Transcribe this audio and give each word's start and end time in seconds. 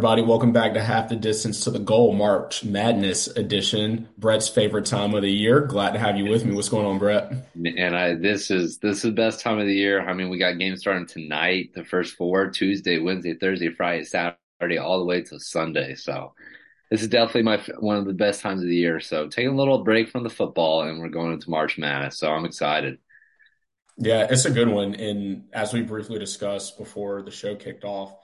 Everybody. 0.00 0.22
Welcome 0.22 0.52
back 0.54 0.72
to 0.72 0.82
Half 0.82 1.10
the 1.10 1.16
Distance 1.16 1.64
to 1.64 1.70
the 1.70 1.78
Goal 1.78 2.14
March 2.14 2.64
Madness 2.64 3.26
edition. 3.26 4.08
Brett's 4.16 4.48
favorite 4.48 4.86
time 4.86 5.12
of 5.12 5.20
the 5.20 5.30
year. 5.30 5.60
Glad 5.60 5.90
to 5.90 5.98
have 5.98 6.16
you 6.16 6.24
with 6.24 6.42
me. 6.42 6.54
What's 6.54 6.70
going 6.70 6.86
on, 6.86 6.98
Brett? 6.98 7.30
And 7.54 7.94
I 7.94 8.14
this 8.14 8.50
is 8.50 8.78
this 8.78 8.96
is 8.96 9.02
the 9.02 9.10
best 9.10 9.40
time 9.40 9.58
of 9.58 9.66
the 9.66 9.74
year. 9.74 10.00
I 10.00 10.14
mean, 10.14 10.30
we 10.30 10.38
got 10.38 10.58
games 10.58 10.80
starting 10.80 11.04
tonight, 11.04 11.72
the 11.74 11.84
first 11.84 12.16
four, 12.16 12.48
Tuesday, 12.48 12.98
Wednesday, 12.98 13.34
Thursday, 13.34 13.68
Friday, 13.68 14.04
Saturday, 14.04 14.78
all 14.78 15.00
the 15.00 15.04
way 15.04 15.20
to 15.20 15.38
Sunday. 15.38 15.94
So 15.96 16.32
this 16.90 17.02
is 17.02 17.08
definitely 17.08 17.42
my 17.42 17.62
one 17.78 17.98
of 17.98 18.06
the 18.06 18.14
best 18.14 18.40
times 18.40 18.62
of 18.62 18.68
the 18.68 18.76
year. 18.76 19.00
So 19.00 19.28
taking 19.28 19.50
a 19.50 19.54
little 19.54 19.84
break 19.84 20.08
from 20.08 20.22
the 20.22 20.30
football, 20.30 20.80
and 20.80 20.98
we're 20.98 21.10
going 21.10 21.34
into 21.34 21.50
March 21.50 21.76
Madness. 21.76 22.16
So 22.16 22.30
I'm 22.30 22.46
excited. 22.46 23.00
Yeah, 23.98 24.28
it's 24.30 24.46
a 24.46 24.50
good 24.50 24.68
one. 24.68 24.94
And 24.94 25.50
as 25.52 25.74
we 25.74 25.82
briefly 25.82 26.18
discussed 26.18 26.78
before 26.78 27.20
the 27.20 27.30
show 27.30 27.54
kicked 27.54 27.84
off 27.84 28.14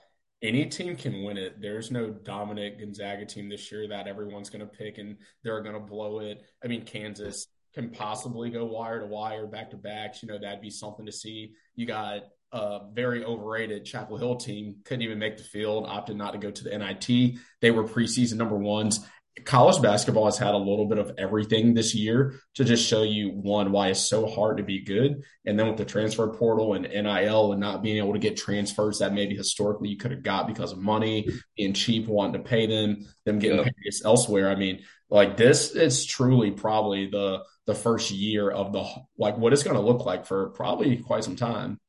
any 0.41 0.65
team 0.65 0.95
can 0.95 1.23
win 1.23 1.37
it. 1.37 1.59
There's 1.59 1.91
no 1.91 2.09
dominant 2.09 2.79
Gonzaga 2.79 3.25
team 3.25 3.49
this 3.49 3.71
year 3.71 3.87
that 3.87 4.07
everyone's 4.07 4.49
going 4.49 4.61
to 4.61 4.67
pick 4.67 4.97
and 4.97 5.17
they're 5.43 5.61
going 5.61 5.73
to 5.73 5.79
blow 5.79 6.19
it. 6.19 6.43
I 6.63 6.67
mean, 6.67 6.83
Kansas 6.83 7.47
can 7.73 7.89
possibly 7.89 8.49
go 8.49 8.65
wire 8.65 8.99
to 8.99 9.07
wire, 9.07 9.47
back 9.47 9.71
to 9.71 9.77
backs. 9.77 10.21
You 10.21 10.29
know, 10.29 10.39
that'd 10.39 10.61
be 10.61 10.69
something 10.69 11.05
to 11.05 11.11
see. 11.11 11.53
You 11.75 11.85
got 11.85 12.23
a 12.51 12.81
very 12.93 13.23
overrated 13.23 13.83
Chapel 13.83 14.17
Hill 14.17 14.35
team, 14.35 14.77
couldn't 14.85 15.01
even 15.01 15.19
make 15.19 15.37
the 15.37 15.43
field, 15.43 15.85
opted 15.87 16.15
not 16.15 16.31
to 16.31 16.37
go 16.37 16.51
to 16.51 16.63
the 16.63 16.77
NIT. 16.77 17.39
They 17.61 17.71
were 17.71 17.83
preseason 17.83 18.35
number 18.35 18.57
ones 18.57 19.05
college 19.45 19.81
basketball 19.81 20.25
has 20.25 20.37
had 20.37 20.53
a 20.53 20.57
little 20.57 20.85
bit 20.85 20.97
of 20.97 21.11
everything 21.17 21.73
this 21.73 21.93
year 21.93 22.39
to 22.55 22.63
just 22.63 22.87
show 22.87 23.03
you 23.03 23.29
one 23.29 23.71
why 23.71 23.89
it's 23.89 23.99
so 23.99 24.25
hard 24.25 24.57
to 24.57 24.63
be 24.63 24.83
good. 24.83 25.23
And 25.45 25.59
then 25.59 25.67
with 25.67 25.77
the 25.77 25.85
transfer 25.85 26.27
portal 26.27 26.73
and 26.73 26.85
nil 26.85 27.51
and 27.51 27.61
not 27.61 27.83
being 27.83 27.97
able 27.97 28.13
to 28.13 28.19
get 28.19 28.37
transfers 28.37 28.99
that 28.99 29.13
maybe 29.13 29.35
historically 29.35 29.89
you 29.89 29.97
could 29.97 30.11
have 30.11 30.23
got 30.23 30.47
because 30.47 30.71
of 30.71 30.79
money 30.79 31.29
being 31.55 31.73
cheap 31.73 32.07
wanting 32.07 32.41
to 32.41 32.47
pay 32.47 32.65
them 32.67 33.05
them 33.25 33.39
getting 33.39 33.63
paid 33.63 33.73
elsewhere. 34.03 34.49
I 34.49 34.55
mean 34.55 34.83
like 35.09 35.37
this 35.37 35.71
is 35.71 36.05
truly 36.05 36.51
probably 36.51 37.09
the 37.09 37.43
the 37.65 37.75
first 37.75 38.11
year 38.11 38.49
of 38.49 38.73
the 38.73 38.85
like 39.17 39.37
what 39.37 39.53
it's 39.53 39.63
going 39.63 39.75
to 39.75 39.81
look 39.81 40.05
like 40.05 40.25
for 40.25 40.49
probably 40.49 40.97
quite 40.97 41.23
some 41.23 41.35
time. 41.35 41.79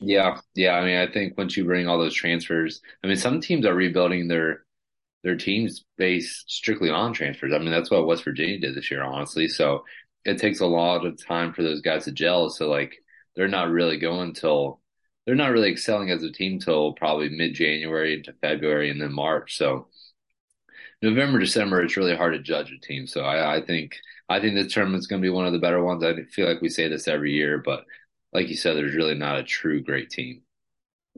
Yeah. 0.00 0.38
Yeah. 0.54 0.74
I 0.74 0.84
mean 0.84 0.96
i 0.96 1.10
think 1.10 1.36
once 1.36 1.56
you 1.56 1.64
bring 1.64 1.88
all 1.88 1.98
those 1.98 2.14
transfers 2.14 2.80
i 3.02 3.06
mean 3.06 3.16
some 3.16 3.40
teams 3.40 3.66
are 3.66 3.74
rebuilding 3.74 4.28
their 4.28 4.64
their 5.28 5.36
teams 5.36 5.84
based 5.98 6.50
strictly 6.50 6.88
on 6.88 7.12
transfers. 7.12 7.52
I 7.54 7.58
mean, 7.58 7.70
that's 7.70 7.90
what 7.90 8.06
West 8.06 8.24
Virginia 8.24 8.58
did 8.58 8.74
this 8.74 8.90
year, 8.90 9.02
honestly. 9.02 9.46
So 9.46 9.84
it 10.24 10.38
takes 10.38 10.60
a 10.60 10.66
lot 10.66 11.04
of 11.04 11.22
time 11.22 11.52
for 11.52 11.62
those 11.62 11.82
guys 11.82 12.06
to 12.06 12.12
gel. 12.12 12.48
So 12.48 12.70
like 12.70 12.96
they're 13.36 13.46
not 13.46 13.70
really 13.70 13.98
going 13.98 14.32
till 14.32 14.80
they're 15.26 15.34
not 15.34 15.50
really 15.50 15.70
excelling 15.70 16.10
as 16.10 16.22
a 16.22 16.32
team 16.32 16.58
till 16.58 16.94
probably 16.94 17.28
mid 17.28 17.52
January 17.52 18.14
into 18.14 18.32
February 18.40 18.90
and 18.90 19.00
then 19.00 19.12
March. 19.12 19.58
So 19.58 19.88
November, 21.02 21.38
December, 21.38 21.82
it's 21.82 21.98
really 21.98 22.16
hard 22.16 22.32
to 22.32 22.38
judge 22.40 22.72
a 22.72 22.78
team. 22.80 23.06
So 23.06 23.20
I, 23.20 23.56
I 23.56 23.60
think 23.60 23.96
I 24.30 24.40
think 24.40 24.54
this 24.54 24.72
tournament's 24.72 25.06
going 25.06 25.20
to 25.20 25.26
be 25.26 25.30
one 25.32 25.46
of 25.46 25.52
the 25.52 25.58
better 25.58 25.84
ones. 25.84 26.02
I 26.02 26.22
feel 26.24 26.48
like 26.48 26.62
we 26.62 26.70
say 26.70 26.88
this 26.88 27.06
every 27.06 27.32
year, 27.32 27.58
but 27.58 27.84
like 28.32 28.48
you 28.48 28.56
said, 28.56 28.76
there's 28.76 28.94
really 28.94 29.14
not 29.14 29.38
a 29.38 29.44
true 29.44 29.82
great 29.82 30.08
team. 30.08 30.42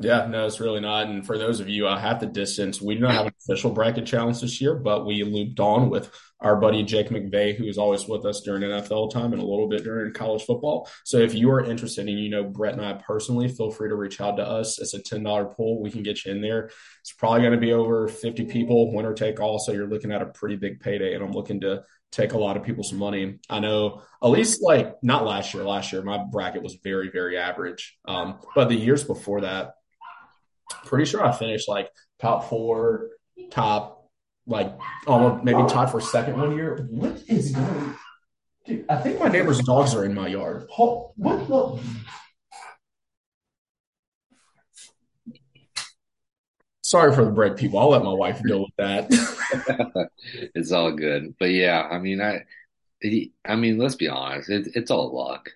Yeah, 0.02 0.26
no, 0.26 0.46
it's 0.46 0.60
really 0.60 0.80
not. 0.80 1.08
And 1.08 1.26
for 1.26 1.36
those 1.36 1.60
of 1.60 1.68
you 1.68 1.86
uh, 1.86 1.98
half 1.98 2.20
the 2.20 2.26
distance, 2.26 2.80
we 2.80 2.94
do 2.94 3.02
not 3.02 3.12
have 3.12 3.26
an 3.26 3.34
official 3.46 3.70
bracket 3.70 4.06
challenge 4.06 4.40
this 4.40 4.58
year, 4.58 4.74
but 4.74 5.04
we 5.04 5.22
looped 5.24 5.60
on 5.60 5.90
with 5.90 6.10
our 6.40 6.56
buddy 6.56 6.82
Jake 6.82 7.10
McVeigh, 7.10 7.54
who 7.54 7.66
is 7.66 7.76
always 7.76 8.08
with 8.08 8.24
us 8.24 8.40
during 8.40 8.62
NFL 8.62 9.12
time 9.12 9.34
and 9.34 9.42
a 9.42 9.44
little 9.44 9.68
bit 9.68 9.84
during 9.84 10.14
college 10.14 10.42
football. 10.44 10.88
So 11.04 11.18
if 11.18 11.34
you 11.34 11.50
are 11.50 11.62
interested 11.62 12.08
and 12.08 12.18
you 12.18 12.30
know 12.30 12.44
Brett 12.44 12.72
and 12.72 12.84
I 12.84 12.94
personally, 12.94 13.48
feel 13.48 13.70
free 13.70 13.90
to 13.90 13.94
reach 13.94 14.22
out 14.22 14.38
to 14.38 14.42
us. 14.42 14.80
It's 14.80 14.94
a 14.94 15.00
$10 15.02 15.54
pool. 15.54 15.82
We 15.82 15.90
can 15.90 16.02
get 16.02 16.24
you 16.24 16.32
in 16.32 16.40
there. 16.40 16.70
It's 17.02 17.12
probably 17.12 17.40
going 17.40 17.52
to 17.52 17.58
be 17.58 17.74
over 17.74 18.08
50 18.08 18.46
people, 18.46 18.94
winner 18.94 19.12
take 19.12 19.38
all. 19.38 19.58
So 19.58 19.72
you're 19.72 19.86
looking 19.86 20.12
at 20.12 20.22
a 20.22 20.26
pretty 20.26 20.56
big 20.56 20.80
payday. 20.80 21.12
And 21.14 21.22
I'm 21.22 21.32
looking 21.32 21.60
to 21.60 21.82
take 22.10 22.32
a 22.32 22.38
lot 22.38 22.56
of 22.56 22.62
people's 22.62 22.94
money. 22.94 23.38
I 23.50 23.60
know 23.60 24.00
at 24.22 24.30
least 24.30 24.62
like 24.62 24.96
not 25.02 25.26
last 25.26 25.52
year. 25.52 25.62
Last 25.62 25.92
year, 25.92 26.00
my 26.00 26.24
bracket 26.32 26.62
was 26.62 26.78
very, 26.82 27.10
very 27.10 27.36
average. 27.36 27.98
Um, 28.06 28.38
but 28.54 28.70
the 28.70 28.76
years 28.76 29.04
before 29.04 29.42
that, 29.42 29.74
pretty 30.84 31.04
sure 31.04 31.24
I 31.24 31.32
finished 31.32 31.68
like 31.68 31.90
top 32.20 32.48
four, 32.48 33.10
top 33.50 34.10
like 34.46 34.72
almost 35.06 35.44
maybe 35.44 35.62
tied 35.68 35.90
for 35.90 36.00
second 36.00 36.38
one 36.38 36.56
year. 36.56 36.86
What 36.90 37.22
is 37.28 37.52
going? 37.52 37.96
Dude, 38.66 38.84
I 38.88 38.96
think 38.96 39.18
my 39.18 39.28
neighbor's 39.28 39.60
dogs 39.60 39.94
are 39.94 40.04
in 40.04 40.14
my 40.14 40.28
yard. 40.28 40.68
What 40.76 41.48
the? 41.48 41.80
Sorry 46.82 47.14
for 47.14 47.24
the 47.24 47.30
bread, 47.30 47.56
people. 47.56 47.78
I'll 47.78 47.90
let 47.90 48.02
my 48.02 48.12
wife 48.12 48.42
deal 48.42 48.62
with 48.62 48.74
that. 48.78 50.10
it's 50.54 50.72
all 50.72 50.92
good, 50.92 51.34
but 51.38 51.50
yeah, 51.50 51.86
I 51.88 51.98
mean, 51.98 52.20
I, 52.20 52.44
I 53.44 53.56
mean, 53.56 53.78
let's 53.78 53.94
be 53.94 54.08
honest. 54.08 54.50
It's 54.50 54.68
it's 54.74 54.90
all 54.90 55.14
luck. 55.14 55.50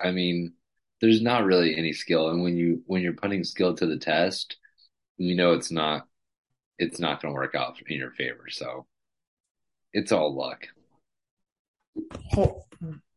I 0.00 0.12
mean, 0.12 0.52
there's 1.00 1.22
not 1.22 1.44
really 1.44 1.76
any 1.76 1.92
skill. 1.92 2.30
And 2.30 2.42
when 2.42 2.56
you 2.56 2.82
when 2.86 3.02
you're 3.02 3.12
putting 3.14 3.44
skill 3.44 3.74
to 3.74 3.86
the 3.86 3.98
test, 3.98 4.56
you 5.16 5.34
know 5.34 5.52
it's 5.52 5.70
not 5.70 6.06
it's 6.78 6.98
not 6.98 7.20
going 7.20 7.32
to 7.32 7.38
work 7.38 7.54
out 7.54 7.76
in 7.86 7.98
your 7.98 8.12
favor. 8.12 8.46
So 8.50 8.86
it's 9.92 10.12
all 10.12 10.34
luck. 10.34 10.66
Oh. 12.36 12.64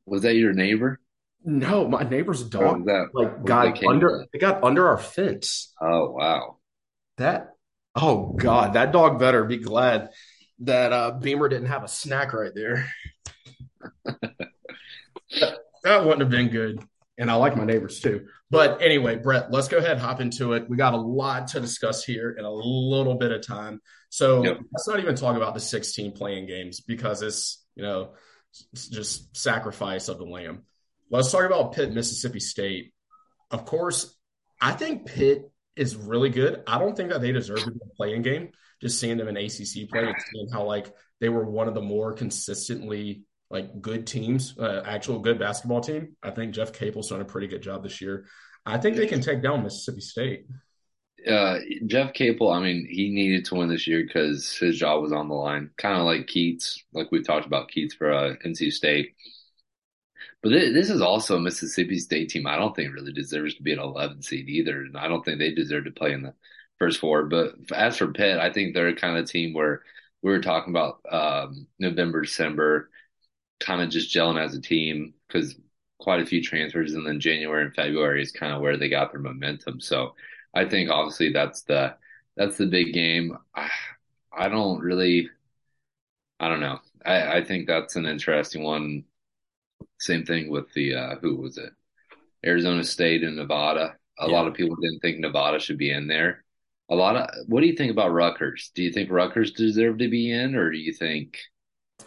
Was 0.06 0.24
that 0.24 0.36
your 0.36 0.54
neighbor? 0.54 1.00
No, 1.46 1.88
my 1.88 2.04
neighbor's 2.04 2.44
dog 2.44 2.86
that, 2.86 3.10
like 3.14 3.44
got 3.46 3.84
under 3.86 4.26
it 4.32 4.40
got 4.40 4.64
under 4.64 4.88
our 4.88 4.98
fence. 4.98 5.74
Oh 5.82 6.12
wow. 6.12 6.58
That 7.18 7.52
oh 7.96 8.34
god, 8.34 8.74
that 8.74 8.92
dog 8.92 9.20
better 9.20 9.44
be 9.44 9.58
glad 9.58 10.10
that 10.60 10.94
uh 10.94 11.12
Beamer 11.12 11.50
didn't 11.50 11.68
have 11.68 11.84
a 11.84 11.90
snack 11.90 12.34
right 12.34 12.52
there. 12.56 12.90
that, 14.06 15.58
that 15.84 16.04
wouldn't 16.04 16.22
have 16.22 16.30
been 16.30 16.50
good 16.50 16.84
and 17.18 17.30
I 17.30 17.36
like 17.36 17.56
my 17.56 17.66
neighbors 17.66 18.00
too. 18.00 18.28
But 18.50 18.82
anyway, 18.82 19.18
Brett, 19.18 19.52
let's 19.52 19.68
go 19.68 19.78
ahead 19.78 20.00
hop 20.00 20.22
into 20.22 20.54
it. 20.54 20.70
We 20.70 20.78
got 20.78 20.94
a 20.94 20.98
lot 20.98 21.50
to 21.50 21.60
discuss 21.60 22.04
here 22.04 22.32
in 22.32 22.46
a 22.46 22.52
little 22.52 23.16
bit 23.16 23.32
of 23.32 23.46
time. 23.46 23.82
So 24.10 24.44
yep. 24.44 24.60
let's 24.72 24.88
not 24.88 25.00
even 25.00 25.16
talk 25.16 25.36
about 25.36 25.54
the 25.54 25.60
16 25.60 26.14
playing 26.14 26.48
games 26.48 26.82
because 26.82 27.22
it's, 27.22 27.64
you 27.76 27.84
know, 27.84 28.14
it's 28.72 28.88
just 28.88 29.36
sacrifice 29.36 30.08
of 30.08 30.18
the 30.18 30.26
lamb. 30.26 30.64
Let's 31.10 31.32
talk 31.32 31.46
about 31.46 31.74
Pitt, 31.74 31.94
Mississippi 31.94 32.40
State. 32.40 32.94
Of 33.52 33.66
course, 33.66 34.16
I 34.60 34.72
think 34.72 35.06
Pitt 35.06 35.52
is 35.76 35.96
really 35.96 36.30
good. 36.30 36.64
I 36.68 36.80
don't 36.80 36.96
think 36.96 37.10
that 37.10 37.22
they 37.22 37.32
deserve 37.32 37.64
to 37.64 37.72
be 37.72 37.80
a 37.84 37.96
playing 37.96 38.22
game. 38.22 38.50
Just 38.82 39.00
seeing 39.00 39.18
them 39.18 39.28
in 39.28 39.38
ACC 39.38 39.90
play 39.90 40.08
and 40.08 40.16
seeing 40.32 40.50
how 40.52 40.64
like 40.64 40.94
they 41.22 41.30
were 41.30 41.46
one 41.46 41.68
of 41.68 41.74
the 41.74 41.82
more 41.82 42.14
consistently 42.14 43.24
like 43.54 43.82
good 43.82 44.08
teams, 44.08 44.58
uh, 44.58 44.82
actual 44.84 45.20
good 45.20 45.38
basketball 45.38 45.80
team. 45.80 46.18
I 46.24 46.32
think 46.32 46.56
Jeff 46.56 46.74
Capel's 46.74 47.10
done 47.10 47.22
a 47.22 47.26
pretty 47.26 47.46
good 47.46 47.62
job 47.62 47.84
this 47.84 48.02
year. 48.02 48.26
I 48.66 48.80
think 48.80 48.98
they 48.98 49.06
can 49.06 49.22
take 49.22 49.44
down 49.44 49.62
Mississippi 49.62 50.02
State. 50.02 50.48
Uh, 51.30 51.60
Jeff 51.86 52.14
Capel, 52.14 52.50
I 52.50 52.60
mean, 52.60 52.88
he 52.90 53.12
needed 53.12 53.46
to 53.46 53.56
win 53.56 53.70
this 53.70 53.86
year 53.86 54.04
because 54.04 54.58
his 54.58 54.78
job 54.78 55.04
was 55.04 55.14
on 55.14 55.30
the 55.30 55.36
line, 55.36 55.70
kind 55.78 56.00
of 56.00 56.06
like 56.06 56.26
Keatts, 56.26 56.80
like 56.94 57.12
we 57.12 57.22
talked 57.22 57.46
about 57.46 57.70
Keatts 57.70 57.94
for 57.94 58.12
uh, 58.12 58.34
NC 58.44 58.74
State. 58.74 59.14
But 60.42 60.50
this 60.50 60.90
is 60.90 61.02
also 61.02 61.38
a 61.38 61.40
Mississippi 61.40 62.00
State 62.00 62.30
team. 62.30 62.48
I 62.48 62.58
don't 62.58 62.76
think 62.76 62.92
really 62.92 63.14
deserves 63.14 63.54
to 63.56 63.64
be 63.64 63.72
an 63.72 63.80
11 63.80 64.24
seed 64.24 64.50
either, 64.50 64.82
and 64.82 64.98
I 64.98 65.08
don't 65.08 65.24
think 65.24 65.38
they 65.38 65.54
deserve 65.54 65.86
to 65.86 65.92
play 65.92 66.12
in 66.12 66.24
the 66.24 66.34
first 66.80 67.00
four. 67.00 67.26
But 67.26 67.54
as 67.72 67.98
for 67.98 68.12
Pitt, 68.12 68.40
I 68.40 68.52
think 68.52 68.74
they're 68.74 68.88
a 68.88 68.96
kind 68.96 69.18
of 69.18 69.30
team 69.30 69.54
where 69.54 69.84
we 70.24 70.32
were 70.32 70.42
talking 70.42 70.74
about 70.74 71.00
um, 71.10 71.68
November, 71.80 72.22
December 72.22 72.90
kind 73.60 73.82
of 73.82 73.90
just 73.90 74.14
gelling 74.14 74.44
as 74.44 74.56
a 74.56 74.62
team 74.62 75.14
because 75.28 75.56
quite 76.00 76.20
a 76.20 76.26
few 76.26 76.42
transfers, 76.44 76.94
and 76.94 77.08
then 77.08 77.20
January 77.20 77.64
and 77.64 77.74
February 77.74 78.22
is 78.22 78.32
kind 78.32 78.54
of 78.54 78.62
where 78.62 78.78
they 78.78 78.90
got 78.90 79.12
their 79.12 79.22
momentum. 79.22 79.80
So 79.80 80.16
I 80.54 80.66
think 80.66 80.90
obviously 80.90 81.32
that's 81.32 81.62
the 81.64 81.96
that's 82.36 82.58
the 82.58 82.66
big 82.66 82.94
game. 82.94 83.38
I, 83.56 83.70
I 84.36 84.50
don't 84.50 84.82
really, 84.82 85.30
I 86.40 86.50
don't 86.50 86.60
know. 86.60 86.80
I, 87.06 87.38
I 87.38 87.44
think 87.44 87.68
that's 87.68 87.96
an 87.96 88.06
interesting 88.06 88.64
one. 88.64 89.06
Same 90.00 90.26
thing 90.26 90.50
with 90.50 90.72
the 90.74 90.96
uh, 90.96 91.16
who 91.22 91.36
was 91.36 91.58
it? 91.58 91.72
Arizona 92.46 92.84
State 92.84 93.24
and 93.24 93.38
Nevada. 93.38 93.96
A 94.20 94.28
yeah. 94.28 94.34
lot 94.34 94.48
of 94.48 94.54
people 94.54 94.76
didn't 94.76 95.00
think 95.00 95.20
Nevada 95.20 95.60
should 95.60 95.78
be 95.78 95.92
in 95.92 96.08
there. 96.08 96.44
A 96.90 96.96
lot 96.96 97.16
of 97.16 97.30
what 97.48 97.62
do 97.62 97.68
you 97.68 97.76
think 97.76 97.92
about 97.92 98.12
Rutgers? 98.12 98.72
Do 98.76 98.84
you 98.84 98.92
think 98.92 99.10
Rutgers 99.10 99.52
deserve 99.52 100.00
to 100.00 100.10
be 100.10 100.32
in, 100.32 100.56
or 100.56 100.70
do 100.70 100.78
you 100.78 100.94
think 100.94 101.40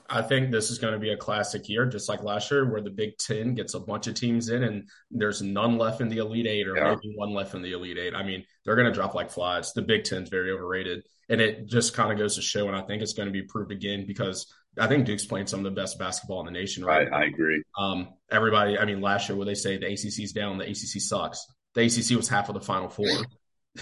I 0.08 0.22
think 0.22 0.50
this 0.50 0.70
is 0.70 0.78
going 0.78 0.92
to 0.92 0.98
be 0.98 1.10
a 1.10 1.16
classic 1.16 1.68
year, 1.68 1.86
just 1.86 2.08
like 2.08 2.22
last 2.22 2.50
year, 2.50 2.70
where 2.70 2.80
the 2.80 2.90
Big 2.90 3.18
Ten 3.18 3.54
gets 3.54 3.74
a 3.74 3.80
bunch 3.80 4.06
of 4.06 4.14
teams 4.14 4.48
in 4.48 4.64
and 4.64 4.88
there's 5.10 5.42
none 5.42 5.78
left 5.78 6.00
in 6.00 6.08
the 6.08 6.18
Elite 6.18 6.46
Eight 6.46 6.68
or 6.68 6.76
yeah. 6.76 6.94
maybe 6.94 7.14
one 7.16 7.32
left 7.32 7.54
in 7.54 7.62
the 7.62 7.72
Elite 7.72 7.98
Eight. 7.98 8.14
I 8.14 8.22
mean, 8.22 8.44
they're 8.64 8.76
going 8.76 8.86
to 8.86 8.92
drop 8.92 9.14
like 9.14 9.30
flies. 9.30 9.72
The 9.72 9.82
Big 9.82 10.04
Ten's 10.04 10.28
very 10.28 10.50
overrated. 10.50 11.04
And 11.28 11.40
it 11.40 11.66
just 11.66 11.94
kind 11.94 12.12
of 12.12 12.18
goes 12.18 12.36
to 12.36 12.42
show, 12.42 12.68
and 12.68 12.76
I 12.76 12.82
think 12.82 13.02
it's 13.02 13.14
going 13.14 13.26
to 13.26 13.32
be 13.32 13.42
proved 13.42 13.72
again 13.72 14.06
because 14.06 14.46
I 14.78 14.86
think 14.86 15.06
Duke's 15.06 15.26
playing 15.26 15.48
some 15.48 15.60
of 15.60 15.64
the 15.64 15.80
best 15.80 15.98
basketball 15.98 16.40
in 16.40 16.46
the 16.46 16.52
nation 16.52 16.84
right 16.84 17.08
I, 17.12 17.22
I 17.22 17.24
agree. 17.24 17.62
Um, 17.76 18.08
everybody, 18.30 18.78
I 18.78 18.84
mean, 18.84 19.00
last 19.00 19.28
year, 19.28 19.36
where 19.36 19.46
they 19.46 19.54
say 19.54 19.76
the 19.76 19.90
ACC's 19.90 20.32
down, 20.32 20.58
the 20.58 20.64
ACC 20.64 21.00
sucks. 21.00 21.44
The 21.74 21.82
ACC 21.82 22.16
was 22.16 22.28
half 22.28 22.48
of 22.48 22.54
the 22.54 22.60
Final 22.60 22.88
Four. 22.88 23.08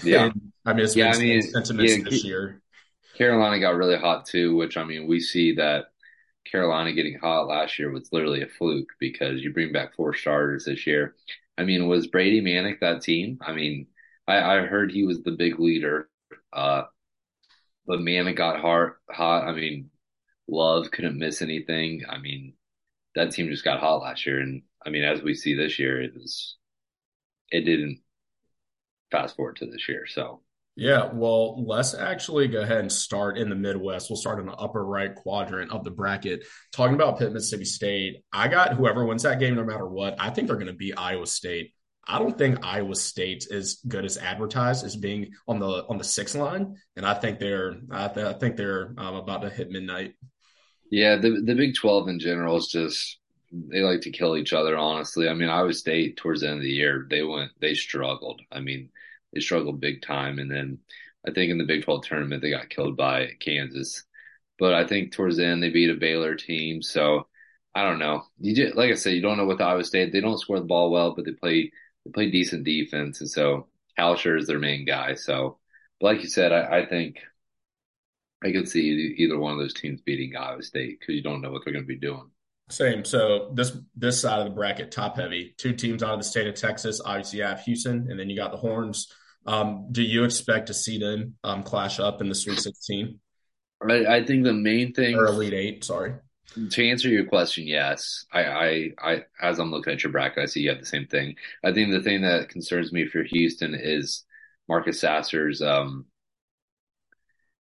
Yeah. 0.03 0.25
and, 0.25 0.51
I 0.65 0.73
mean, 0.73 0.85
it's 0.85 0.95
Yeah, 0.95 1.11
been 1.11 1.21
I 1.21 1.23
mean, 1.23 1.41
sentiments 1.41 1.97
yeah, 1.97 2.03
this 2.03 2.23
year. 2.23 2.61
Carolina 3.17 3.59
got 3.59 3.75
really 3.75 3.97
hot 3.97 4.25
too, 4.25 4.55
which 4.55 4.77
I 4.77 4.83
mean, 4.83 5.07
we 5.07 5.19
see 5.19 5.55
that 5.55 5.85
Carolina 6.49 6.93
getting 6.93 7.17
hot 7.19 7.47
last 7.47 7.79
year 7.79 7.91
was 7.91 8.09
literally 8.11 8.41
a 8.41 8.47
fluke 8.47 8.89
because 8.99 9.41
you 9.41 9.53
bring 9.53 9.71
back 9.71 9.95
four 9.95 10.13
starters 10.13 10.65
this 10.65 10.85
year. 10.87 11.15
I 11.57 11.63
mean, 11.63 11.87
was 11.87 12.07
Brady 12.07 12.41
Manek 12.41 12.79
that 12.81 13.01
team? 13.01 13.39
I 13.41 13.53
mean, 13.53 13.87
I, 14.27 14.37
I 14.37 14.65
heard 14.65 14.91
he 14.91 15.05
was 15.05 15.21
the 15.23 15.31
big 15.31 15.59
leader, 15.59 16.09
uh, 16.53 16.83
but 17.87 17.99
Manek 17.99 18.35
got 18.35 18.59
hot. 18.59 18.93
Hot. 19.11 19.47
I 19.47 19.53
mean, 19.53 19.89
Love 20.47 20.91
couldn't 20.91 21.17
miss 21.17 21.41
anything. 21.41 22.03
I 22.09 22.17
mean, 22.19 22.53
that 23.15 23.31
team 23.31 23.49
just 23.49 23.63
got 23.63 23.79
hot 23.79 24.01
last 24.01 24.25
year, 24.25 24.39
and 24.39 24.63
I 24.85 24.89
mean, 24.89 25.03
as 25.03 25.21
we 25.21 25.33
see 25.35 25.55
this 25.55 25.79
year, 25.79 26.01
it 26.01 26.13
was 26.15 26.57
it 27.51 27.61
didn't 27.61 28.01
fast 29.11 29.35
forward 29.35 29.57
to 29.57 29.65
this 29.65 29.87
year. 29.89 30.05
So 30.07 30.41
Yeah, 30.77 31.09
well, 31.13 31.65
let's 31.65 31.93
actually 31.93 32.49
go 32.49 32.61
ahead 32.61 32.79
and 32.79 32.91
start 32.91 33.37
in 33.37 33.49
the 33.49 33.55
Midwest. 33.55 34.09
We'll 34.09 34.17
start 34.17 34.39
in 34.39 34.45
the 34.47 34.53
upper 34.53 34.83
right 34.85 35.15
quadrant 35.15 35.71
of 35.71 35.85
the 35.85 35.91
bracket. 35.91 36.45
Talking 36.73 36.95
about 36.95 37.17
Pitt, 37.17 37.31
Mississippi 37.31 37.63
State, 37.63 38.23
I 38.33 38.49
got 38.49 38.73
whoever 38.73 39.05
wins 39.05 39.23
that 39.23 39.39
game, 39.39 39.55
no 39.55 39.63
matter 39.63 39.87
what. 39.87 40.15
I 40.19 40.31
think 40.31 40.47
they're 40.47 40.57
going 40.57 40.67
to 40.67 40.73
be 40.73 40.93
Iowa 40.93 41.27
State. 41.27 41.71
I 42.07 42.19
don't 42.19 42.37
think 42.37 42.59
Iowa 42.63 42.95
State 42.95 43.47
is 43.49 43.81
good 43.87 44.03
as 44.05 44.17
advertised 44.17 44.85
as 44.85 44.95
being 44.97 45.31
on 45.47 45.59
the 45.59 45.85
on 45.89 45.97
the 45.97 46.03
six 46.03 46.35
line, 46.35 46.75
and 46.95 47.05
I 47.05 47.13
think 47.15 47.39
they're 47.39 47.77
I, 47.89 48.07
th- 48.09 48.25
I 48.27 48.33
think 48.33 48.57
they're 48.57 48.93
um, 48.97 49.15
about 49.15 49.41
to 49.43 49.49
hit 49.49 49.71
midnight. 49.71 50.13
yeah, 50.91 51.15
the 51.15 51.41
the 51.43 51.55
Big 51.55 51.75
Twelve 51.75 52.07
in 52.07 52.19
general 52.19 52.57
is 52.57 52.67
just 52.67 53.19
they 53.51 53.81
like 53.81 54.01
to 54.01 54.11
kill 54.11 54.37
each 54.37 54.53
other. 54.53 54.77
Honestly, 54.77 55.27
I 55.27 55.33
mean, 55.33 55.49
Iowa 55.49 55.73
State 55.73 56.17
towards 56.17 56.41
the 56.41 56.47
end 56.47 56.57
of 56.57 56.63
the 56.63 56.69
year 56.69 57.07
they 57.09 57.23
went 57.23 57.51
they 57.59 57.73
struggled. 57.73 58.41
I 58.51 58.59
mean, 58.59 58.89
they 59.35 59.41
struggled 59.41 59.79
big 59.79 60.01
time, 60.01 60.39
and 60.39 60.49
then 60.49 60.79
I 61.27 61.31
think 61.31 61.51
in 61.51 61.59
the 61.59 61.65
Big 61.65 61.83
Twelve 61.83 62.03
tournament 62.05 62.41
they 62.41 62.49
got 62.49 62.69
killed 62.69 62.97
by 62.97 63.31
Kansas. 63.39 64.03
But 64.57 64.73
I 64.73 64.87
think 64.87 65.11
towards 65.11 65.37
the 65.37 65.45
end 65.45 65.61
they 65.61 65.69
beat 65.69 65.89
a 65.89 65.95
Baylor 65.95 66.35
team, 66.35 66.81
so 66.81 67.27
I 67.75 67.83
don't 67.83 67.99
know. 67.99 68.23
You 68.39 68.55
just, 68.55 68.75
like 68.75 68.91
I 68.91 68.95
said, 68.95 69.13
you 69.13 69.21
don't 69.21 69.37
know 69.37 69.45
with 69.45 69.61
Iowa 69.61 69.83
State. 69.83 70.13
They 70.13 70.21
don't 70.21 70.39
score 70.39 70.59
the 70.59 70.65
ball 70.65 70.89
well, 70.89 71.13
but 71.13 71.25
they 71.25 71.33
play 71.33 71.71
they 72.05 72.11
play 72.11 72.31
decent 72.31 72.63
defense, 72.63 73.19
and 73.19 73.29
so 73.29 73.67
Kalscheur 73.99 74.39
is 74.39 74.47
their 74.47 74.59
main 74.59 74.85
guy. 74.85 75.15
So, 75.15 75.59
but 75.99 76.07
like 76.07 76.21
you 76.23 76.29
said, 76.29 76.51
I, 76.51 76.79
I 76.79 76.85
think 76.85 77.19
I 78.43 78.51
could 78.51 78.69
see 78.69 79.15
either 79.17 79.37
one 79.37 79.53
of 79.53 79.59
those 79.59 79.73
teams 79.73 80.01
beating 80.01 80.35
Iowa 80.35 80.63
State 80.63 80.99
because 80.99 81.15
you 81.15 81.23
don't 81.23 81.41
know 81.41 81.51
what 81.51 81.63
they're 81.65 81.73
going 81.73 81.85
to 81.85 81.87
be 81.87 81.99
doing. 81.99 82.29
Same. 82.69 83.05
So 83.05 83.51
this 83.53 83.77
this 83.95 84.21
side 84.21 84.39
of 84.39 84.45
the 84.45 84.55
bracket, 84.55 84.91
top 84.91 85.17
heavy. 85.17 85.53
Two 85.57 85.73
teams 85.73 86.01
out 86.01 86.13
of 86.13 86.19
the 86.19 86.23
state 86.23 86.47
of 86.47 86.55
Texas. 86.55 87.01
Obviously, 87.03 87.39
you 87.39 87.45
have 87.45 87.61
Houston, 87.61 88.09
and 88.09 88.19
then 88.19 88.29
you 88.29 88.35
got 88.35 88.51
the 88.51 88.57
Horns. 88.57 89.13
Um, 89.45 89.87
do 89.91 90.01
you 90.01 90.23
expect 90.23 90.67
to 90.67 90.73
see 90.73 90.97
them 90.97 91.35
um, 91.43 91.63
clash 91.63 91.99
up 91.99 92.21
in 92.21 92.29
the 92.29 92.35
Sweet 92.35 92.59
16 92.59 93.19
I, 93.89 94.17
I 94.17 94.25
think 94.25 94.43
the 94.43 94.53
main 94.53 94.93
thing 94.93 95.15
or 95.15 95.25
Elite 95.25 95.53
Eight? 95.53 95.83
Sorry. 95.83 96.13
to 96.71 96.89
answer 96.89 97.09
your 97.09 97.25
question, 97.25 97.67
yes. 97.67 98.25
I, 98.31 98.43
I, 98.43 98.89
I, 98.99 99.23
as 99.41 99.59
I'm 99.59 99.71
looking 99.71 99.93
at 99.93 100.03
your 100.03 100.11
bracket, 100.11 100.43
I 100.43 100.45
see 100.45 100.61
you 100.61 100.69
have 100.69 100.79
the 100.79 100.85
same 100.85 101.07
thing. 101.07 101.35
I 101.63 101.73
think 101.73 101.91
the 101.91 102.01
thing 102.01 102.21
that 102.21 102.49
concerns 102.49 102.91
me 102.91 103.07
for 103.07 103.23
Houston 103.23 103.75
is 103.75 104.23
Marcus 104.67 104.99
Sasser's, 104.99 105.61
um, 105.61 106.05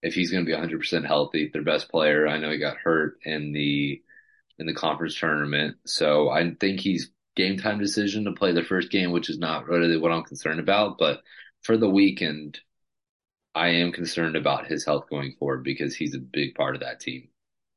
if 0.02 0.14
he's 0.14 0.30
going 0.30 0.44
to 0.44 0.50
be 0.50 0.56
100% 0.56 1.06
healthy, 1.06 1.50
their 1.52 1.62
best 1.62 1.90
player. 1.90 2.26
I 2.26 2.38
know 2.38 2.50
he 2.50 2.58
got 2.58 2.78
hurt 2.78 3.18
in 3.22 3.52
the 3.52 4.02
in 4.58 4.66
the 4.66 4.74
conference 4.74 5.18
tournament, 5.18 5.76
so 5.86 6.28
I 6.28 6.50
think 6.58 6.80
he's 6.80 7.10
game 7.36 7.58
time 7.58 7.78
decision 7.78 8.24
to 8.24 8.32
play 8.32 8.52
the 8.52 8.62
first 8.62 8.90
game, 8.90 9.10
which 9.10 9.30
is 9.30 9.38
not 9.38 9.66
really 9.66 9.96
what 9.96 10.12
I'm 10.12 10.22
concerned 10.22 10.60
about. 10.60 10.98
But 10.98 11.20
for 11.62 11.76
the 11.76 11.88
weekend, 11.88 12.58
I 13.54 13.68
am 13.68 13.92
concerned 13.92 14.36
about 14.36 14.66
his 14.66 14.84
health 14.84 15.08
going 15.10 15.34
forward 15.38 15.64
because 15.64 15.94
he's 15.94 16.14
a 16.14 16.20
big 16.20 16.54
part 16.54 16.74
of 16.74 16.82
that 16.82 17.00
team. 17.00 17.28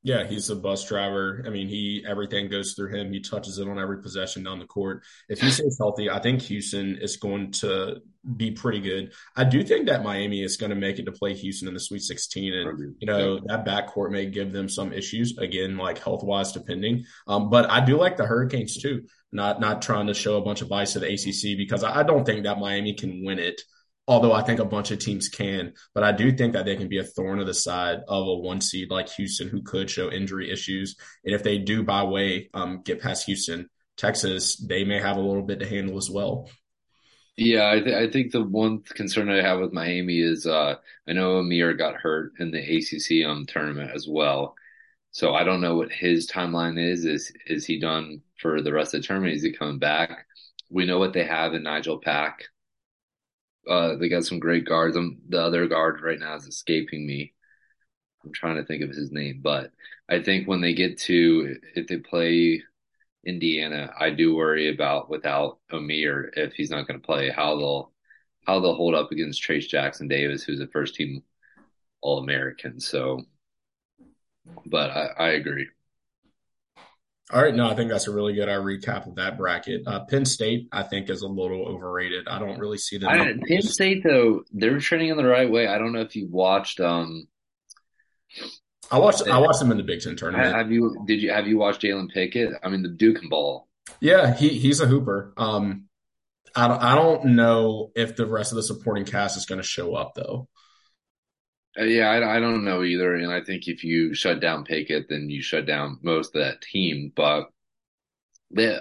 Yeah, 0.06 0.28
he's 0.28 0.50
a 0.50 0.56
bus 0.58 0.86
driver. 0.86 1.42
I 1.48 1.50
mean, 1.50 1.70
he 1.70 2.04
everything 2.06 2.50
goes 2.50 2.74
through 2.74 2.94
him. 2.94 3.14
He 3.14 3.22
touches 3.22 3.58
it 3.58 3.70
on 3.70 3.80
every 3.80 4.02
possession 4.02 4.44
down 4.44 4.60
the 4.60 4.66
court. 4.66 5.04
If 5.30 5.40
he 5.40 5.50
stays 5.50 5.78
healthy, 5.80 6.10
I 6.10 6.20
think 6.20 6.42
Houston 6.42 6.98
is 6.98 7.16
going 7.16 7.52
to 7.54 8.02
be 8.36 8.52
pretty 8.52 8.82
good. 8.82 9.14
I 9.38 9.46
do 9.46 9.64
think 9.64 9.88
that 9.88 10.04
Miami 10.04 10.44
is 10.44 10.58
going 10.58 10.72
to 10.72 10.76
make 10.76 11.00
it 11.00 11.06
to 11.06 11.14
play 11.14 11.34
Houston 11.34 11.70
in 11.70 11.74
the 11.74 11.80
Sweet 11.80 12.02
16, 12.02 12.54
and 12.54 12.96
you 13.00 13.08
know 13.08 13.40
that 13.46 13.66
backcourt 13.66 14.12
may 14.12 14.26
give 14.26 14.52
them 14.52 14.68
some 14.68 14.92
issues 14.92 15.38
again, 15.38 15.78
like 15.78 16.00
health 16.00 16.22
wise, 16.22 16.52
depending. 16.52 17.06
Um, 17.26 17.50
but 17.50 17.72
I 17.72 17.84
do 17.84 17.98
like 17.98 18.18
the 18.18 18.26
Hurricanes 18.26 18.76
too. 18.76 19.04
Not 19.32 19.62
not 19.62 19.82
trying 19.82 20.08
to 20.08 20.14
show 20.14 20.36
a 20.36 20.44
bunch 20.44 20.62
of 20.62 20.68
bias 20.68 20.94
to 20.94 21.00
the 21.00 21.14
ACC 21.14 21.58
because 21.58 21.86
I, 21.86 22.02
I 22.02 22.04
don't 22.04 22.26
think 22.26 22.44
that 22.44 22.60
Miami 22.60 22.94
can 22.94 23.24
win 23.24 23.40
it 23.40 23.62
although 24.08 24.34
I 24.34 24.42
think 24.42 24.60
a 24.60 24.66
bunch 24.66 24.92
of 24.92 25.00
teams 25.00 25.30
can. 25.30 25.74
But 25.94 26.04
I 26.04 26.12
do 26.12 26.32
think 26.32 26.54
that 26.54 26.66
they 26.66 26.76
can 26.76 26.90
be 26.90 27.00
a 27.00 27.04
thorn 27.04 27.40
of 27.40 27.48
the 27.48 27.54
side 27.54 28.00
of 28.08 28.28
a 28.28 28.36
one 28.36 28.62
seed 28.62 28.90
like 28.90 29.10
Houston, 29.10 29.50
who 29.50 29.62
could 29.62 29.90
show 29.90 30.12
injury 30.12 30.52
issues. 30.52 30.96
And 31.24 31.34
if 31.34 31.44
they 31.44 31.58
do, 31.58 31.84
by 31.84 32.04
way, 32.04 32.50
um, 32.54 32.82
get 32.84 33.02
past 33.02 33.26
Houston, 33.26 33.70
Texas, 33.98 34.58
they 34.58 34.84
may 34.84 35.00
have 35.00 35.18
a 35.18 35.22
little 35.22 35.44
bit 35.44 35.60
to 35.60 35.68
handle 35.68 35.98
as 35.98 36.10
well. 36.10 36.50
Yeah, 37.36 37.72
I, 37.72 37.80
th- 37.80 37.96
I 37.96 38.12
think 38.12 38.32
the 38.32 38.44
one 38.44 38.82
concern 38.84 39.30
I 39.30 39.42
have 39.42 39.60
with 39.60 39.74
Miami 39.74 40.20
is 40.20 40.46
uh, 40.46 40.76
I 41.08 41.14
know 41.14 41.42
Omier 41.42 41.76
got 41.76 41.96
hurt 41.96 42.34
in 42.40 42.52
the 42.52 42.60
ACC 42.60 43.28
um, 43.28 43.46
tournament 43.48 43.92
as 43.94 44.08
well. 44.08 44.56
So 45.12 45.34
I 45.34 45.44
don't 45.44 45.62
know 45.62 45.76
what 45.76 45.92
his 45.92 46.30
timeline 46.30 46.80
is. 46.80 47.06
Is 47.06 47.32
is 47.48 47.66
he 47.66 47.80
done 47.80 48.22
for 48.40 48.62
the 48.62 48.74
rest 48.74 48.94
of 48.94 49.02
the 49.02 49.08
tournament? 49.08 49.36
Is 49.36 49.44
he 49.44 49.52
coming 49.52 49.80
back? 49.80 50.26
We 50.70 50.86
know 50.86 51.00
what 51.00 51.14
they 51.14 51.24
have 51.24 51.54
in 51.54 51.64
Nigel 51.64 52.00
Pack. 52.00 52.46
Uh, 53.68 53.96
they 53.96 54.10
got 54.10 54.26
some 54.26 54.40
great 54.40 54.66
guards. 54.66 54.98
Um, 54.98 55.20
the 55.30 55.42
other 55.42 55.68
guard 55.68 56.02
right 56.02 56.20
now 56.20 56.36
is 56.36 56.46
escaping 56.46 57.06
me. 57.06 57.34
I'm 58.24 58.34
trying 58.34 58.56
to 58.56 58.66
think 58.66 58.84
of 58.84 58.90
his 58.90 59.12
name, 59.12 59.42
but 59.44 59.72
I 60.10 60.22
think 60.22 60.48
when 60.48 60.62
they 60.62 60.74
get 60.74 60.98
to 61.02 61.58
if 61.76 61.88
they 61.88 61.98
play 61.98 62.64
Indiana, 63.26 63.94
I 64.00 64.10
do 64.12 64.36
worry 64.36 64.74
about 64.74 65.10
without 65.10 65.60
Omier 65.72 66.30
if 66.36 66.54
he's 66.54 66.70
not 66.70 66.88
going 66.88 67.00
to 67.00 67.06
play 67.06 67.30
how 67.30 67.56
they'll 67.58 67.92
how 68.46 68.60
they'll 68.60 68.76
hold 68.76 68.96
up 68.96 69.12
against 69.12 69.42
Trayce 69.44 69.68
Jackson 69.68 70.08
Davis, 70.08 70.44
who's 70.44 70.60
a 70.60 70.68
first 70.68 70.96
team 70.96 71.24
All 72.02 72.20
American. 72.20 72.80
So, 72.80 73.24
but 74.66 74.90
I, 74.92 75.06
I 75.18 75.30
agree. 75.32 75.68
All 77.34 77.42
right, 77.42 77.56
no, 77.56 77.68
I 77.68 77.74
think 77.74 77.90
that's 77.90 78.08
a 78.08 78.12
really 78.12 78.34
good 78.34 78.48
uh, 78.48 78.60
recap 78.60 79.08
of 79.08 79.16
that 79.16 79.38
bracket. 79.38 79.82
Uh, 79.88 80.06
Penn 80.06 80.24
State, 80.24 80.68
I 80.72 80.84
think, 80.84 81.10
is 81.10 81.24
a 81.24 81.28
little 81.28 81.66
overrated. 81.66 82.28
I 82.28 82.38
don't 82.38 82.60
really 82.60 82.78
see 82.78 83.00
them. 83.00 83.10
I, 83.10 83.34
Penn 83.48 83.64
State, 83.64 84.04
though, 84.04 84.44
they're 84.52 84.80
trending 84.80 85.10
in 85.10 85.18
the 85.18 85.26
right 85.26 85.50
way. 85.50 85.66
I 85.66 85.80
don't 85.80 85.94
know 85.94 86.02
if 86.02 86.16
you 86.16 86.28
watched. 86.30 86.80
Um, 86.80 87.28
I 88.92 89.00
watched. 89.00 89.28
I 89.28 89.40
watched 89.40 89.60
them 89.60 89.72
in 89.72 89.78
the 89.78 89.84
Big 89.84 90.02
Ten 90.02 90.16
tournament. 90.16 90.56
Have 90.56 90.72
you? 90.72 90.96
Did 91.08 91.24
you? 91.24 91.32
Have 91.32 91.48
you 91.48 91.58
watched 91.58 91.82
Jalen 91.82 92.10
Pickett? 92.12 92.54
I 92.64 92.70
mean, 92.70 92.84
the 92.84 92.90
Duke 92.90 93.20
and 93.22 93.30
ball. 93.32 93.68
Yeah, 94.00 94.36
he 94.36 94.50
he's 94.50 94.80
a 94.80 94.86
hooper. 94.86 95.34
Um, 95.36 95.86
I 96.56 96.68
don't, 96.68 96.84
I 96.84 96.96
don't 96.96 97.26
know 97.36 97.92
if 97.96 98.16
the 98.16 98.28
rest 98.28 98.52
of 98.52 98.58
the 98.58 98.64
supporting 98.64 99.06
cast 99.06 99.38
is 99.38 99.48
going 99.48 99.60
to 99.60 99.68
show 99.68 99.96
up 99.96 100.14
though. 100.16 100.48
Uh, 101.80 101.84
yeah, 101.84 102.08
I, 102.10 102.38
I, 102.38 102.40
don't 102.40 102.64
know 102.64 102.84
either. 102.84 103.16
And 103.16 103.32
I 103.32 103.42
think 103.44 103.68
if 103.68 103.84
you 103.84 104.14
shut 104.14 104.40
down 104.40 104.64
Pickett, 104.64 105.10
then 105.10 105.30
you 105.30 105.42
shut 105.42 105.66
down 105.66 106.00
most 106.04 106.36
of 106.36 106.44
that 106.44 106.62
team. 106.62 107.12
But 107.16 107.50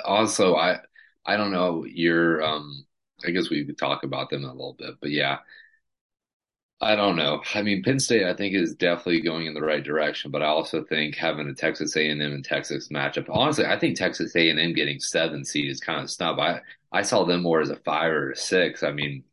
also, 0.04 0.56
I 0.56 0.78
I 1.24 1.36
don't 1.36 1.52
know. 1.52 1.84
You're 1.84 2.42
um, 2.42 2.84
I 3.26 3.30
guess 3.30 3.50
we 3.50 3.64
could 3.64 3.78
talk 3.78 4.04
about 4.04 4.30
them 4.30 4.44
a 4.44 4.52
little 4.52 4.76
bit, 4.78 4.96
but 5.00 5.10
yeah, 5.10 5.38
I 6.80 6.96
don't 6.96 7.16
know. 7.16 7.42
I 7.54 7.62
mean, 7.62 7.82
Penn 7.82 8.00
State, 8.00 8.24
I 8.26 8.34
think, 8.34 8.54
is 8.54 8.74
definitely 8.74 9.20
going 9.20 9.46
in 9.46 9.54
the 9.54 9.62
right 9.62 9.84
direction, 9.84 10.32
but 10.32 10.42
I 10.42 10.46
also 10.46 10.82
think 10.84 11.14
having 11.14 11.48
a 11.48 11.54
Texas 11.54 11.96
A&M 11.96 12.20
and 12.20 12.44
Texas 12.44 12.88
matchup. 12.88 13.26
Honestly, 13.30 13.64
I 13.66 13.78
think 13.78 13.96
Texas 13.96 14.34
A&M 14.34 14.74
getting 14.74 14.98
seven 14.98 15.44
seed 15.44 15.70
is 15.70 15.80
kind 15.80 16.02
of 16.02 16.10
snub. 16.10 16.40
I 16.40 16.60
I 16.90 17.02
saw 17.02 17.24
them 17.24 17.42
more 17.42 17.60
as 17.60 17.70
a 17.70 17.76
five 17.76 18.12
or 18.12 18.32
a 18.32 18.36
six. 18.36 18.82
I 18.82 18.92
mean, 18.92 19.24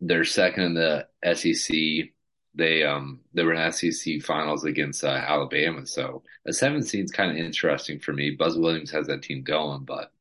they're 0.00 0.24
second 0.24 0.64
in 0.64 0.74
the 0.74 1.08
SEC. 1.34 2.10
They 2.58 2.82
um 2.82 3.20
they 3.32 3.44
were 3.44 3.54
in 3.54 3.72
SEC 3.72 4.20
finals 4.20 4.64
against 4.64 5.04
uh, 5.04 5.08
Alabama, 5.08 5.86
so 5.86 6.24
a 6.44 6.52
seven 6.52 6.82
seed 6.82 7.04
is 7.04 7.12
kind 7.12 7.30
of 7.30 7.36
interesting 7.36 8.00
for 8.00 8.12
me. 8.12 8.32
Buzz 8.32 8.58
Williams 8.58 8.90
has 8.90 9.06
that 9.06 9.22
team 9.22 9.44
going, 9.44 9.84
but 9.84 10.12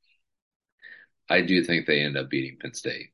I 1.28 1.42
do 1.42 1.64
think 1.64 1.88
they 1.88 2.02
end 2.02 2.16
up 2.16 2.30
beating 2.30 2.58
Penn 2.62 2.76
State. 2.76 3.10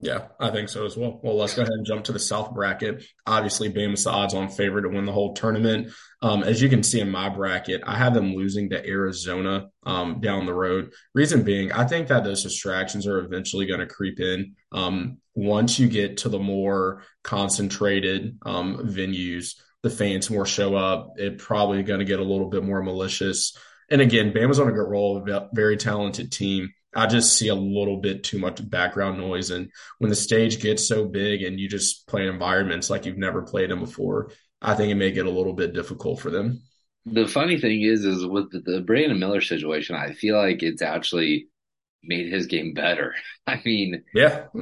Yeah, 0.00 0.26
I 0.38 0.50
think 0.50 0.68
so 0.68 0.84
as 0.84 0.96
well. 0.96 1.18
Well, 1.22 1.36
let's 1.36 1.54
go 1.54 1.62
ahead 1.62 1.72
and 1.72 1.86
jump 1.86 2.04
to 2.04 2.12
the 2.12 2.18
South 2.18 2.52
bracket. 2.54 3.04
Obviously, 3.26 3.72
Bama's 3.72 4.04
the 4.04 4.10
odds-on 4.10 4.50
favorite 4.50 4.82
to 4.82 4.88
win 4.88 5.04
the 5.04 5.12
whole 5.12 5.34
tournament. 5.34 5.92
Um, 6.20 6.42
as 6.42 6.60
you 6.60 6.68
can 6.68 6.82
see 6.82 7.00
in 7.00 7.10
my 7.10 7.28
bracket, 7.28 7.82
I 7.86 7.96
have 7.96 8.14
them 8.14 8.34
losing 8.34 8.70
to 8.70 8.86
Arizona 8.86 9.68
um, 9.84 10.20
down 10.20 10.46
the 10.46 10.54
road. 10.54 10.92
Reason 11.14 11.42
being, 11.42 11.72
I 11.72 11.86
think 11.86 12.08
that 12.08 12.22
those 12.22 12.42
distractions 12.42 13.06
are 13.06 13.18
eventually 13.18 13.66
going 13.66 13.80
to 13.80 13.86
creep 13.86 14.20
in. 14.20 14.54
Um, 14.72 15.18
once 15.34 15.78
you 15.78 15.88
get 15.88 16.18
to 16.18 16.28
the 16.28 16.38
more 16.38 17.02
concentrated 17.22 18.38
um, 18.42 18.78
venues, 18.78 19.54
the 19.82 19.90
fans 19.90 20.30
more 20.30 20.46
show 20.46 20.74
up. 20.76 21.14
It 21.16 21.38
probably 21.38 21.82
going 21.82 21.98
to 21.98 22.06
get 22.06 22.20
a 22.20 22.24
little 22.24 22.48
bit 22.48 22.64
more 22.64 22.82
malicious. 22.82 23.56
And 23.90 24.00
again, 24.00 24.32
Bama's 24.32 24.58
on 24.58 24.68
a 24.68 24.72
good 24.72 24.88
roll, 24.88 25.28
a 25.28 25.48
very 25.52 25.76
talented 25.76 26.32
team. 26.32 26.72
I 26.94 27.06
just 27.06 27.36
see 27.36 27.48
a 27.48 27.54
little 27.54 27.98
bit 27.98 28.24
too 28.24 28.38
much 28.38 28.68
background 28.70 29.18
noise. 29.18 29.50
And 29.50 29.70
when 29.98 30.10
the 30.10 30.16
stage 30.16 30.60
gets 30.60 30.86
so 30.86 31.04
big 31.04 31.42
and 31.42 31.58
you 31.58 31.68
just 31.68 32.06
play 32.06 32.22
in 32.22 32.28
environments 32.28 32.88
like 32.88 33.04
you've 33.04 33.18
never 33.18 33.42
played 33.42 33.70
them 33.70 33.80
before, 33.80 34.30
I 34.62 34.74
think 34.74 34.90
it 34.90 34.94
may 34.94 35.10
get 35.10 35.26
a 35.26 35.30
little 35.30 35.52
bit 35.52 35.74
difficult 35.74 36.20
for 36.20 36.30
them. 36.30 36.62
The 37.04 37.26
funny 37.26 37.60
thing 37.60 37.82
is, 37.82 38.04
is 38.04 38.24
with 38.24 38.50
the 38.64 38.80
Brandon 38.80 39.18
Miller 39.18 39.42
situation, 39.42 39.96
I 39.96 40.12
feel 40.12 40.36
like 40.36 40.62
it's 40.62 40.80
actually 40.80 41.48
made 42.06 42.32
his 42.32 42.46
game 42.46 42.74
better. 42.74 43.14
I 43.46 43.60
mean, 43.64 44.04
yeah, 44.14 44.46
I 44.54 44.58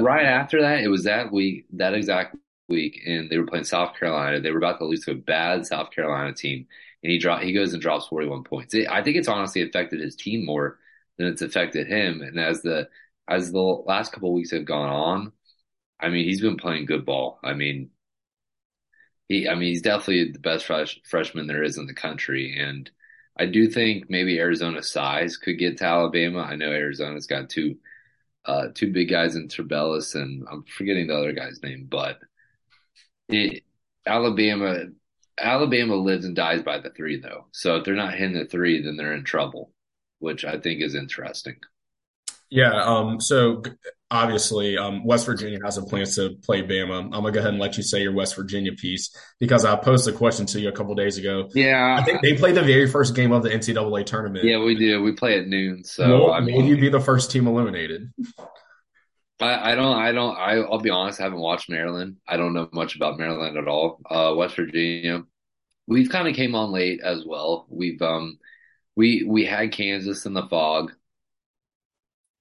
right 0.00 0.26
after 0.26 0.62
that, 0.62 0.80
it 0.80 0.88
was 0.88 1.04
that 1.04 1.32
week, 1.32 1.66
that 1.74 1.94
exact 1.94 2.36
week, 2.68 3.00
and 3.06 3.28
they 3.28 3.38
were 3.38 3.46
playing 3.46 3.64
South 3.64 3.98
Carolina. 3.98 4.40
They 4.40 4.50
were 4.50 4.58
about 4.58 4.78
to 4.78 4.86
lose 4.86 5.04
to 5.04 5.12
a 5.12 5.16
bad 5.16 5.66
South 5.66 5.90
Carolina 5.90 6.32
team, 6.32 6.66
and 7.02 7.12
he 7.12 7.18
drop 7.18 7.42
he 7.42 7.52
goes 7.52 7.72
and 7.72 7.82
drops 7.82 8.06
41 8.08 8.44
points. 8.44 8.74
It, 8.74 8.88
I 8.90 9.02
think 9.02 9.16
it's 9.16 9.28
honestly 9.28 9.62
affected 9.62 10.00
his 10.00 10.16
team 10.16 10.44
more 10.44 10.78
than 11.18 11.28
it's 11.28 11.42
affected 11.42 11.86
him. 11.86 12.22
And 12.22 12.38
as 12.38 12.62
the 12.62 12.88
as 13.28 13.52
the 13.52 13.60
last 13.60 14.12
couple 14.12 14.32
weeks 14.32 14.50
have 14.52 14.64
gone 14.64 14.88
on, 14.88 15.32
I 16.00 16.08
mean, 16.08 16.24
he's 16.24 16.40
been 16.40 16.56
playing 16.56 16.86
good 16.86 17.04
ball. 17.04 17.38
I 17.44 17.52
mean, 17.54 17.90
he 19.28 19.48
I 19.48 19.54
mean, 19.54 19.68
he's 19.70 19.82
definitely 19.82 20.32
the 20.32 20.38
best 20.38 20.66
fresh, 20.66 21.00
freshman 21.04 21.46
there 21.46 21.62
is 21.62 21.76
in 21.78 21.86
the 21.86 21.94
country, 21.94 22.58
and 22.58 22.90
I 23.38 23.46
do 23.46 23.68
think 23.68 24.10
maybe 24.10 24.38
Arizona's 24.38 24.90
size 24.90 25.36
could 25.36 25.58
get 25.58 25.78
to 25.78 25.84
Alabama. 25.84 26.40
I 26.40 26.56
know 26.56 26.70
Arizona's 26.70 27.26
got 27.26 27.48
two 27.48 27.76
uh, 28.44 28.68
two 28.74 28.92
big 28.92 29.10
guys 29.10 29.36
in 29.36 29.48
Tubelis, 29.48 30.14
and 30.14 30.46
I'm 30.50 30.64
forgetting 30.64 31.06
the 31.06 31.16
other 31.16 31.32
guy's 31.32 31.62
name, 31.62 31.86
but 31.90 32.18
it, 33.28 33.64
Alabama 34.06 34.86
Alabama 35.38 35.94
lives 35.94 36.24
and 36.24 36.36
dies 36.36 36.62
by 36.62 36.78
the 36.78 36.90
three, 36.90 37.18
though. 37.20 37.46
So 37.52 37.76
if 37.76 37.84
they're 37.84 37.94
not 37.94 38.14
hitting 38.14 38.36
the 38.36 38.44
three, 38.44 38.82
then 38.82 38.96
they're 38.96 39.14
in 39.14 39.24
trouble, 39.24 39.72
which 40.18 40.44
I 40.44 40.58
think 40.58 40.82
is 40.82 40.94
interesting. 40.94 41.56
Yeah. 42.50 42.82
Um, 42.82 43.20
so 43.20 43.62
obviously, 44.10 44.76
um, 44.76 45.04
West 45.04 45.26
Virginia 45.26 45.58
has 45.64 45.78
a 45.78 45.82
plans 45.82 46.16
to 46.16 46.36
play 46.42 46.62
Bama. 46.62 47.04
I'm 47.04 47.10
gonna 47.10 47.30
go 47.30 47.40
ahead 47.40 47.52
and 47.52 47.60
let 47.60 47.76
you 47.76 47.82
say 47.82 48.02
your 48.02 48.12
West 48.12 48.36
Virginia 48.36 48.72
piece 48.72 49.14
because 49.38 49.64
I 49.64 49.76
posed 49.76 50.08
a 50.08 50.12
question 50.12 50.46
to 50.46 50.60
you 50.60 50.68
a 50.68 50.72
couple 50.72 50.94
days 50.94 51.16
ago. 51.16 51.48
Yeah, 51.54 51.96
I 51.98 52.04
think 52.04 52.22
they 52.22 52.34
played 52.34 52.56
the 52.56 52.62
very 52.62 52.88
first 52.88 53.14
game 53.14 53.32
of 53.32 53.42
the 53.42 53.50
NCAA 53.50 54.04
tournament. 54.06 54.44
Yeah, 54.44 54.58
we 54.58 54.74
do. 54.74 55.02
We 55.02 55.12
play 55.12 55.38
at 55.38 55.46
noon, 55.46 55.84
so 55.84 56.26
well, 56.26 56.32
I 56.32 56.40
mean, 56.40 56.66
you'd 56.66 56.80
be 56.80 56.88
the 56.88 57.00
first 57.00 57.30
team 57.30 57.46
eliminated. 57.46 58.12
I, 59.40 59.72
I 59.72 59.74
don't. 59.74 59.96
I 59.96 60.12
don't. 60.12 60.36
I, 60.36 60.56
will 60.56 60.80
be 60.80 60.90
honest. 60.90 61.20
I 61.20 61.24
haven't 61.24 61.40
watched 61.40 61.70
Maryland. 61.70 62.16
I 62.26 62.36
don't 62.36 62.52
know 62.52 62.68
much 62.72 62.96
about 62.96 63.18
Maryland 63.18 63.56
at 63.56 63.68
all. 63.68 64.00
Uh, 64.08 64.34
West 64.36 64.56
Virginia, 64.56 65.22
we've 65.86 66.10
kind 66.10 66.28
of 66.28 66.34
came 66.34 66.54
on 66.54 66.72
late 66.72 67.00
as 67.02 67.24
well. 67.24 67.66
We've 67.70 68.00
um, 68.02 68.38
we 68.96 69.24
we 69.26 69.46
had 69.46 69.72
Kansas 69.72 70.26
in 70.26 70.34
the 70.34 70.46
fog. 70.48 70.92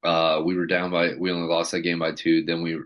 Uh, 0.04 0.42
we 0.46 0.56
were 0.56 0.66
down 0.66 0.92
by. 0.92 1.14
We 1.18 1.32
only 1.32 1.48
lost 1.48 1.72
that 1.72 1.82
game 1.82 2.00
by 2.00 2.14
two. 2.14 2.44
Then 2.46 2.62
we 2.62 2.78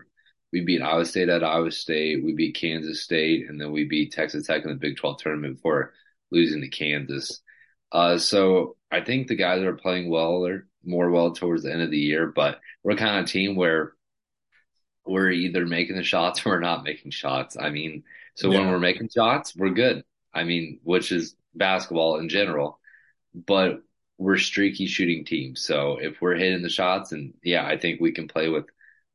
we 0.52 0.60
beat 0.60 0.82
Iowa 0.82 1.04
State 1.04 1.28
at 1.28 1.44
Iowa 1.44 1.70
State. 1.70 2.24
We 2.24 2.32
beat 2.32 2.56
Kansas 2.56 3.02
State, 3.02 3.48
and 3.48 3.60
then 3.60 3.72
we 3.72 3.84
beat 3.84 4.12
Texas 4.12 4.46
Tech 4.46 4.62
in 4.64 4.70
the 4.70 4.76
Big 4.76 4.96
Twelve 4.96 5.18
tournament 5.18 5.56
before 5.56 5.92
losing 6.30 6.60
to 6.60 6.68
Kansas. 6.68 7.40
Uh, 7.92 8.18
so 8.18 8.76
I 8.90 9.00
think 9.00 9.28
the 9.28 9.36
guys 9.36 9.62
are 9.62 9.74
playing 9.74 10.10
well. 10.10 10.42
They're 10.42 10.66
more 10.84 11.10
well 11.10 11.32
towards 11.32 11.62
the 11.62 11.72
end 11.72 11.82
of 11.82 11.90
the 11.90 11.98
year, 11.98 12.26
but 12.26 12.60
we're 12.82 12.96
kind 12.96 13.18
of 13.18 13.24
a 13.24 13.28
team 13.28 13.56
where 13.56 13.92
we're 15.06 15.30
either 15.30 15.66
making 15.66 15.96
the 15.96 16.02
shots 16.02 16.44
or 16.44 16.50
we're 16.50 16.60
not 16.60 16.84
making 16.84 17.10
shots. 17.10 17.56
I 17.58 17.70
mean, 17.70 18.04
so 18.34 18.50
yeah. 18.50 18.58
when 18.58 18.70
we're 18.70 18.78
making 18.78 19.10
shots, 19.14 19.54
we're 19.56 19.70
good. 19.70 20.04
I 20.32 20.44
mean, 20.44 20.80
which 20.82 21.12
is 21.12 21.36
basketball 21.54 22.18
in 22.18 22.28
general, 22.28 22.80
but 23.34 23.82
we're 24.18 24.38
streaky 24.38 24.86
shooting 24.86 25.24
teams. 25.24 25.60
So 25.60 25.98
if 26.00 26.20
we're 26.20 26.36
hitting 26.36 26.62
the 26.62 26.68
shots, 26.68 27.12
and 27.12 27.34
yeah, 27.42 27.66
I 27.66 27.78
think 27.78 28.00
we 28.00 28.12
can 28.12 28.28
play 28.28 28.48
with 28.48 28.66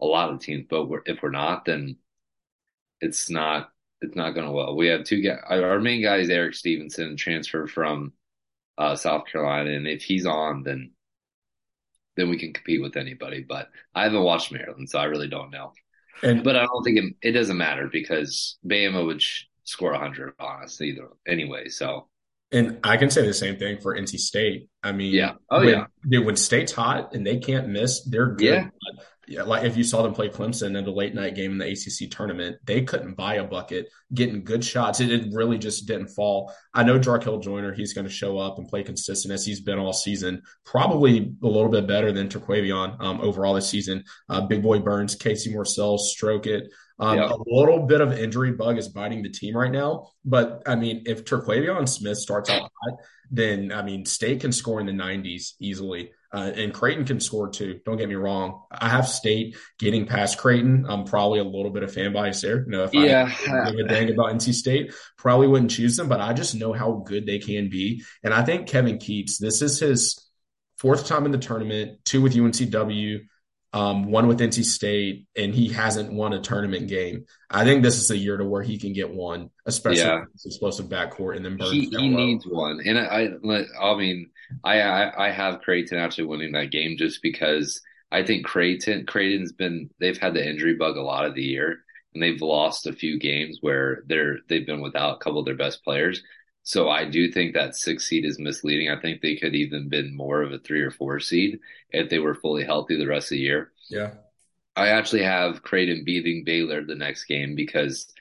a 0.01 0.05
lot 0.05 0.31
of 0.31 0.39
teams. 0.39 0.65
But 0.69 0.85
we're, 0.85 1.01
if 1.05 1.21
we're 1.21 1.31
not, 1.31 1.65
then 1.65 1.97
it's 3.01 3.29
not 3.29 3.69
it's 4.01 4.15
not 4.15 4.31
going 4.31 4.45
to 4.45 4.51
well. 4.51 4.75
We 4.75 4.87
have 4.87 5.03
two 5.03 5.21
guys. 5.21 5.39
Our 5.49 5.79
main 5.79 6.01
guy 6.01 6.17
is 6.17 6.29
Erik 6.29 6.55
Stevenson, 6.55 7.17
transfer 7.17 7.67
from 7.67 8.13
uh, 8.77 8.95
South 8.95 9.25
Carolina, 9.31 9.71
and 9.71 9.87
if 9.87 10.03
he's 10.03 10.25
on, 10.25 10.63
then 10.63 10.91
then 12.15 12.29
we 12.29 12.37
can 12.37 12.53
compete 12.53 12.81
with 12.81 12.97
anybody. 12.97 13.45
But 13.47 13.69
I 13.95 14.03
haven't 14.03 14.23
watched 14.23 14.51
Maryland, 14.51 14.89
so 14.89 14.99
I 14.99 15.05
really 15.05 15.27
don't 15.27 15.51
know. 15.51 15.73
And, 16.21 16.43
but 16.43 16.55
I 16.55 16.65
don't 16.65 16.83
think 16.83 16.97
it, 16.97 17.29
it 17.29 17.31
doesn't 17.31 17.57
matter 17.57 17.87
because 17.89 18.57
Bama 18.65 19.05
would 19.05 19.21
sh- 19.21 19.43
score 19.63 19.91
100 19.91 20.33
on 20.39 20.63
us 20.63 20.81
either 20.81 21.07
anyway. 21.25 21.69
So, 21.69 22.09
and 22.51 22.79
I 22.83 22.97
can 22.97 23.09
say 23.09 23.25
the 23.25 23.33
same 23.33 23.57
thing 23.57 23.79
for 23.79 23.95
NC 23.95 24.19
State. 24.19 24.69
I 24.83 24.91
mean, 24.91 25.13
yeah, 25.13 25.33
oh 25.49 25.59
when, 25.59 25.69
yeah, 25.69 25.85
dude, 26.07 26.25
when 26.25 26.35
State's 26.35 26.71
hot 26.71 27.13
and 27.13 27.25
they 27.25 27.37
can't 27.37 27.69
miss, 27.69 28.03
they're 28.03 28.33
good. 28.33 28.45
Yeah 28.45 28.69
yeah, 29.29 29.43
like 29.43 29.63
if 29.63 29.77
you 29.77 29.83
saw 29.83 30.01
them 30.01 30.13
play 30.13 30.27
Clemson 30.27 30.75
in 30.75 30.83
the 30.83 30.91
late 30.91 31.13
night 31.13 31.35
game 31.35 31.51
in 31.51 31.57
the 31.59 31.67
ACC 31.67 32.09
tournament, 32.09 32.57
they 32.65 32.81
couldn't 32.81 33.15
buy 33.15 33.35
a 33.35 33.43
bucket, 33.43 33.87
getting 34.11 34.43
good 34.43 34.65
shots. 34.65 34.99
It, 34.99 35.11
it 35.11 35.27
really 35.31 35.59
just 35.59 35.87
didn't 35.87 36.07
fall. 36.07 36.51
I 36.73 36.81
know 36.83 36.97
Jarkel 36.97 37.41
Joiner, 37.41 37.71
he's 37.71 37.93
going 37.93 38.07
to 38.07 38.11
show 38.11 38.39
up 38.39 38.57
and 38.57 38.67
play 38.67 38.81
consistent 38.81 39.31
as 39.31 39.45
he's 39.45 39.61
been 39.61 39.77
all 39.77 39.93
season. 39.93 40.41
Probably 40.65 41.35
a 41.43 41.47
little 41.47 41.69
bit 41.69 41.85
better 41.85 42.11
than 42.11 42.27
Terquavion 42.27 42.99
um, 42.99 43.21
overall 43.21 43.53
this 43.53 43.69
season. 43.69 44.03
Uh, 44.27 44.41
Big 44.41 44.63
Boy 44.63 44.79
Burns, 44.79 45.13
Casey 45.13 45.53
Morsell, 45.53 45.99
stroke 45.99 46.47
it. 46.47 46.63
Um. 46.99 47.19
A 47.19 47.37
little 47.47 47.85
bit 47.85 48.01
of 48.01 48.11
injury 48.11 48.51
bug 48.51 48.77
is 48.77 48.89
biting 48.89 49.23
the 49.23 49.29
team 49.29 49.55
right 49.55 49.71
now. 49.71 50.09
But 50.25 50.63
I 50.65 50.75
mean, 50.75 51.03
if 51.05 51.25
Terquavion 51.25 51.87
Smith 51.87 52.17
starts 52.17 52.49
out 52.49 52.61
hot, 52.61 52.99
then 53.31 53.71
I 53.71 53.83
mean, 53.83 54.05
State 54.05 54.41
can 54.41 54.51
score 54.51 54.79
in 54.79 54.85
the 54.85 54.91
90s 54.91 55.53
easily. 55.59 56.11
Uh, 56.31 56.51
and 56.55 56.73
Creighton 56.73 57.05
can 57.05 57.19
score 57.19 57.49
too. 57.49 57.79
Don't 57.85 57.97
get 57.97 58.07
me 58.07 58.15
wrong. 58.15 58.61
I 58.71 58.89
have 58.89 59.07
State 59.07 59.57
getting 59.79 60.05
past 60.05 60.37
Creighton. 60.37 60.85
I'm 60.87 61.03
probably 61.03 61.39
a 61.39 61.43
little 61.43 61.71
bit 61.71 61.81
of 61.81 61.91
fan 61.91 62.13
bias 62.13 62.41
there. 62.41 62.63
You 62.65 62.69
know, 62.69 62.83
if 62.83 62.93
yeah. 62.93 63.33
I 63.47 63.71
give 63.71 63.79
a 63.79 63.87
dang 63.87 64.11
about 64.11 64.33
NC 64.33 64.53
State, 64.53 64.93
probably 65.17 65.47
wouldn't 65.47 65.71
choose 65.71 65.97
them, 65.97 66.07
but 66.07 66.21
I 66.21 66.33
just 66.33 66.53
know 66.53 66.71
how 66.71 67.03
good 67.05 67.25
they 67.25 67.39
can 67.39 67.69
be. 67.69 68.03
And 68.23 68.31
I 68.31 68.43
think 68.43 68.67
Kevin 68.67 68.99
Keatts, 68.99 69.39
this 69.39 69.63
is 69.63 69.79
his 69.79 70.23
fourth 70.77 71.07
time 71.07 71.25
in 71.25 71.31
the 71.31 71.39
tournament, 71.39 71.99
two 72.05 72.21
with 72.21 72.35
UNCW, 72.35 73.21
um, 73.71 74.11
one 74.11 74.27
with 74.27 74.39
NC 74.39 74.63
State, 74.63 75.27
and 75.35 75.53
he 75.53 75.67
hasn't 75.67 76.11
won 76.11 76.33
a 76.33 76.41
tournament 76.41 76.87
game. 76.87 77.25
I 77.49 77.63
think 77.63 77.83
this 77.83 78.01
is 78.01 78.09
a 78.09 78.17
year 78.17 78.37
to 78.37 78.45
where 78.45 78.63
he 78.63 78.77
can 78.79 78.93
get 78.93 79.11
one, 79.11 79.51
especially 79.65 80.01
yeah. 80.01 80.23
explosive 80.45 80.87
backcourt, 80.87 81.35
and 81.35 81.45
then 81.45 81.57
he, 81.59 81.85
he 81.85 82.09
needs 82.09 82.45
one. 82.45 82.81
And 82.85 82.97
I, 82.97 83.29
I, 83.45 83.91
I 83.91 83.95
mean, 83.95 84.31
I, 84.63 84.81
I, 84.81 85.27
I 85.27 85.31
have 85.31 85.61
Creighton 85.61 85.99
actually 85.99 86.25
winning 86.25 86.53
that 86.53 86.71
game 86.71 86.97
just 86.97 87.21
because 87.21 87.81
I 88.11 88.23
think 88.23 88.45
Creighton, 88.45 89.05
Creighton's 89.05 89.51
been 89.51 89.89
they've 89.99 90.17
had 90.17 90.33
the 90.33 90.47
injury 90.47 90.75
bug 90.75 90.97
a 90.97 91.01
lot 91.01 91.25
of 91.25 91.35
the 91.35 91.43
year, 91.43 91.79
and 92.13 92.23
they've 92.23 92.41
lost 92.41 92.87
a 92.87 92.93
few 92.93 93.19
games 93.19 93.59
where 93.61 94.01
they're 94.07 94.39
they've 94.47 94.65
been 94.65 94.81
without 94.81 95.17
a 95.17 95.19
couple 95.19 95.39
of 95.39 95.45
their 95.45 95.55
best 95.55 95.83
players. 95.83 96.23
So 96.69 96.87
I 96.87 97.03
do 97.03 97.31
think 97.31 97.55
that 97.55 97.75
six 97.75 98.07
seed 98.07 98.25
is 98.25 98.37
misleading. 98.37 98.91
I 98.91 99.01
think 99.01 99.21
they 99.21 99.35
could 99.37 99.55
even 99.55 99.89
been 99.89 100.15
more 100.15 100.43
of 100.43 100.51
a 100.51 100.59
three 100.59 100.81
or 100.81 100.91
four 100.91 101.19
seed 101.19 101.61
if 101.89 102.11
they 102.11 102.19
were 102.19 102.35
fully 102.35 102.63
healthy 102.63 102.95
the 102.95 103.07
rest 103.07 103.31
of 103.31 103.37
the 103.37 103.39
year. 103.39 103.71
Yeah. 103.89 104.11
I 104.75 104.89
actually 104.89 105.23
have 105.23 105.63
Creighton 105.63 106.03
beating 106.05 106.43
Baylor 106.43 106.85
the 106.85 106.93
next 106.93 107.23
game 107.23 107.55
because 107.55 108.13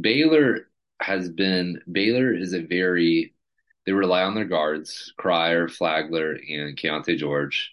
Baylor 0.00 0.68
has 1.00 1.28
been 1.28 1.80
Baylor 1.90 2.32
is 2.32 2.52
a 2.52 2.60
very 2.60 3.34
they 3.84 3.90
rely 3.90 4.22
on 4.22 4.36
their 4.36 4.44
guards, 4.44 5.12
Cryer, 5.16 5.66
Flagler, 5.66 6.34
and 6.34 6.76
Keyonte 6.76 7.18
George. 7.18 7.72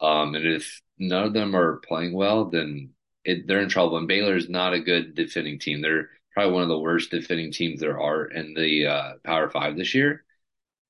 Um, 0.00 0.34
and 0.36 0.46
if 0.46 0.80
none 0.98 1.24
of 1.24 1.34
them 1.34 1.54
are 1.54 1.82
playing 1.86 2.14
well, 2.14 2.46
then 2.46 2.94
it, 3.26 3.46
they're 3.46 3.60
in 3.60 3.68
trouble. 3.68 3.98
And 3.98 4.08
Baylor 4.08 4.36
is 4.36 4.48
not 4.48 4.72
a 4.72 4.80
good 4.80 5.14
defending 5.14 5.58
team. 5.58 5.82
They're 5.82 6.08
probably 6.40 6.54
one 6.54 6.62
of 6.62 6.70
the 6.70 6.78
worst 6.78 7.10
defending 7.10 7.52
teams 7.52 7.80
there 7.80 8.00
are 8.00 8.24
in 8.24 8.54
the 8.54 8.86
uh, 8.86 9.12
Power 9.24 9.50
Five 9.50 9.76
this 9.76 9.94
year. 9.94 10.24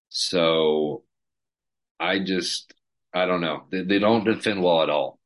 So 0.09 1.03
I 1.99 2.21
just 2.21 2.73
I 3.13 3.27
don't 3.27 3.41
know. 3.41 3.65
They, 3.73 3.83
they 3.83 3.99
don't 3.99 4.25
defend 4.25 4.63
well 4.63 4.83
at 4.83 4.91
all. 4.91 5.19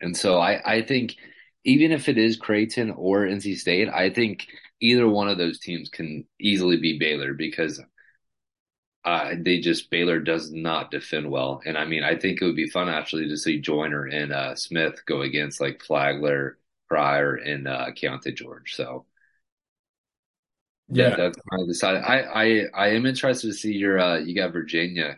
And 0.00 0.16
so 0.16 0.38
I, 0.38 0.78
I 0.78 0.82
think 0.82 1.14
even 1.64 1.92
if 1.92 2.08
it 2.08 2.18
is 2.18 2.36
Creighton 2.38 2.90
or 2.90 3.20
NC 3.20 3.56
State, 3.56 3.88
I 3.88 4.10
think 4.10 4.48
either 4.80 5.08
one 5.08 5.28
of 5.28 5.38
those 5.38 5.60
teams 5.60 5.88
can 5.90 6.24
easily 6.40 6.78
be 6.78 6.98
Baylor 6.98 7.32
because 7.32 7.80
uh, 9.04 9.34
they 9.38 9.60
just 9.60 9.90
Baylor 9.90 10.18
does 10.18 10.50
not 10.50 10.90
defend 10.90 11.30
well. 11.30 11.62
And 11.64 11.78
I 11.78 11.84
mean, 11.84 12.02
I 12.02 12.16
think 12.16 12.42
it 12.42 12.44
would 12.44 12.56
be 12.56 12.68
fun 12.68 12.88
actually 12.88 13.28
to 13.28 13.36
see 13.36 13.60
Joiner 13.60 14.06
and 14.06 14.32
uh, 14.32 14.56
Smith 14.56 15.02
go 15.06 15.20
against 15.20 15.60
like 15.60 15.84
Flagler, 15.84 16.58
Cryer, 16.88 17.36
and 17.36 17.68
uh, 17.68 17.92
Keyonte 17.92 18.34
George. 18.34 18.74
So 18.74 19.06
yeah, 20.90 21.10
that, 21.10 21.18
that's 21.18 21.38
kind 21.50 21.62
of 21.62 21.68
decided. 21.68 22.02
I, 22.02 22.20
I 22.20 22.64
I 22.74 22.88
am 22.88 23.06
interested 23.06 23.48
to 23.48 23.54
see 23.54 23.72
your 23.72 23.98
uh, 23.98 24.18
you 24.18 24.34
got 24.34 24.52
Virginia 24.52 25.16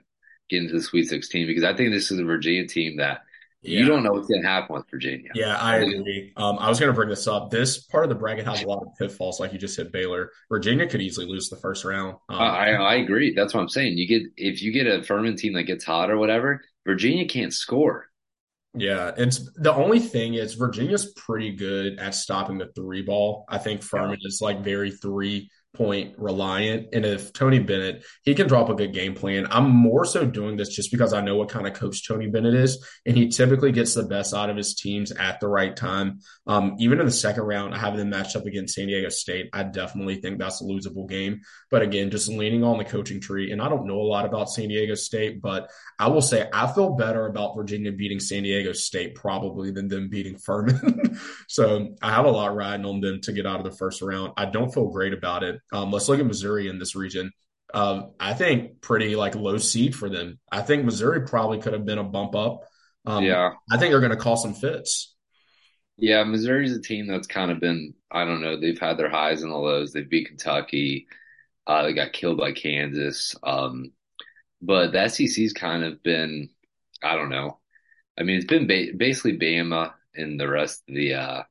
get 0.51 0.63
into 0.63 0.75
the 0.75 0.83
Sweet 0.83 1.09
16 1.09 1.47
because 1.47 1.65
I 1.65 1.75
think 1.75 1.93
this 1.93 2.11
is 2.11 2.19
a 2.19 2.25
Virginia 2.25 2.67
team 2.67 2.99
that 2.99 3.23
yeah. 3.63 3.81
you 3.81 3.87
don't 3.87 4.03
know 4.03 4.13
what's 4.13 4.29
going 4.29 4.43
to 4.43 4.49
happen 4.49 4.75
with 4.75 4.85
Virginia. 4.91 5.31
Yeah, 5.35 5.57
I 5.57 5.79
agree. 5.79 6.33
Um, 6.37 6.59
I 6.59 6.69
was 6.69 6.79
going 6.79 6.91
to 6.91 6.95
bring 6.95 7.09
this 7.09 7.27
up. 7.27 7.51
This 7.51 7.79
part 7.79 8.05
of 8.05 8.11
the 8.11 8.17
bracket 8.17 8.45
has 8.47 8.63
a 8.63 8.67
lot 8.67 8.83
of 8.83 8.89
pitfalls, 8.99 9.41
like 9.41 9.53
you 9.53 9.59
just 9.59 9.75
said. 9.75 9.93
Baylor, 9.93 10.31
Virginia 10.49 10.87
could 10.87 11.01
easily 11.01 11.27
lose 11.27 11.49
the 11.49 11.57
first 11.57 11.85
round. 11.85 12.17
Um, 12.29 12.39
uh, 12.39 12.45
I 12.45 12.71
I 12.73 12.95
agree. 12.97 13.35
That's 13.35 13.55
what 13.55 13.61
I'm 13.61 13.69
saying. 13.69 13.97
You 13.97 14.07
get 14.07 14.23
if 14.37 14.63
you 14.63 14.73
get 14.73 14.87
a 14.87 15.03
Furman 15.03 15.37
team 15.37 15.55
that 15.55 15.65
gets 15.65 15.85
hot 15.85 16.11
or 16.11 16.19
whatever, 16.19 16.63
Virginia 16.87 17.27
can't 17.27 17.53
score. 17.53 18.07
Yeah, 18.75 19.13
it's 19.17 19.51
the 19.57 19.73
only 19.73 20.01
thing 20.01 20.35
is 20.35 20.55
Virginia's 20.55 21.13
pretty 21.13 21.55
good 21.55 21.99
at 21.99 22.15
stopping 22.15 22.59
the 22.59 22.73
three 22.75 23.03
ball. 23.03 23.45
I 23.49 23.59
think 23.59 23.83
Furman 23.83 24.19
Yeah. 24.21 24.29
is 24.29 24.41
like 24.41 24.65
very 24.65 24.91
three 24.91 25.51
point 25.75 26.15
reliant. 26.19 26.89
And 26.93 27.05
if 27.05 27.33
Tony 27.33 27.59
Bennett, 27.59 28.05
he 28.23 28.35
can 28.35 28.47
drop 28.47 28.69
a 28.69 28.75
good 28.75 28.93
game 28.93 29.15
plan. 29.15 29.47
I'm 29.51 29.71
more 29.71 30.05
so 30.05 30.27
doing 30.27 30.57
this 30.57 30.69
just 30.69 30.91
because 30.91 31.13
I 31.13 31.23
know 31.23 31.37
what 31.37 31.49
kind 31.49 31.67
of 31.67 31.73
coach 31.73 32.07
Tony 32.07 32.27
Bennett 32.27 32.55
is, 32.55 32.87
and 33.07 33.17
he 33.17 33.29
typically 33.29 33.73
gets 33.73 33.95
the 33.95 34.03
best 34.03 34.35
out 34.35 34.51
of 34.51 34.57
his 34.57 34.75
teams 34.75 35.13
at 35.13 35.41
the 35.41 35.49
right 35.49 35.75
time. 35.75 36.21
Um, 36.47 36.77
even 36.79 37.01
in 37.01 37.07
the 37.07 37.13
second 37.13 37.45
round, 37.45 37.75
having 37.75 37.99
them 37.99 38.11
matched 38.11 38.37
up 38.37 38.45
against 38.45 38.75
San 38.75 38.89
Diego 38.89 39.09
State, 39.09 39.49
I 39.53 39.63
definitely 39.63 40.17
think 40.17 40.39
that's 40.39 40.61
a 40.61 40.65
losable 40.65 41.09
game. 41.09 41.41
But 41.71 41.83
again, 41.83 42.11
just 42.11 42.29
leaning 42.29 42.65
on 42.65 42.79
the 42.79 42.85
coaching 42.85 43.21
tree, 43.21 43.51
and 43.51 43.63
I 43.63 43.69
don't 43.69 43.87
know 43.87 44.01
a 44.01 44.03
lot 44.03 44.27
about 44.27 44.51
San 44.51 44.69
Diego 44.69 44.95
State, 44.95 45.41
but 45.41 45.71
I 45.99 46.09
will 46.09 46.23
say 46.23 46.49
I 46.53 46.71
feel 46.73 46.91
better 46.91 47.27
about 47.27 47.57
Virginia 47.57 47.93
beating 47.93 48.21
San 48.21 48.43
Diego 48.43 48.73
State 48.73 49.15
probably 49.15 49.71
than 49.71 49.89
them 49.89 50.09
beating 50.09 50.37
Furman. 50.37 51.19
so 51.49 51.95
I 52.03 52.11
have 52.13 52.27
a 52.27 52.31
lot 52.31 52.55
riding 52.55 52.85
on 52.85 53.01
them 53.01 53.21
to 53.23 53.33
get 53.33 53.47
out 53.47 53.59
of 53.59 53.65
the 53.65 53.77
first 53.77 54.03
round. 54.03 54.33
I 54.37 54.45
don't 54.45 54.73
feel 54.73 54.89
great 54.89 55.15
about 55.15 55.43
it. 55.43 55.62
Um, 55.73 55.91
let's 55.91 56.09
look 56.09 56.21
at 56.21 56.27
Missouri 56.27 56.69
in 56.69 56.79
this 56.79 56.95
region. 56.95 57.33
Uh, 57.73 58.09
I 58.21 58.35
think 58.35 58.81
pretty 58.81 59.17
like 59.17 59.35
low 59.35 59.59
seed 59.59 59.95
for 59.95 60.09
them. 60.11 60.39
I 60.51 60.63
think 60.63 60.85
Missouri 60.85 61.27
probably 61.27 61.59
could 61.59 61.73
have 61.73 61.87
been 61.87 61.99
a 61.99 62.05
bump 62.05 62.35
up. 62.35 62.65
Um, 63.07 63.25
Yeah. 63.25 63.53
I 63.71 63.79
think 63.79 63.91
they're 63.91 64.01
going 64.01 64.11
to 64.11 64.17
call 64.17 64.37
some 64.37 64.55
fits. 64.55 65.15
Yeah, 65.97 66.25
Missouri's 66.25 66.77
a 66.77 66.81
team 66.81 67.07
that's 67.07 67.27
kind 67.27 67.51
of 67.51 67.61
been, 67.61 67.95
I 68.11 68.25
don't 68.25 68.43
know, 68.43 68.59
they've 68.59 68.79
had 68.79 68.97
their 68.99 69.11
highs 69.11 69.43
and 69.43 69.53
the 69.53 69.57
lows. 69.57 69.93
They 69.93 70.03
beat 70.03 70.29
Kentucky. 70.29 71.07
Uh, 71.67 71.85
they 71.85 71.93
got 71.93 72.13
killed 72.13 72.39
by 72.39 72.53
Kansas. 72.53 73.35
Um, 73.43 73.93
but 74.63 74.93
the 74.93 75.09
SEC's 75.09 75.53
kind 75.53 75.85
of 75.85 76.03
been, 76.03 76.51
I 77.03 77.17
don't 77.17 77.31
know. 77.31 77.61
I 78.19 78.25
mean, 78.25 78.37
it's 78.37 78.47
been 78.47 78.67
ba 78.67 78.89
basically 78.97 79.39
Bama 79.39 79.93
and 80.15 80.39
the 80.41 80.49
rest 80.49 80.83
of 80.89 80.95
the, 80.95 81.15
uh, 81.15 81.43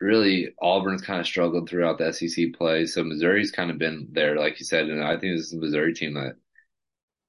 really 0.00 0.54
Auburn's 0.60 1.02
kind 1.02 1.20
of 1.20 1.26
struggled 1.26 1.68
throughout 1.68 1.98
the 1.98 2.12
SEC 2.12 2.52
play. 2.56 2.86
So 2.86 3.02
Missouri's 3.02 3.50
kind 3.50 3.70
of 3.70 3.78
been 3.78 4.08
there, 4.12 4.36
like 4.36 4.58
you 4.58 4.66
said. 4.66 4.88
And 4.88 5.02
I 5.02 5.16
think 5.16 5.36
this 5.36 5.46
is 5.46 5.52
a 5.54 5.58
Missouri 5.58 5.94
team 5.94 6.14
that 6.14 6.36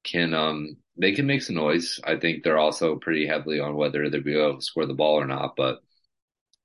can, 0.03 0.33
um, 0.33 0.77
they 0.97 1.13
can 1.13 1.27
make 1.27 1.41
some 1.41 1.55
noise. 1.55 1.99
I 2.03 2.17
think 2.17 2.43
they're 2.43 2.57
also 2.57 2.95
pretty 2.95 3.27
heavily 3.27 3.59
on 3.59 3.75
whether 3.75 4.09
they'll 4.09 4.21
be 4.21 4.37
able 4.37 4.57
to 4.57 4.61
score 4.61 4.85
the 4.85 4.93
ball 4.93 5.15
or 5.15 5.25
not. 5.25 5.55
But, 5.55 5.79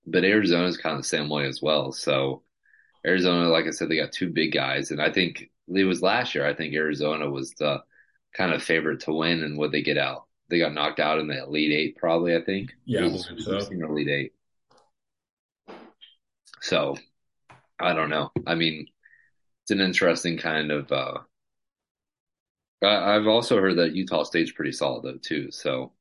but 0.07 0.25
Arizona's 0.25 0.77
kind 0.77 0.97
of 0.97 1.03
the 1.03 1.09
same 1.09 1.29
way 1.29 1.47
as 1.47 1.63
well. 1.63 1.93
So 1.93 2.43
Arizona, 3.07 3.49
like 3.49 3.67
I 3.67 3.71
said, 3.71 3.89
they 3.89 3.97
got 3.97 4.13
two 4.13 4.31
big 4.31 4.53
guys. 4.53 4.91
And 4.91 5.01
I 5.01 5.13
think 5.13 5.51
it 5.69 5.85
was 5.85 6.03
last 6.03 6.35
year. 6.35 6.47
I 6.47 6.55
think 6.55 6.75
Arizona 6.75 7.31
was 7.31 7.53
the 7.59 7.83
kind 8.35 8.53
of 8.53 8.63
favorite 8.63 9.01
to 9.01 9.13
win. 9.13 9.43
And 9.43 9.57
would 9.59 9.71
they 9.71 9.83
get 9.83 9.99
out? 9.99 10.27
They 10.49 10.59
got 10.59 10.75
knocked 10.75 11.01
out 11.01 11.19
in 11.19 11.29
the 11.29 11.45
Elite 11.45 11.73
Eight, 11.73 11.97
probably, 11.97 12.37
I 12.37 12.43
think. 12.43 12.73
Yeah, 12.85 13.07
I 13.07 13.17
so. 13.17 13.55
was 13.55 13.71
in 13.71 13.79
the 13.79 13.87
Elite 13.87 14.09
Eight. 14.09 14.33
So 16.73 16.97
I 17.79 17.93
don't 17.93 18.09
know. 18.09 18.31
I 18.47 18.55
mean, 18.55 18.87
it's 19.63 19.73
an 19.73 19.83
interesting 19.83 20.39
kind 20.39 20.71
of. 20.71 20.91
Uh, 20.91 21.19
I, 22.83 23.15
I've 23.15 23.27
also 23.27 23.61
heard 23.61 23.77
that 23.77 23.95
Utah 23.95 24.23
State's 24.23 24.53
pretty 24.53 24.73
solid 24.73 25.05
though 25.05 25.19
too, 25.19 25.51
so 25.51 25.93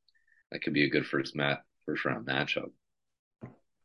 that 0.50 0.62
could 0.62 0.72
be 0.72 0.86
a 0.86 0.90
good 0.90 1.06
first 1.06 1.36
mat 1.36 1.66
first 1.86 2.06
round 2.06 2.26
matchup. 2.26 2.72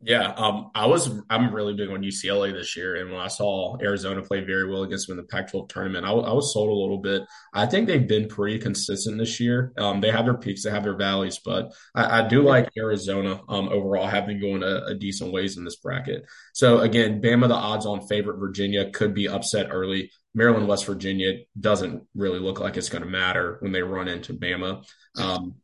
Yeah, 0.06 0.28
um, 0.36 0.70
I 0.72 0.86
was 0.86 1.10
I'm 1.28 1.52
really 1.52 1.74
big 1.74 1.90
on 1.90 2.02
UCLA 2.02 2.52
this 2.52 2.76
year, 2.76 2.94
and 2.94 3.10
when 3.10 3.20
I 3.20 3.26
saw 3.26 3.76
Arizona 3.82 4.22
play 4.22 4.44
very 4.44 4.70
well 4.70 4.84
against 4.84 5.08
them 5.08 5.18
in 5.18 5.24
the 5.24 5.28
Pac-12 5.28 5.68
tournament, 5.68 6.06
I, 6.06 6.10
I 6.10 6.32
was 6.32 6.52
sold 6.52 6.68
a 6.68 6.72
little 6.72 6.98
bit. 6.98 7.22
I 7.52 7.66
think 7.66 7.88
they've 7.88 8.06
been 8.06 8.28
pretty 8.28 8.60
consistent 8.60 9.18
this 9.18 9.40
year. 9.40 9.72
Um, 9.76 10.00
they 10.00 10.12
have 10.12 10.24
their 10.24 10.36
peaks, 10.36 10.62
they 10.62 10.70
have 10.70 10.84
their 10.84 10.96
valleys, 10.96 11.40
but 11.44 11.72
I, 11.92 12.20
I 12.20 12.28
do 12.28 12.42
like 12.42 12.68
Arizona 12.78 13.40
um, 13.48 13.68
overall. 13.68 14.06
Have 14.06 14.28
been 14.28 14.40
going 14.40 14.62
a, 14.62 14.84
a 14.86 14.94
decent 14.94 15.32
ways 15.32 15.56
in 15.56 15.64
this 15.64 15.76
bracket. 15.76 16.24
So 16.54 16.78
again, 16.78 17.20
Bama, 17.20 17.48
the 17.48 17.54
odds-on 17.54 18.06
favorite. 18.06 18.38
Virginia 18.38 18.88
could 18.92 19.12
be 19.12 19.28
upset 19.28 19.70
early. 19.72 20.12
Maryland, 20.34 20.68
West 20.68 20.86
Virginia 20.86 21.32
doesn't 21.58 22.04
really 22.14 22.38
look 22.38 22.60
like 22.60 22.76
it's 22.76 22.90
going 22.90 23.02
to 23.02 23.08
matter 23.08 23.56
when 23.58 23.72
they 23.72 23.82
run 23.82 24.06
into 24.06 24.34
Bama. 24.34 24.84
Um, 25.18 25.56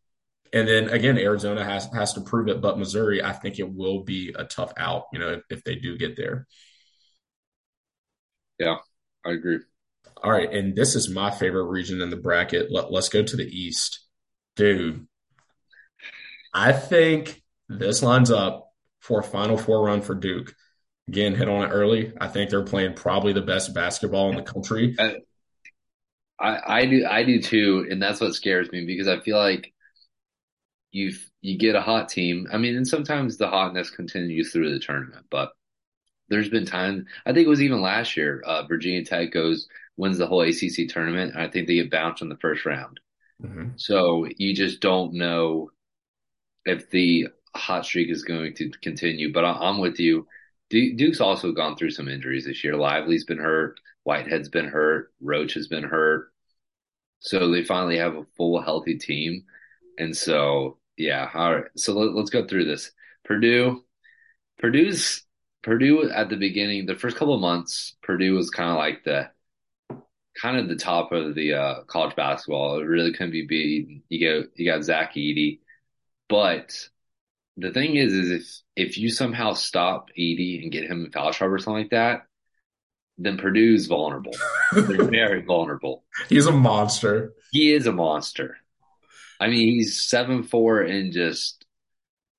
and 0.53 0.69
then 0.69 0.89
again, 0.91 1.19
Arizona 1.19 1.65
has 1.65 1.89
has 1.95 2.13
to 2.15 2.21
prove 2.21 2.49
it, 2.49 2.61
but 2.61 2.79
Missouri, 2.79 3.23
I 3.23 3.33
think 3.33 3.59
it 3.59 3.73
will 3.73 4.05
be 4.05 4.35
a 4.37 4.45
tough 4.45 4.73
out, 4.77 5.05
you 5.13 5.19
know, 5.19 5.31
if, 5.31 5.43
if 5.51 5.65
they 5.65 5.77
do 5.77 5.97
get 5.97 6.17
there. 6.17 6.47
Yeah, 8.59 8.77
I 9.25 9.31
agree. 9.31 9.61
All 10.23 10.31
right, 10.31 10.53
and 10.53 10.77
this 10.77 10.95
is 10.95 11.09
my 11.09 11.31
favorite 11.31 11.65
region 11.65 12.01
in 12.01 12.11
the 12.11 12.17
bracket. 12.17 12.71
Let, 12.71 12.93
let's 12.93 13.09
go 13.09 13.23
to 13.23 13.37
the 13.37 13.47
East. 13.47 14.07
Dude, 14.55 15.07
I 16.53 16.73
think 16.73 17.43
this 17.69 18.03
lines 18.03 18.31
up 18.31 18.73
for 19.01 19.21
a 19.21 19.25
Final 19.25 19.57
Four 19.57 19.87
run 19.87 20.03
for 20.03 20.15
Duke. 20.15 20.55
Again, 21.09 21.35
hit 21.35 21.49
on 21.49 21.65
it 21.65 21.73
early. 21.73 22.13
I 22.21 22.29
think 22.29 22.51
they're 22.51 22.63
playing 22.63 22.95
probably 22.95 23.33
the 23.33 23.43
best 23.43 23.75
basketball 23.75 24.31
in 24.31 24.37
the 24.37 24.43
country. 24.43 24.95
I, 24.99 25.17
I 26.39 26.81
I 26.81 26.87
do 26.87 27.07
I 27.09 27.25
do 27.25 27.41
too, 27.41 27.87
and 27.91 28.01
that's 28.01 28.21
what 28.21 28.35
scares 28.35 28.71
me 28.71 28.85
because 28.85 29.09
I 29.09 29.21
feel 29.21 29.39
like 29.39 29.72
you 30.93 31.13
you 31.41 31.59
get 31.59 31.75
a 31.75 31.81
hot 31.83 32.09
team. 32.09 32.47
I 32.53 32.59
mean, 32.59 32.77
and 32.77 32.87
sometimes 32.87 33.37
the 33.37 33.49
hotness 33.49 33.91
continues 33.91 34.53
through 34.53 34.73
the 34.73 34.79
tournament, 34.79 35.27
but 35.31 35.53
there's 36.29 36.49
been 36.49 36.67
times. 36.67 37.05
I 37.27 37.33
think 37.33 37.47
it 37.47 37.51
was 37.51 37.63
even 37.63 37.83
last 37.83 38.17
year. 38.17 38.43
Uh, 38.47 38.65
Virginia 38.67 39.05
Tech 39.05 39.33
goes 39.33 39.69
wins 39.97 40.19
the 40.19 40.27
whole 40.27 40.43
ACC 40.43 40.89
tournament, 40.89 41.33
and 41.35 41.43
I 41.43 41.49
think 41.49 41.67
they 41.67 41.75
get 41.75 41.91
bounced 41.91 42.23
in 42.23 42.29
the 42.29 42.37
first 42.39 42.65
round. 42.65 43.01
Mhm. 43.43 43.79
So 43.81 44.27
you 44.39 44.55
just 44.55 44.81
don't 44.81 45.15
know 45.15 45.71
if 46.65 46.91
the 46.91 47.29
hot 47.55 47.85
streak 47.85 48.09
is 48.11 48.25
going 48.25 48.55
to 48.55 48.71
continue. 48.83 49.33
But 49.33 49.45
I, 49.45 49.53
I'm 49.53 49.79
with 49.79 49.99
you. 50.01 50.27
Duke's 50.71 51.21
also 51.21 51.53
gone 51.53 51.77
through 51.77 51.91
some 51.91 52.09
injuries 52.09 52.47
this 52.47 52.65
year. 52.65 52.77
Lively's 52.77 53.25
been 53.25 53.39
hurt. 53.39 53.79
Whitehead's 54.05 54.49
been 54.49 54.69
hurt. 54.69 55.13
Roach 55.21 55.55
has 55.55 55.69
been 55.69 55.85
hurt. 55.85 56.33
So 57.21 57.51
they 57.51 57.63
finally 57.63 57.99
have 57.99 58.17
a 58.17 58.25
full 58.37 58.61
healthy 58.61 58.97
team. 58.99 59.45
And 59.99 60.17
so, 60.17 60.79
yeah. 60.97 61.29
All 61.35 61.55
right. 61.55 61.65
So 61.77 61.95
let, 61.95 62.15
let's 62.15 62.31
go 62.31 62.47
through 62.47 62.67
this. 62.67 62.91
Purdue, 63.25 63.85
Purdue's 64.59 65.25
Purdue 65.63 66.11
at 66.11 66.29
the 66.29 66.37
beginning, 66.37 66.87
the 66.87 66.97
first 66.97 67.17
couple 67.17 67.35
of 67.35 67.41
months, 67.41 67.97
Purdue 68.03 68.35
was 68.35 68.51
kind 68.51 68.71
of 68.71 68.77
like 68.77 69.05
the 69.05 69.31
kind 70.41 70.59
of 70.59 70.69
the 70.69 70.77
top 70.77 71.13
of 71.13 71.35
the 71.35 71.55
uh, 71.55 71.83
college 71.85 72.17
basketball. 72.17 72.81
It 72.81 72.85
really 72.85 73.13
couldn't 73.13 73.33
be 73.33 73.47
beat. 73.47 74.03
You 74.09 74.43
got 74.43 74.51
you 74.57 74.71
got 74.71 74.83
Zach 74.83 75.15
Edey, 75.15 75.61
but 76.29 76.77
the 77.57 77.73
thing 77.73 77.97
is, 77.97 78.13
is 78.13 78.31
if 78.31 78.89
if 78.89 78.99
you 78.99 79.11
somehow 79.11 79.53
stop 79.53 80.11
Edey 80.19 80.63
and 80.63 80.73
get 80.73 80.85
him 80.85 81.05
in 81.05 81.13
foul 81.13 81.33
trouble 81.33 81.55
or 81.55 81.59
something 81.59 81.83
like 81.83 81.91
that, 81.91 82.27
then 83.19 83.39
Purdue's 83.39 83.87
vulnerable. 83.87 84.33
They're 84.73 85.05
very 85.05 85.43
vulnerable. 85.43 86.05
He's 86.29 86.47
a 86.47 86.53
monster. 86.53 87.35
He 87.53 87.73
is 87.73 87.87
a 87.87 87.93
monster. 87.93 88.57
I 89.43 89.49
mean, 89.49 89.75
he's 89.75 90.01
seven 90.01 90.45
four 90.45 90.83
and 90.83 91.13
just 91.13 91.67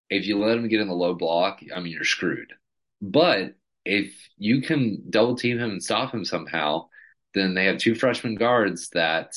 if 0.09 0.25
you 0.25 0.39
let 0.39 0.57
him 0.57 0.69
get 0.69 0.79
in 0.79 0.87
the 0.87 0.93
low 0.93 1.13
block, 1.13 1.59
I 1.75 1.81
mean, 1.81 1.91
you're 1.91 2.05
screwed. 2.05 2.53
But 3.01 3.55
if 3.83 4.13
you 4.37 4.61
can 4.61 5.03
double 5.09 5.35
team 5.35 5.59
him 5.59 5.71
and 5.71 5.83
stop 5.83 6.13
him 6.13 6.23
somehow, 6.23 6.87
then 7.33 7.55
they 7.55 7.65
have 7.65 7.77
two 7.77 7.93
freshman 7.93 8.35
guards 8.35 8.87
that 8.93 9.35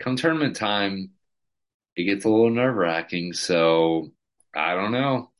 come 0.00 0.16
tournament 0.16 0.56
time, 0.56 1.10
it 1.94 2.04
gets 2.04 2.24
a 2.24 2.28
little 2.28 2.50
nerve 2.50 2.74
wracking. 2.74 3.34
So 3.34 4.10
I 4.52 4.74
don't 4.74 4.90
know. 4.90 5.30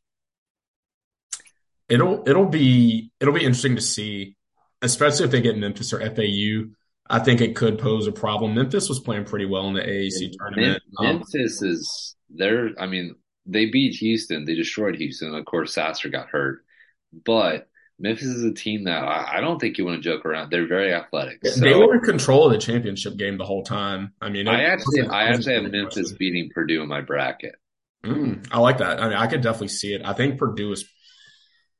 It'll 1.88 2.22
it'll 2.29 2.46
be 2.46 3.11
it'll 3.18 3.35
be 3.35 3.44
interesting 3.44 3.74
to 3.74 3.83
see, 3.83 4.37
especially 4.83 5.24
if 5.24 5.33
they 5.33 5.40
get 5.40 5.59
Memphis 5.59 5.92
or 5.92 5.98
FAU. 5.98 6.70
I 7.09 7.19
think 7.21 7.40
it 7.40 7.57
could 7.57 7.79
pose 7.79 8.07
a 8.07 8.12
problem. 8.12 8.55
Memphis 8.55 8.88
was 8.88 9.01
playing 9.01 9.25
pretty 9.25 9.47
well 9.47 9.69
in 9.69 9.75
the 9.75 9.83
AAC 9.88 10.31
tournament. 10.38 10.83
Um, 10.99 11.23
Memphis 11.25 11.62
is 11.62 12.16
they're 12.31 12.71
I 12.79 12.87
mean, 12.87 13.16
they 13.47 13.66
beat 13.66 13.95
Houston, 13.97 14.45
they 14.45 14.55
destroyed 14.55 14.97
Houston. 14.97 15.35
Of 15.35 15.45
course, 15.45 15.75
Sasser 15.75 16.09
got 16.09 16.29
hurt. 16.29 16.64
But 17.25 17.69
Memphis 17.99 18.27
is 18.29 18.45
a 18.45 18.53
team 18.53 18.85
that 18.85 19.03
I, 19.03 19.38
I 19.38 19.40
don't 19.40 19.59
think 19.61 19.79
you 19.79 19.85
want 19.85 20.03
to 20.03 20.09
joke 20.09 20.27
around. 20.27 20.51
They're 20.51 20.66
very 20.66 20.92
athletic. 20.92 21.40
they 21.42 21.75
So 21.75 21.79
were 21.79 21.95
in 21.95 22.01
control 22.01 22.47
of 22.47 22.53
the 22.53 22.59
championship 22.59 23.16
game 23.16 23.38
the 23.38 23.45
whole 23.45 23.62
time. 23.62 24.12
I 24.21 24.29
mean, 24.29 24.47
I 24.47 24.62
actually 24.64 25.03
I 25.07 25.25
actually 25.25 25.55
have 25.55 25.71
Memphis 25.71 26.12
question. 26.12 26.19
beating 26.19 26.51
Purdue 26.55 26.83
in 26.83 26.88
my 26.88 27.01
bracket. 27.01 27.55
Mm, 28.05 28.47
I 28.53 28.59
like 28.59 28.79
that. 28.79 29.01
I 29.01 29.09
mean, 29.09 29.19
I 29.19 29.27
could 29.27 29.42
definitely 29.42 29.69
see 29.69 29.95
it. 29.95 30.03
I 30.05 30.12
think 30.12 30.38
Purdue 30.38 30.73
is, 30.73 30.85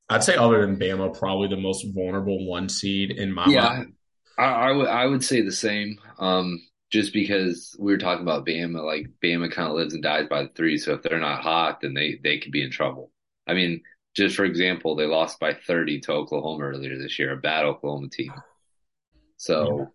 I'd 0.09 0.25
say, 0.25 0.37
other 0.37 0.61
than 0.65 0.79
Bama, 0.79 1.17
probably 1.19 1.49
the 1.49 1.57
most 1.61 1.85
vulnerable 1.95 2.47
one 2.47 2.69
seed 2.69 3.11
in 3.11 3.33
my 3.33 3.51
Yeah, 3.51 3.69
mind. 3.77 3.95
I, 4.38 4.44
I 4.44 4.72
would 4.72 4.88
I 4.88 5.07
would 5.07 5.25
say 5.25 5.42
the 5.42 5.53
same. 5.53 5.99
Um, 6.18 6.62
just 6.90 7.12
because 7.12 7.75
we 7.79 7.92
were 7.92 7.99
talking 7.99 8.22
about 8.22 8.46
Bama, 8.46 8.85
like 8.85 9.09
Bama 9.22 9.51
kind 9.51 9.68
of 9.68 9.75
lives 9.77 9.94
and 9.94 10.03
dies 10.03 10.29
by 10.29 10.42
the 10.44 10.49
three. 10.51 10.79
So 10.79 10.94
if 10.94 11.03
they're 11.03 11.18
not 11.20 11.42
hot, 11.42 11.81
then 11.81 11.94
they 11.94 12.18
they 12.22 12.38
could 12.38 12.53
be 12.53 12.62
in 12.62 12.70
trouble. 12.70 13.11
I 13.46 13.55
mean, 13.55 13.83
just 14.14 14.37
for 14.37 14.44
example, 14.44 14.94
they 14.96 15.07
lost 15.07 15.40
by 15.40 15.55
30 15.55 16.01
to 16.03 16.12
Oklahoma 16.12 16.64
earlier 16.64 16.99
this 16.99 17.18
year, 17.18 17.33
a 17.33 17.37
bad 17.37 17.64
Oklahoma 17.64 18.09
team. 18.09 18.42
So 19.38 19.92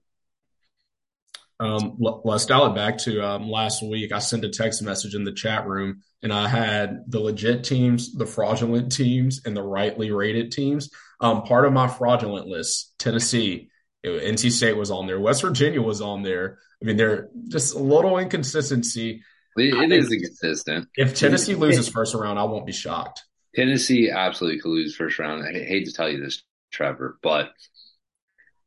Um, 1.60 1.95
let's 1.99 2.47
dial 2.47 2.65
it 2.71 2.75
back 2.75 2.97
to 2.99 3.21
um, 3.21 3.47
last 3.47 3.84
week. 3.84 4.12
I 4.12 4.17
sent 4.17 4.43
a 4.43 4.49
text 4.49 4.82
message 4.82 5.13
in 5.13 5.23
the 5.23 5.32
chat 5.32 5.67
room, 5.67 6.01
and 6.23 6.34
I 6.34 6.47
had 6.47 7.04
the 7.08 7.19
legit 7.19 7.63
teams, 7.63 8.13
the 8.13 8.25
fraudulent 8.25 8.91
teams, 8.91 9.41
and 9.45 9.56
the 9.56 9.62
rightly 9.62 10.12
rated 10.12 10.51
teams. 10.51 10.89
Um, 11.19 11.43
part 11.43 11.65
of 11.65 11.73
my 11.73 11.88
fraudulent 11.88 12.47
list, 12.47 12.95
Tennessee, 12.97 13.69
NC 14.06 14.52
State 14.52 14.78
was 14.78 14.92
on 14.92 15.08
there, 15.08 15.20
West 15.20 15.42
Virginia 15.42 15.82
was 15.82 16.02
on 16.02 16.24
there. 16.24 16.58
I 16.82 16.86
mean, 16.86 16.98
they're 16.98 17.30
just 17.48 17.76
a 17.76 17.80
little 17.80 18.18
inconsistency. 18.18 19.24
it, 19.58 19.74
it 19.74 19.92
is 19.92 20.12
inconsistent. 20.12 20.88
If 20.96 21.16
Tennessee 21.16 21.56
loses 21.56 21.88
first 21.88 22.16
round, 22.16 22.40
I 22.40 22.44
won't 22.44 22.66
be 22.66 22.72
shocked. 22.72 23.24
Tennessee 23.54 24.10
absolutely 24.10 24.60
could 24.60 24.70
lose 24.70 24.96
first 24.96 25.20
round. 25.20 25.44
I 25.44 25.52
hate 25.52 25.86
to 25.86 25.94
tell 25.94 26.10
you 26.10 26.22
this, 26.22 26.42
Trevor, 26.72 27.20
but 27.22 27.52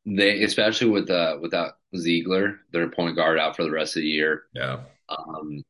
they, 0.06 0.42
especially 0.42 0.90
with 0.90 1.10
uh, 1.10 1.38
without 1.40 1.72
Zeigler, 1.94 2.58
their 2.72 2.90
point 2.90 3.16
guard 3.16 3.38
out 3.38 3.56
for 3.56 3.64
the 3.64 3.70
rest 3.70 3.96
of 3.96 4.02
the 4.02 4.08
year. 4.08 4.42
Yeah. 4.54 4.80
Um, 5.08 5.62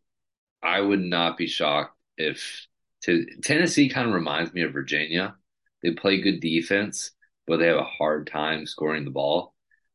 I 0.62 0.80
would 0.80 1.00
not 1.00 1.36
be 1.36 1.46
shocked 1.46 1.96
if 2.16 2.66
to, 3.02 3.26
Tennessee 3.42 3.88
kind 3.88 4.08
of 4.08 4.14
reminds 4.14 4.52
me 4.52 4.62
of 4.62 4.72
Virginia. 4.72 5.36
They 5.82 5.90
play 5.90 6.20
good 6.20 6.40
defense, 6.40 7.10
but 7.46 7.58
they 7.58 7.66
have 7.66 7.76
a 7.76 7.84
hard 7.84 8.26
time 8.26 8.66
scoring 8.66 9.04
the 9.04 9.10
ball. 9.10 9.53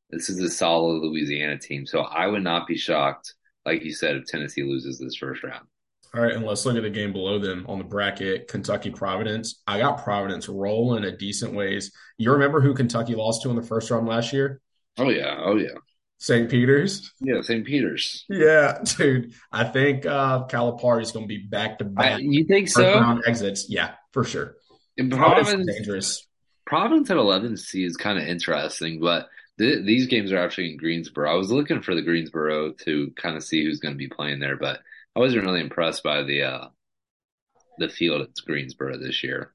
This 0.09 0.29
is 0.29 0.39
a 0.39 0.49
solid 0.49 1.01
Louisiana 1.03 1.57
team, 1.57 1.85
so 1.85 2.01
I 2.01 2.27
would 2.27 2.43
not 2.43 2.67
be 2.67 2.77
shocked, 2.77 3.33
like 3.65 3.83
you 3.83 3.93
said, 3.93 4.15
if 4.15 4.25
Tennessee 4.25 4.63
loses 4.63 4.97
this 4.97 5.15
first 5.15 5.43
round. 5.43 5.67
All 6.15 6.21
right, 6.21 6.33
and 6.33 6.43
let's 6.43 6.65
look 6.65 6.75
at 6.75 6.81
the 6.81 6.89
game 6.89 7.13
below 7.13 7.37
them 7.37 7.65
on 7.69 7.77
the 7.77 7.83
bracket. 7.83 8.47
Kentucky 8.47 8.89
Providence. 8.89 9.61
I 9.67 9.77
got 9.77 10.03
Providence 10.03 10.49
rolling 10.49 11.03
a 11.03 11.15
decent 11.15 11.53
ways. 11.53 11.91
You 12.17 12.31
remember 12.31 12.61
who 12.61 12.73
Kentucky 12.73 13.13
lost 13.13 13.43
to 13.43 13.51
in 13.51 13.55
the 13.55 13.61
first 13.61 13.91
round 13.91 14.07
last 14.07 14.33
year? 14.33 14.59
Oh 14.97 15.09
yeah, 15.09 15.35
oh 15.39 15.57
yeah. 15.57 15.77
St. 16.17 16.49
Peter's. 16.49 17.13
Yeah, 17.21 17.41
St. 17.41 17.65
Peter's. 17.65 18.25
Yeah, 18.27 18.79
dude. 18.83 19.33
I 19.51 19.65
think 19.65 20.05
uh 20.05 20.47
Calipari 20.47 21.03
is 21.03 21.11
going 21.11 21.25
to 21.25 21.27
be 21.27 21.45
back 21.45 21.77
to 21.79 21.85
back. 21.85 22.19
You 22.21 22.43
think 22.45 22.69
so? 22.69 22.95
Round 22.95 23.23
exits. 23.27 23.67
Yeah, 23.69 23.91
for 24.11 24.23
sure. 24.23 24.55
And 24.97 25.11
Providence, 25.11 25.65
dangerous. 25.67 26.27
Providence 26.65 27.09
at 27.09 27.17
11 27.17 27.55
C 27.57 27.85
is 27.85 27.95
kind 27.95 28.17
of 28.17 28.27
interesting, 28.27 28.99
but 28.99 29.29
th- 29.59 29.85
these 29.85 30.07
games 30.07 30.31
are 30.31 30.37
actually 30.37 30.71
in 30.71 30.77
Greensboro. 30.77 31.31
I 31.31 31.35
was 31.35 31.51
looking 31.51 31.81
for 31.81 31.93
the 31.93 32.01
Greensboro 32.01 32.71
to 32.85 33.11
kind 33.15 33.37
of 33.37 33.43
see 33.43 33.63
who's 33.63 33.79
going 33.79 33.93
to 33.93 33.97
be 33.97 34.07
playing 34.07 34.39
there, 34.39 34.57
but 34.57 34.79
I 35.15 35.19
wasn't 35.19 35.45
really 35.45 35.61
impressed 35.61 36.01
by 36.01 36.23
the 36.23 36.43
uh, 36.43 36.67
the 37.77 37.89
field 37.89 38.21
at 38.21 38.29
Greensboro 38.45 38.97
this 38.97 39.23
year. 39.23 39.53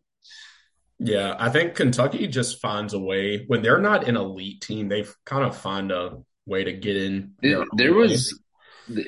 Yeah, 1.00 1.34
I 1.38 1.50
think 1.50 1.74
Kentucky 1.74 2.28
just 2.28 2.60
finds 2.60 2.94
a 2.94 3.00
way 3.00 3.44
when 3.46 3.62
they're 3.62 3.80
not 3.80 4.06
an 4.06 4.16
elite 4.16 4.60
team. 4.60 4.88
They 4.88 5.04
kind 5.24 5.44
of 5.44 5.56
find 5.56 5.90
a 5.90 6.18
way 6.46 6.64
to 6.64 6.72
get 6.72 6.96
in. 6.96 7.32
There, 7.42 7.64
there 7.76 7.94
was 7.94 8.38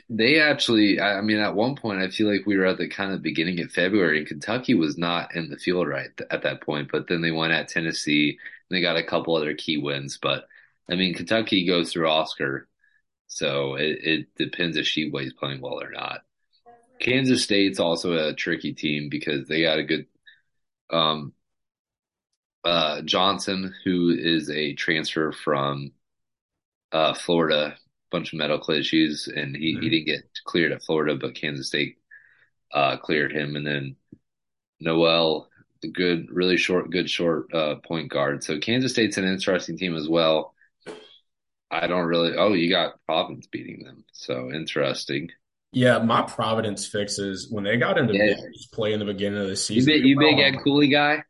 they 0.09 0.41
actually. 0.41 1.01
I 1.01 1.21
mean, 1.21 1.39
at 1.39 1.55
one 1.55 1.77
point, 1.77 2.01
I 2.01 2.09
feel 2.09 2.31
like 2.31 2.47
we 2.47 2.57
were 2.57 2.67
at 2.67 2.79
the 2.79 2.89
kind 2.89 3.13
of 3.13 3.23
beginning 3.23 3.61
of 3.61 3.71
February, 3.71 4.19
and 4.19 4.27
Kentucky 4.27 4.75
was 4.75 4.99
not 4.99 5.37
in 5.37 5.49
the 5.49 5.59
field 5.59 5.87
right 5.87 6.11
at 6.31 6.43
that 6.43 6.63
point. 6.63 6.91
But 6.91 7.07
then 7.09 7.21
they 7.21 7.31
went 7.31 7.53
at 7.53 7.69
Tennessee, 7.69 8.39
and 8.69 8.77
they 8.77 8.81
got 8.81 8.97
a 8.97 9.05
couple 9.05 9.37
other 9.37 9.55
key 9.55 9.77
wins. 9.77 10.19
But 10.21 10.47
I 10.91 10.95
mean, 10.95 11.15
Kentucky 11.15 11.67
goes 11.67 11.93
through 11.93 12.09
Oscar, 12.09 12.69
so 13.27 13.75
it, 13.75 13.99
it 14.03 14.27
depends 14.37 14.77
if 14.77 14.87
Tshiebwe's 14.87 15.33
playing 15.33 15.61
well 15.61 15.83
or 15.83 15.91
not. 15.91 16.23
Kansas 17.01 17.43
State's 17.43 17.81
also 17.81 18.13
a 18.13 18.35
tricky 18.35 18.73
team 18.73 19.09
because 19.11 19.49
they 19.49 19.63
got 19.63 19.79
a 19.79 19.85
good 19.85 20.07
um, 20.91 21.33
uh, 22.65 23.03
Johnson, 23.03 23.75
who 23.85 24.11
is 24.11 24.51
a 24.51 24.75
transfer 24.75 25.33
from 25.33 25.93
uh, 26.93 27.15
Florida, 27.15 27.77
bunch 28.11 28.33
of 28.33 28.39
medical 28.39 28.75
issues, 28.75 29.29
and 29.29 29.57
he, 29.57 29.75
mm-hmm. 29.75 29.83
he 29.83 29.91
didn't 29.91 30.07
get 30.07 30.29
cleared 30.45 30.73
at 30.73 30.83
Florida, 30.83 31.17
but 31.17 31.35
Kansas 31.35 31.69
State 31.69 31.99
uh, 32.73 32.97
cleared 32.97 33.33
him, 33.33 33.57
and 33.57 33.67
then 33.67 33.97
Nowell, 34.81 35.49
the 35.83 35.89
good, 35.89 36.29
really 36.31 36.57
short, 36.57 36.91
good 36.91 37.09
short 37.09 37.53
uh, 37.55 37.77
point 37.77 38.11
guard. 38.11 38.43
So 38.43 38.59
Kansas 38.59 38.93
State's 38.93 39.19
an 39.19 39.25
interesting 39.25 39.77
team 39.79 39.95
as 39.95 40.09
well. 40.09 40.55
I 41.71 41.87
don't 41.87 42.07
really. 42.07 42.37
Oh, 42.37 42.53
you 42.53 42.71
got 42.71 42.95
Providence 43.07 43.47
beating 43.47 43.85
them, 43.85 44.05
so 44.13 44.51
interesting. 44.53 45.31
Yeah, 45.73 45.99
my 45.99 46.23
Providence 46.23 46.87
fixes 46.87 47.49
when 47.51 47.65
they 47.65 47.77
got 47.77 47.99
into 47.99 48.15
yeah. 48.15 48.35
play 48.73 48.93
in 48.93 48.99
the 48.99 49.05
beginning 49.05 49.41
of 49.41 49.49
the 49.49 49.57
season. 49.57 49.93
You 49.93 49.99
big, 49.99 50.07
you 50.07 50.19
big 50.19 50.39
oh. 50.39 50.43
Ed 50.43 50.63
Cooley 50.63 50.89
guy? 50.89 51.25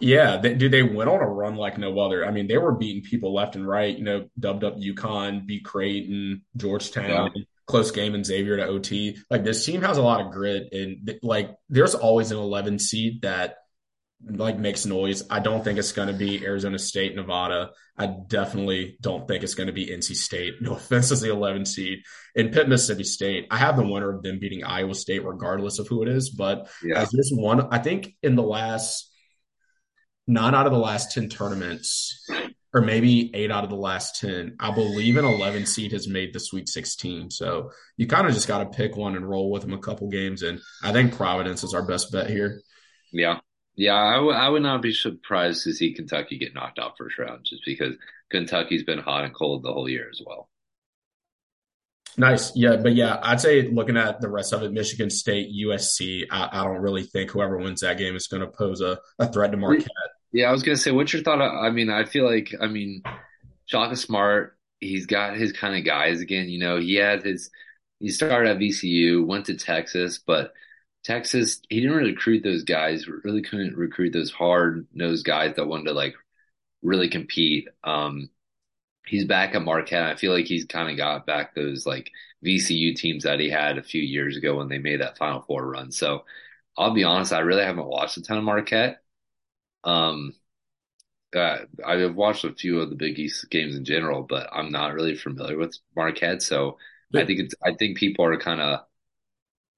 Yeah, 0.00 0.38
they, 0.38 0.54
dude, 0.54 0.72
they 0.72 0.82
went 0.82 1.08
on 1.08 1.20
a 1.20 1.26
run 1.26 1.54
like 1.54 1.78
no 1.78 1.96
other. 2.00 2.26
I 2.26 2.32
mean, 2.32 2.48
they 2.48 2.58
were 2.58 2.72
beating 2.72 3.04
people 3.04 3.32
left 3.32 3.54
and 3.54 3.66
right. 3.66 3.96
You 3.96 4.02
know, 4.02 4.28
dubbed 4.38 4.64
up 4.64 4.76
UConn, 4.76 5.46
beat 5.46 5.64
Creighton, 5.64 6.42
Georgetown, 6.56 7.30
yeah. 7.34 7.42
close 7.66 7.92
game 7.92 8.16
and 8.16 8.26
Xavier 8.26 8.56
to 8.56 8.66
OT. 8.66 9.18
Like 9.30 9.44
this 9.44 9.64
team 9.64 9.82
has 9.82 9.98
a 9.98 10.02
lot 10.02 10.20
of 10.20 10.32
grit, 10.32 10.72
and 10.72 11.18
like 11.22 11.54
there's 11.68 11.94
always 11.94 12.32
an 12.32 12.38
11 12.38 12.80
seed 12.80 13.22
that 13.22 13.58
like 14.28 14.58
makes 14.58 14.86
noise. 14.86 15.24
I 15.30 15.40
don't 15.40 15.64
think 15.64 15.78
it's 15.78 15.92
going 15.92 16.08
to 16.08 16.14
be 16.14 16.44
Arizona 16.44 16.78
State, 16.78 17.14
Nevada. 17.14 17.70
I 17.96 18.06
definitely 18.06 18.96
don't 19.00 19.26
think 19.26 19.42
it's 19.42 19.54
going 19.54 19.66
to 19.66 19.72
be 19.72 19.86
NC 19.86 20.14
State. 20.14 20.54
No 20.60 20.72
offense 20.76 21.10
as 21.10 21.20
the 21.20 21.30
11 21.30 21.66
seed 21.66 22.00
in 22.34 22.50
Pitt, 22.50 22.68
Mississippi 22.68 23.04
State. 23.04 23.46
I 23.50 23.58
have 23.58 23.76
the 23.76 23.86
winner 23.86 24.14
of 24.14 24.22
them 24.22 24.38
beating 24.38 24.64
Iowa 24.64 24.94
State, 24.94 25.24
regardless 25.24 25.78
of 25.78 25.88
who 25.88 26.02
it 26.02 26.08
is. 26.08 26.30
But 26.30 26.68
yeah. 26.82 27.00
as 27.00 27.10
this 27.10 27.30
one, 27.34 27.68
I 27.70 27.78
think 27.78 28.14
in 28.22 28.36
the 28.36 28.42
last 28.42 29.10
nine 30.26 30.54
out 30.54 30.66
of 30.66 30.72
the 30.72 30.78
last 30.78 31.12
10 31.12 31.28
tournaments, 31.28 32.28
or 32.74 32.80
maybe 32.80 33.30
eight 33.34 33.50
out 33.50 33.64
of 33.64 33.70
the 33.70 33.76
last 33.76 34.20
10, 34.20 34.56
I 34.58 34.72
believe 34.72 35.16
an 35.16 35.24
11 35.24 35.66
seed 35.66 35.92
has 35.92 36.08
made 36.08 36.32
the 36.32 36.40
Sweet 36.40 36.68
16. 36.68 37.30
So 37.30 37.70
you 37.96 38.06
kind 38.06 38.26
of 38.26 38.32
just 38.32 38.48
got 38.48 38.58
to 38.58 38.76
pick 38.76 38.96
one 38.96 39.14
and 39.16 39.28
roll 39.28 39.50
with 39.50 39.62
them 39.62 39.74
a 39.74 39.78
couple 39.78 40.08
games. 40.08 40.42
And 40.42 40.60
I 40.82 40.92
think 40.92 41.14
Providence 41.14 41.64
is 41.64 41.74
our 41.74 41.86
best 41.86 42.12
bet 42.12 42.30
here. 42.30 42.62
Yeah. 43.12 43.40
Yeah, 43.74 43.94
I, 43.94 44.14
w- 44.16 44.34
I 44.34 44.48
would 44.48 44.62
not 44.62 44.82
be 44.82 44.92
surprised 44.92 45.64
to 45.64 45.72
see 45.72 45.94
Kentucky 45.94 46.38
get 46.38 46.54
knocked 46.54 46.78
out 46.78 46.98
first 46.98 47.18
round 47.18 47.44
just 47.44 47.64
because 47.64 47.94
Kentucky's 48.30 48.84
been 48.84 48.98
hot 48.98 49.24
and 49.24 49.34
cold 49.34 49.62
the 49.62 49.72
whole 49.72 49.88
year 49.88 50.08
as 50.10 50.20
well. 50.24 50.48
Nice. 52.18 52.54
Yeah. 52.54 52.76
But 52.76 52.94
yeah, 52.94 53.18
I'd 53.22 53.40
say 53.40 53.68
looking 53.68 53.96
at 53.96 54.20
the 54.20 54.28
rest 54.28 54.52
of 54.52 54.62
it, 54.62 54.72
Michigan 54.72 55.08
State, 55.08 55.50
USC, 55.66 56.26
I, 56.30 56.50
I 56.52 56.64
don't 56.64 56.82
really 56.82 57.04
think 57.04 57.30
whoever 57.30 57.56
wins 57.56 57.80
that 57.80 57.96
game 57.96 58.14
is 58.14 58.26
going 58.26 58.42
to 58.42 58.48
pose 58.48 58.82
a, 58.82 58.98
a 59.18 59.32
threat 59.32 59.52
to 59.52 59.56
Marquette. 59.56 59.88
Yeah, 60.32 60.48
I 60.48 60.52
was 60.52 60.62
going 60.62 60.76
to 60.76 60.82
say, 60.82 60.90
what's 60.90 61.12
your 61.12 61.22
thought? 61.22 61.40
Of, 61.40 61.52
I 61.52 61.70
mean, 61.70 61.88
I 61.88 62.04
feel 62.04 62.26
like, 62.26 62.54
I 62.60 62.66
mean, 62.66 63.02
Shaka 63.64 63.96
Smart, 63.96 64.58
he's 64.80 65.06
got 65.06 65.36
his 65.36 65.52
kind 65.52 65.76
of 65.76 65.84
guys 65.84 66.20
again. 66.20 66.50
You 66.50 66.58
know, 66.58 66.78
he 66.78 66.96
had 66.96 67.22
his, 67.22 67.50
he 68.00 68.10
started 68.10 68.50
at 68.50 68.58
VCU, 68.58 69.26
went 69.26 69.46
to 69.46 69.54
Texas, 69.54 70.18
but– 70.18 70.52
Texas, 71.04 71.60
he 71.68 71.80
didn't 71.80 71.96
really 71.96 72.12
recruit 72.12 72.42
those 72.44 72.64
guys, 72.64 73.08
really 73.08 73.42
couldn't 73.42 73.76
recruit 73.76 74.12
those 74.12 74.30
hard 74.30 74.86
nosed 74.92 75.24
guys 75.26 75.56
that 75.56 75.66
wanted 75.66 75.86
to 75.86 75.92
like 75.94 76.14
really 76.82 77.08
compete. 77.08 77.68
Um, 77.84 78.30
he's 79.06 79.24
back 79.26 79.54
at 79.54 79.62
Marquette. 79.62 80.04
I 80.04 80.16
feel 80.16 80.32
like 80.32 80.46
he's 80.46 80.64
kind 80.66 80.90
of 80.90 80.96
got 80.96 81.26
back 81.26 81.54
those 81.54 81.86
like 81.86 82.10
VCU 82.42 82.94
teams 82.94 83.24
that 83.24 83.40
he 83.40 83.50
had 83.50 83.78
a 83.78 83.82
few 83.82 84.02
years 84.02 84.36
ago 84.36 84.56
when 84.58 84.68
they 84.68 84.78
made 84.78 85.00
that 85.00 85.18
Final 85.18 85.42
Four 85.42 85.66
run. 85.68 85.92
So 85.92 86.24
I'll 86.78 86.94
be 86.94 87.04
honest, 87.04 87.32
I 87.32 87.40
really 87.40 87.64
haven't 87.64 87.86
watched 87.86 88.16
a 88.18 88.22
ton 88.22 88.38
of 88.38 88.44
Marquette. 88.44 89.02
Um, 89.84 90.34
uh, 91.34 91.58
I've 91.84 92.14
watched 92.14 92.44
a 92.44 92.52
few 92.52 92.80
of 92.80 92.90
the 92.90 92.96
Big 92.96 93.18
East 93.18 93.48
games 93.50 93.74
in 93.74 93.84
general, 93.84 94.22
but 94.22 94.48
I'm 94.52 94.70
not 94.70 94.92
really 94.94 95.14
familiar 95.16 95.56
with 95.56 95.76
Marquette. 95.96 96.42
So 96.42 96.78
I 97.14 97.24
think 97.24 97.40
it's, 97.40 97.54
I 97.64 97.74
think 97.74 97.96
people 97.96 98.24
are 98.24 98.38
kind 98.38 98.60
of 98.60 98.80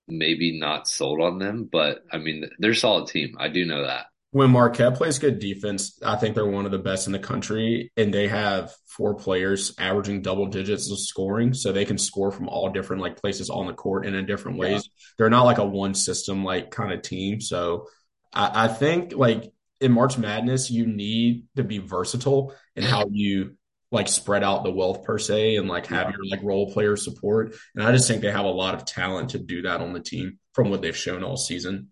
maybe 0.09 0.59
not 0.59 0.89
sold 0.89 1.21
on 1.21 1.39
them, 1.39 1.69
but 1.71 2.05
I 2.11 2.19
mean, 2.19 2.49
they're 2.59 2.73
a 2.73 2.77
solid 2.77 3.09
team. 3.09 3.37
I 3.39 3.49
do 3.49 3.65
know 3.65 3.83
that. 3.83 4.07
When 4.33 4.51
Marquette 4.51 4.97
plays 4.97 5.21
good 5.21 5.39
defense, 5.39 5.97
I 6.05 6.17
think 6.17 6.35
they're 6.35 6.45
one 6.45 6.67
of 6.67 6.73
the 6.73 6.79
best 6.79 7.07
in 7.07 7.13
the 7.13 7.21
country, 7.21 7.93
and 7.97 8.13
they 8.13 8.27
have 8.27 8.75
four 8.89 9.15
players 9.15 9.73
averaging 9.79 10.23
double 10.23 10.47
digits 10.47 10.91
of 10.91 10.99
scoring, 10.99 11.55
so 11.55 11.71
they 11.71 11.85
can 11.85 11.99
score 11.99 12.33
from 12.33 12.49
all 12.49 12.71
different 12.71 13.01
like 13.01 13.21
places 13.21 13.49
on 13.49 13.69
the 13.69 13.73
court 13.73 14.07
and 14.07 14.17
in 14.17 14.27
different 14.27 14.59
ways. 14.59 14.83
Yeah. 14.85 15.05
They're 15.19 15.31
not 15.31 15.45
like 15.45 15.59
a 15.59 15.65
one 15.65 15.95
system 15.95 16.45
like 16.45 16.73
kind 16.73 16.93
of 16.93 17.03
team. 17.03 17.41
So 17.41 17.87
I, 18.33 18.65
I 18.65 18.69
think 18.69 19.13
like 19.15 19.53
in 19.81 19.93
March 19.93 20.19
Madness, 20.19 20.69
you 20.69 20.87
need 20.87 21.45
to 21.55 21.63
be 21.63 21.79
versatile 21.79 22.55
in 22.75 22.83
how 22.83 23.07
you 23.11 23.55
like 23.95 24.09
spread 24.09 24.43
out 24.43 24.65
the 24.65 24.71
wealth 24.71 25.05
per 25.05 25.19
se 25.19 25.57
and 25.57 25.69
like 25.69 25.87
have 25.87 26.09
yeah. 26.09 26.17
your 26.17 26.27
like 26.27 26.43
role 26.43 26.73
player 26.73 26.97
support. 26.97 27.55
And 27.75 27.85
I 27.85 27.93
just 27.93 28.09
think 28.09 28.21
they 28.21 28.31
have 28.31 28.45
a 28.45 28.51
lot 28.51 28.75
of 28.75 28.85
talent 28.85 29.31
to 29.31 29.39
do 29.39 29.63
that 29.63 29.81
on 29.81 29.93
the 29.93 30.01
team 30.01 30.39
from 30.53 30.71
what 30.71 30.83
they've 30.83 30.97
shown 30.97 31.25
all 31.25 31.37
season. 31.37 31.91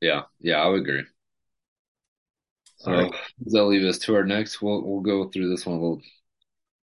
Yeah, 0.00 0.22
yeah, 0.40 0.56
I 0.56 0.68
would 0.68 0.82
agree. 0.82 1.04
So 2.78 2.92
right. 2.92 3.12
does 3.42 3.52
that 3.54 3.64
leave 3.64 3.84
us 3.84 3.98
to 4.00 4.14
our 4.16 4.24
next? 4.24 4.60
We'll 4.60 4.84
we'll 4.84 5.00
go 5.00 5.28
through 5.28 5.48
this 5.48 5.64
one 5.64 5.76
a 5.76 5.80
little 5.80 6.02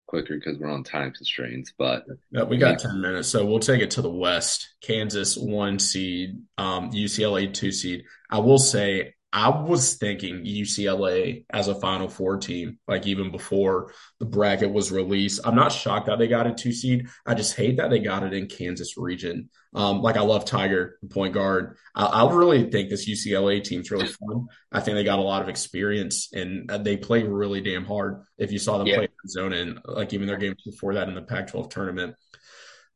quicker 0.08 0.36
because 0.36 0.58
we're 0.58 0.69
on 0.69 0.84
time 0.84 1.12
constraints. 1.12 1.74
But 1.78 2.06
we 2.47 2.58
got 2.58 2.80
ten 2.80 3.02
minutes, 3.02 3.28
so 3.28 3.45
we'll 3.45 3.60
take 3.60 3.82
it 3.82 3.91
to 3.91 4.02
the 4.02 4.10
West. 4.10 4.76
Kansas 4.82 5.38
one 5.38 5.80
seed, 5.80 6.41
um, 6.58 6.91
UCLA 6.91 7.54
two 7.54 7.71
seed. 7.71 8.06
I 8.30 8.39
will 8.39 8.58
say 8.58 9.15
I 9.34 9.50
was 9.50 9.94
thinking 9.94 10.44
UCLA 10.44 11.46
as 11.50 11.70
a 11.70 11.76
Final 11.76 12.10
Four 12.10 12.38
team, 12.38 12.80
like 12.86 13.08
even 13.08 13.32
before 13.32 13.94
the 14.20 14.26
bracket 14.26 14.72
was 14.72 14.91
released. 14.91 15.39
I'm 15.46 15.56
not 15.56 15.72
shocked 15.72 16.08
that 16.08 16.20
they 16.20 16.28
got 16.28 16.48
a 16.48 16.54
two 16.54 16.74
seed. 16.74 17.08
I 17.26 17.34
just 17.34 17.56
hate 17.56 17.78
that 17.78 17.89
they 17.89 18.00
got 18.00 18.24
it 18.24 18.34
in 18.34 18.48
Kansas 18.48 18.98
region. 18.98 19.50
Um, 19.74 20.02
like 20.02 20.17
I 20.17 20.22
love 20.22 20.44
Tyger, 20.44 20.91
point 21.10 21.34
guard. 21.34 21.78
I, 21.96 22.06
I 22.06 22.34
really 22.34 22.70
think 22.70 22.89
this 22.89 23.08
UCLA 23.08 23.63
team's 23.63 23.89
really 23.89 24.08
fun. 24.08 24.48
I 24.70 24.82
think 24.82 24.96
they 24.96 25.06
got 25.06 25.20
a 25.20 25.24
lot 25.24 25.41
of 25.41 25.48
experience 25.48 26.30
and 26.34 26.70
they 26.70 26.98
play 26.98 27.24
really 27.24 27.62
damn 27.62 27.86
hard. 27.86 28.24
If 28.38 28.52
you 28.52 28.60
saw 28.60 28.80
them 28.80 28.88
yeah. 28.88 28.98
play 28.98 29.08
Arizona 29.24 29.56
and 29.58 29.80
like 29.86 30.12
even 30.13 30.28
their 30.28 30.38
games 30.38 30.62
before 30.65 30.96
that 30.96 31.08
in 31.08 31.15
the 31.15 31.22
Pac-12 31.22 31.70
tournament. 31.70 32.15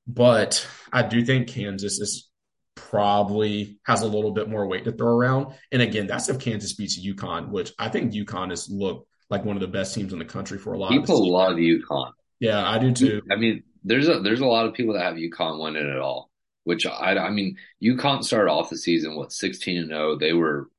But 0.05 0.67
I 0.91 1.03
do 1.03 1.23
think 1.23 1.47
Kansas 1.47 1.99
is 1.99 2.29
probably 2.75 3.79
has 3.85 4.01
a 4.01 4.07
little 4.07 4.31
bit 4.31 4.49
more 4.49 4.67
weight 4.67 4.83
to 4.83 4.91
throw 4.91 5.15
around. 5.15 5.53
And 5.71 5.81
again, 5.81 6.07
that's 6.07 6.29
if 6.29 6.39
Kansas 6.39 6.73
beats 6.73 6.99
UConn, 6.99 7.49
which 7.49 7.73
I 7.79 7.89
think 7.89 8.13
UConn 8.13 8.49
has 8.49 8.69
looked 8.69 9.07
like 9.29 9.43
one 9.43 9.55
of 9.55 9.61
the 9.61 9.67
best 9.67 9.95
teams 9.95 10.13
in 10.13 10.19
the 10.19 10.25
country 10.25 10.57
for 10.57 10.73
a 10.73 10.77
lot. 10.77 10.91
People 10.91 11.23
of 11.23 11.27
love 11.27 11.57
UConn. 11.57 12.11
Yeah, 12.39 12.67
I 12.67 12.77
do 12.77 12.91
too. 12.91 13.21
I 13.31 13.35
mean, 13.35 13.63
there's 13.83 14.07
a 14.07 14.19
there's 14.19 14.41
a 14.41 14.45
lot 14.45 14.65
of 14.65 14.73
people 14.73 14.93
that 14.93 15.03
have 15.03 15.15
UConn 15.15 15.61
winning 15.61 15.87
it 15.87 15.97
all. 15.97 16.29
Which 16.63 16.85
I 16.85 17.15
I 17.17 17.29
mean, 17.29 17.57
UConn 17.81 18.23
started 18.23 18.51
off 18.51 18.69
the 18.69 18.77
season 18.77 19.15
what 19.15 19.31
16 19.31 19.77
and 19.77 19.87
0. 19.89 20.17
They 20.17 20.33
were 20.33 20.69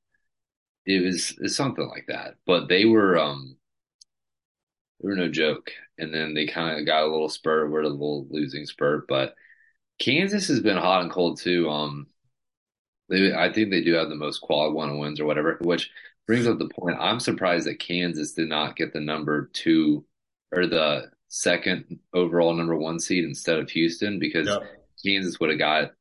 it 0.84 1.04
was 1.04 1.34
it's 1.40 1.56
something 1.56 1.88
like 1.88 2.06
that, 2.08 2.34
but 2.46 2.68
they 2.68 2.84
were 2.84 3.18
um 3.18 3.56
they 5.00 5.08
were 5.08 5.16
no 5.16 5.28
joke. 5.28 5.70
And 5.98 6.12
then 6.12 6.34
they 6.34 6.46
kind 6.46 6.78
of 6.78 6.86
got 6.86 7.04
a 7.04 7.10
little 7.10 7.28
spurt, 7.28 7.70
were 7.70 7.80
a 7.80 7.88
little 7.88 8.26
losing 8.30 8.66
spurt, 8.66 9.06
but 9.08 9.34
Kansas 9.98 10.48
has 10.48 10.60
been 10.60 10.76
hot 10.76 11.02
and 11.02 11.10
cold 11.10 11.40
too. 11.40 11.68
Um, 11.68 12.06
they, 13.08 13.32
I 13.32 13.52
think 13.52 13.70
they 13.70 13.82
do 13.82 13.94
have 13.94 14.08
the 14.08 14.14
most 14.14 14.40
quad 14.40 14.72
one 14.72 14.98
wins 14.98 15.20
or 15.20 15.26
whatever, 15.26 15.58
which 15.60 15.90
brings 16.26 16.46
up 16.46 16.58
the 16.58 16.68
point. 16.68 16.98
I'm 17.00 17.20
surprised 17.20 17.66
that 17.66 17.78
Kansas 17.78 18.32
did 18.32 18.48
not 18.48 18.76
get 18.76 18.92
the 18.92 19.00
number 19.00 19.50
two 19.52 20.04
or 20.52 20.66
the 20.66 21.10
second 21.28 21.98
overall 22.12 22.54
number 22.54 22.76
one 22.76 22.98
seed 22.98 23.24
instead 23.24 23.58
of 23.58 23.70
Houston 23.70 24.18
because 24.18 24.48
yep. 24.48 24.62
Kansas 25.04 25.38
would 25.38 25.50
have 25.50 25.58
got, 25.58 25.92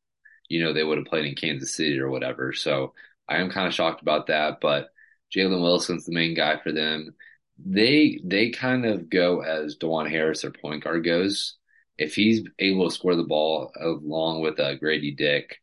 you 0.50 0.64
know, 0.64 0.74
they 0.74 0.84
would 0.84 0.98
have 0.98 1.08
played 1.08 1.26
in 1.26 1.36
Kansas 1.36 1.76
City 1.76 2.00
or 2.00 2.10
whatever. 2.10 2.54
So 2.54 2.94
I 3.28 3.38
am 3.38 3.50
kind 3.50 3.68
of 3.68 3.74
shocked 3.74 4.02
about 4.02 4.28
that, 4.28 4.60
but 4.62 4.90
Jalen 5.36 5.62
Wilson's 5.62 6.06
the 6.06 6.14
main 6.14 6.36
guy 6.36 6.58
for 6.58 6.72
them. 6.72 7.16
They 7.64 8.20
they 8.24 8.50
kind 8.50 8.86
of 8.86 9.10
go 9.10 9.42
as 9.42 9.78
Dajuan 9.78 10.10
Harris, 10.10 10.42
their 10.42 10.52
point 10.52 10.84
guard, 10.84 11.06
goes 11.06 11.56
if 11.98 12.16
he's 12.16 12.42
able 12.60 12.90
to 12.90 12.96
score 12.96 13.16
the 13.16 13.24
ball 13.24 13.72
along 13.80 14.42
with 14.42 14.60
uh, 14.60 14.76
Grady 14.76 15.12
Dick 15.12 15.62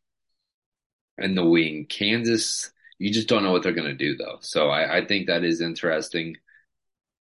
and 1.18 1.36
the 1.36 1.44
wing, 1.44 1.86
Kansas, 1.88 2.72
you 2.98 3.12
just 3.12 3.28
don't 3.28 3.42
know 3.42 3.52
what 3.52 3.62
they're 3.62 3.72
going 3.72 3.88
to 3.88 3.94
do 3.94 4.16
though. 4.16 4.38
So 4.40 4.68
I, 4.68 4.98
I, 4.98 5.06
think 5.06 5.26
that 5.26 5.44
is 5.44 5.60
interesting. 5.60 6.36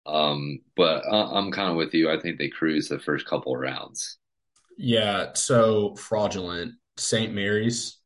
Um, 0.05 0.59
but 0.75 1.03
uh, 1.05 1.31
I'm 1.31 1.51
kind 1.51 1.69
of 1.69 1.77
with 1.77 1.93
you. 1.93 2.09
I 2.09 2.19
think 2.19 2.37
they 2.37 2.49
cruise 2.49 2.87
the 2.87 2.99
first 2.99 3.25
couple 3.25 3.55
rounds. 3.55 4.17
Yeah. 4.77 5.33
So 5.33 5.95
fraudulent 5.95 6.73
St. 6.97 7.33
Mary's. 7.33 7.97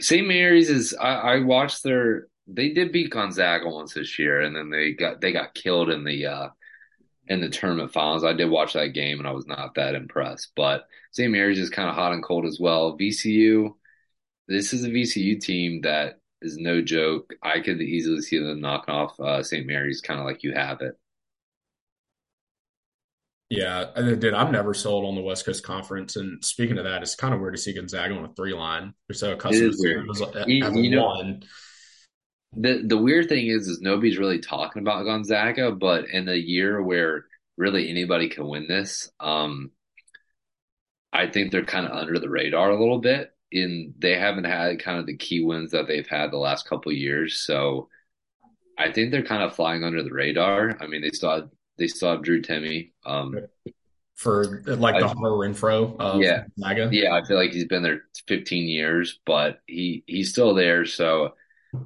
St. 0.00 0.26
Mary's 0.26 0.70
is. 0.70 0.94
I, 0.98 1.14
I 1.14 1.38
watched 1.40 1.82
their. 1.82 2.28
They 2.46 2.70
did 2.70 2.92
beat 2.92 3.10
Gonzaga 3.10 3.68
once 3.68 3.94
this 3.94 4.18
year, 4.18 4.40
and 4.40 4.54
then 4.54 4.70
they 4.70 4.92
got 4.92 5.20
they 5.20 5.32
got 5.32 5.54
killed 5.54 5.90
in 5.90 6.04
the 6.04 6.26
uh, 6.26 6.48
in 7.28 7.40
the 7.40 7.48
tournament 7.48 7.92
finals. 7.92 8.24
I 8.24 8.32
did 8.32 8.50
watch 8.50 8.72
that 8.72 8.88
game 8.88 9.18
and 9.18 9.28
I 9.28 9.32
was 9.32 9.46
not 9.46 9.74
that 9.74 9.94
impressed. 9.94 10.52
But 10.56 10.86
St. 11.12 11.30
Mary's 11.30 11.58
is 11.58 11.70
kind 11.70 11.88
of 11.88 11.94
hot 11.94 12.12
and 12.12 12.22
cold 12.22 12.46
as 12.46 12.58
well. 12.60 12.96
VCU, 12.98 13.74
this 14.48 14.72
is 14.72 14.84
a 14.84 14.88
VCU 14.88 15.40
team 15.40 15.82
that 15.82 16.20
is 16.40 16.56
no 16.56 16.80
joke. 16.80 17.34
I 17.42 17.60
could 17.60 17.80
easily 17.80 18.20
see 18.22 18.38
them 18.38 18.60
knocking 18.60 18.94
off 18.94 19.18
uh, 19.20 19.42
St. 19.42 19.66
Mary's, 19.66 20.00
kind 20.00 20.20
of 20.20 20.26
like 20.26 20.42
you 20.42 20.54
have 20.54 20.80
it. 20.80 20.98
Yeah, 23.50 23.86
dude, 23.96 24.34
I'm 24.34 24.52
never 24.52 24.74
sold 24.74 25.06
on 25.06 25.14
the 25.14 25.22
West 25.22 25.46
Coast 25.46 25.64
Conference. 25.64 26.16
And 26.16 26.44
speaking 26.44 26.76
of 26.76 26.84
that, 26.84 27.02
it's 27.02 27.14
kind 27.14 27.32
of 27.32 27.40
weird 27.40 27.54
to 27.54 27.60
see 27.60 27.72
Gonzaga 27.72 28.14
on 28.14 28.26
a 28.26 28.34
three 28.34 28.52
line. 28.52 28.92
They're 29.08 29.14
so 29.14 29.32
accustomed 29.32 29.72
to 29.72 30.44
you, 30.46 30.70
you 30.82 30.90
know, 30.90 31.06
one. 31.06 31.42
The 32.54 32.82
the 32.84 32.98
weird 32.98 33.28
thing 33.28 33.46
is, 33.46 33.68
is 33.68 33.80
nobody's 33.80 34.18
really 34.18 34.40
talking 34.40 34.82
about 34.82 35.04
Gonzaga, 35.04 35.72
but 35.72 36.08
in 36.10 36.28
a 36.28 36.34
year 36.34 36.82
where 36.82 37.26
really 37.56 37.90
anybody 37.90 38.28
can 38.28 38.46
win 38.46 38.66
this, 38.68 39.10
um, 39.20 39.70
I 41.12 41.26
think 41.26 41.52
they're 41.52 41.64
kind 41.64 41.86
of 41.86 41.92
under 41.92 42.18
the 42.18 42.30
radar 42.30 42.70
a 42.70 42.78
little 42.78 43.00
bit. 43.00 43.32
In 43.50 43.94
they 43.98 44.14
haven't 44.18 44.44
had 44.44 44.82
kind 44.82 44.98
of 44.98 45.06
the 45.06 45.16
key 45.16 45.42
wins 45.42 45.70
that 45.72 45.86
they've 45.86 46.06
had 46.06 46.30
the 46.30 46.38
last 46.38 46.68
couple 46.68 46.92
years, 46.92 47.40
so 47.40 47.88
I 48.78 48.92
think 48.92 49.10
they're 49.10 49.22
kind 49.22 49.42
of 49.42 49.54
flying 49.54 49.84
under 49.84 50.02
the 50.02 50.12
radar. 50.12 50.76
I 50.80 50.86
mean, 50.86 51.02
they 51.02 51.10
still 51.10 51.30
have, 51.30 51.50
they 51.78 51.88
still 51.88 52.12
have 52.12 52.22
Drew 52.22 52.40
Timme. 52.40 52.92
Um, 53.04 53.36
for 54.14 54.62
like 54.66 54.98
the 54.98 55.08
horror 55.08 55.48
Renfrow 55.48 55.96
of 55.98 56.20
yeah, 56.20 56.44
Gonzaga. 56.58 56.88
Yeah, 56.92 57.14
I 57.14 57.24
feel 57.24 57.36
like 57.36 57.52
he's 57.52 57.66
been 57.66 57.82
there 57.82 58.02
15 58.26 58.68
years, 58.68 59.20
but 59.24 59.60
he 59.66 60.02
he's 60.06 60.30
still 60.30 60.54
there. 60.54 60.84
So 60.84 61.34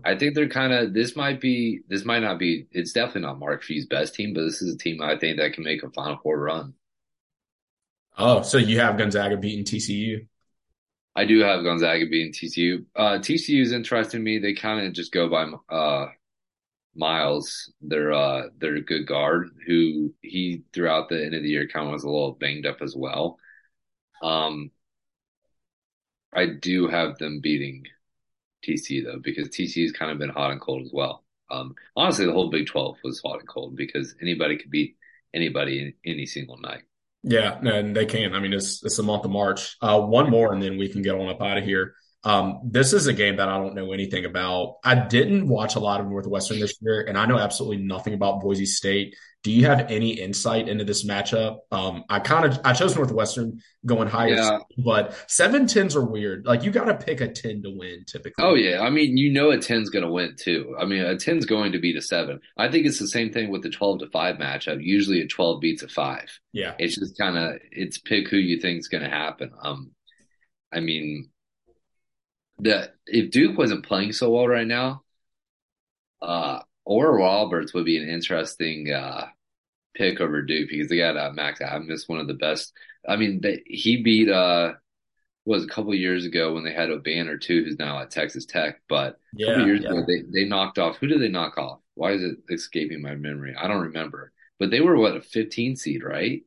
I 0.05 0.17
think 0.17 0.35
they're 0.35 0.49
kind 0.49 0.73
of 0.73 0.93
this 0.95 1.17
might 1.17 1.41
be 1.41 1.81
this 1.89 2.05
might 2.05 2.21
not 2.21 2.39
be 2.39 2.67
it's 2.73 2.93
definitely 2.93 3.23
not 3.23 3.39
Mark 3.39 3.63
Few's 3.63 3.87
best 3.87 4.15
team, 4.15 4.35
but 4.35 4.43
this 4.43 4.63
is 4.63 4.75
a 4.75 4.79
team 4.79 5.03
I 5.03 5.19
think 5.19 5.39
that 5.39 5.55
can 5.55 5.65
make 5.65 5.83
a 5.83 5.91
Final 5.91 6.19
Four 6.23 6.39
run. 6.39 6.75
Oh, 8.17 8.43
so 8.43 8.59
you 8.59 8.79
have 8.81 8.97
Gonzaga 8.99 9.37
beating 9.37 9.65
TCU? 9.65 10.27
I 11.15 11.25
do 11.25 11.41
have 11.41 11.63
Gonzaga 11.63 12.07
beating 12.07 12.33
TCU. 12.33 12.85
Uh, 12.97 13.19
TCU 13.19 13.61
is 13.61 13.73
interesting 13.73 14.21
to 14.21 14.25
me. 14.25 14.39
They 14.39 14.55
kind 14.55 14.87
of 14.87 14.93
just 14.95 15.13
go 15.13 15.29
by 15.29 15.45
uh, 15.75 16.09
Miles. 16.95 17.73
They're 17.81 18.13
uh, 18.13 18.49
they're 18.59 18.77
a 18.77 18.83
good 18.83 19.07
guard 19.07 19.51
who 19.67 20.15
he 20.23 20.63
throughout 20.73 21.09
the 21.09 21.25
end 21.25 21.35
of 21.35 21.43
the 21.43 21.49
year 21.51 21.69
kind 21.69 21.87
of 21.87 21.93
was 21.93 22.05
a 22.05 22.11
little 22.11 22.33
banged 22.33 22.67
up 22.67 22.83
as 22.83 22.97
well. 22.97 23.39
Um, 24.23 24.71
I 26.33 26.47
do 26.47 26.89
have 26.89 27.19
them 27.19 27.41
beating 27.41 27.85
TC 28.67 29.05
though, 29.05 29.19
because 29.23 29.49
TC's 29.49 29.93
kind 29.93 30.11
of 30.11 30.19
been 30.19 30.31
hot 30.31 30.51
and 30.51 30.61
cold 30.61 30.83
as 30.83 30.93
well. 30.93 31.25
Um, 31.51 31.75
honestly, 31.97 32.25
the 32.25 32.33
whole 32.33 32.51
Big 32.51 32.67
12 32.67 32.97
was 33.05 33.21
hot 33.21 33.41
and 33.41 33.49
cold 33.49 33.77
because 33.77 34.15
anybody 34.23 34.57
could 34.57 34.71
beat 34.71 34.97
anybody 35.35 35.81
in 35.81 35.95
any 36.05 36.27
single 36.27 36.59
night. 36.59 36.83
Yeah, 37.23 37.59
and 37.61 37.95
they 37.95 38.07
can. 38.07 38.35
I 38.35 38.41
mean, 38.41 38.53
it's 38.53 38.85
it's 38.85 38.97
the 38.97 39.03
month 39.05 39.25
of 39.25 39.31
March. 39.31 39.77
Uh, 39.81 40.01
one 40.01 40.29
more, 40.29 40.53
and 40.53 40.61
then 40.61 40.77
we 40.77 40.89
can 40.89 41.03
get 41.03 41.15
on 41.15 41.29
up 41.29 41.41
out 41.41 41.59
of 41.59 41.65
here. 41.65 41.95
Um, 42.25 42.61
this 42.65 42.93
is 42.93 43.07
a 43.07 43.13
game 43.13 43.37
that 43.37 43.49
I 43.49 43.59
don't 43.59 43.75
know 43.75 43.93
anything 43.93 44.25
about. 44.25 44.77
I 44.85 44.95
didn't 44.95 45.49
watch 45.49 45.77
a 45.77 45.81
lot 45.81 46.01
of 46.01 46.07
Northwestern 46.07 46.59
this 46.59 46.77
year, 46.81 47.05
and 47.05 47.17
I 47.17 47.27
know 47.27 47.39
absolutely 47.39 47.85
nothing 47.85 48.15
about 48.15 48.41
Boise 48.41 48.67
State. 48.67 49.15
Do 49.43 49.51
you 49.51 49.67
have 49.67 49.91
any 49.91 50.11
insight 50.11 50.69
into 50.69 50.85
this 50.85 51.05
matchup? 51.05 51.59
Um, 51.73 52.05
I 52.09 52.21
kind 52.21 52.45
of 52.45 52.61
I 52.65 52.73
chose 52.73 52.95
Northwestern 52.95 53.61
going 53.85 54.07
higher, 54.07 54.35
yeah. 54.35 54.59
but 54.79 55.17
seven 55.27 55.67
tens 55.67 55.97
are 55.97 56.05
weird. 56.05 56.47
Like 56.47 56.63
you 56.63 56.71
got 56.71 56.85
to 56.85 56.95
pick 56.95 57.21
a 57.21 57.27
ten 57.27 57.61
to 57.63 57.71
win 57.71 58.05
typically. 58.07 58.45
Oh 58.45 58.55
yeah, 58.55 58.83
I 58.83 58.91
mean 58.91 59.17
you 59.17 59.33
know 59.33 59.51
a 59.51 59.59
ten's 59.59 59.91
going 59.91 60.05
to 60.05 60.11
win 60.13 60.37
too. 60.39 60.77
I 60.79 60.85
mean 60.85 61.03
a 61.03 61.19
ten's 61.19 61.45
going 61.45 61.73
to 61.73 61.81
beat 61.81 61.97
a 61.97 62.03
seven. 62.03 62.41
I 62.57 62.71
think 62.71 62.87
it's 62.87 63.01
the 63.01 63.09
same 63.09 63.33
thing 63.33 63.51
with 63.51 63.65
the 63.65 63.71
twelve 63.71 63.99
to 63.99 64.11
five 64.11 64.37
matchup. 64.37 64.79
Usually 64.81 65.21
a 65.23 65.27
twelve 65.27 65.61
beats 65.61 65.83
a 65.83 65.89
five. 65.89 66.29
Yeah, 66.53 66.75
it's 66.79 66.95
just 66.95 67.19
kind 67.19 67.37
of 67.37 67.59
it's 67.73 67.99
pick 67.99 68.29
who 68.29 68.37
you 68.37 68.61
think's 68.61 68.87
going 68.87 69.03
to 69.03 69.11
happen. 69.11 69.51
Um, 69.61 69.91
I 70.73 70.79
mean, 70.79 71.31
the 72.59 72.93
if 73.07 73.33
Duke 73.33 73.59
wasn't 73.59 73.85
playing 73.85 74.13
so 74.13 74.31
well 74.31 74.47
right 74.47 74.67
now, 74.67 75.03
uh, 76.21 76.61
Oral 76.85 77.19
Roberts 77.19 77.73
would 77.75 77.85
be 77.85 77.99
an 77.99 78.09
interesting 78.09 78.93
uh, 78.93 79.27
pick 79.95 80.21
over 80.21 80.43
Duke 80.43 80.69
because 80.71 80.89
they 80.89 80.99
got 80.99 81.17
uh, 81.17 81.33
Max 81.33 81.61
Abmas, 81.61 82.09
one 82.09 82.21
of 82.21 82.27
the 82.27 82.35
best. 82.35 82.73
I 83.09 83.17
mean, 83.17 83.41
they, 83.41 83.63
he 83.67 84.03
beat 84.03 84.29
uh 84.29 84.75
was 85.45 85.65
a 85.65 85.69
couple 85.69 85.95
years 85.95 86.25
ago 86.25 86.55
when 86.55 86.65
they 86.65 86.73
had 86.73 86.89
Obanor 86.89 87.41
too, 87.41 87.65
who's 87.65 87.79
now 87.79 88.01
at 88.01 88.11
Texas 88.11 88.47
Tech. 88.47 88.81
But 88.89 89.19
a 89.39 89.45
couple 89.45 89.67
years 89.67 89.81
yeah. 89.83 89.91
ago, 89.91 90.05
they 90.07 90.23
they 90.33 90.49
knocked 90.49 90.79
off. 90.79 90.97
Who 90.99 91.07
did 91.07 91.21
they 91.21 91.29
knock 91.29 91.59
off? 91.59 91.81
Why 91.95 92.13
is 92.13 92.23
it 92.23 92.37
escaping 92.51 93.03
my 93.03 93.15
memory? 93.15 93.55
I 93.59 93.67
don't 93.69 93.83
remember. 93.83 94.33
But 94.59 94.71
they 94.71 94.81
were 94.81 94.97
what 94.97 95.17
a 95.17 95.21
15 95.21 95.77
seed, 95.77 96.05
right? 96.05 96.43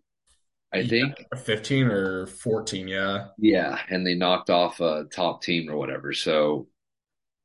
I 0.74 0.80
yeah, 0.80 0.88
think 0.88 1.16
15 1.38 1.88
or 1.88 2.28
14, 2.28 2.88
yeah. 2.88 3.28
Yeah, 3.38 3.78
and 3.90 4.06
they 4.06 4.16
knocked 4.16 4.50
off 4.50 4.80
a 4.80 5.06
top 5.12 5.42
team 5.42 5.70
or 5.70 5.78
whatever. 5.78 6.14
So, 6.14 6.68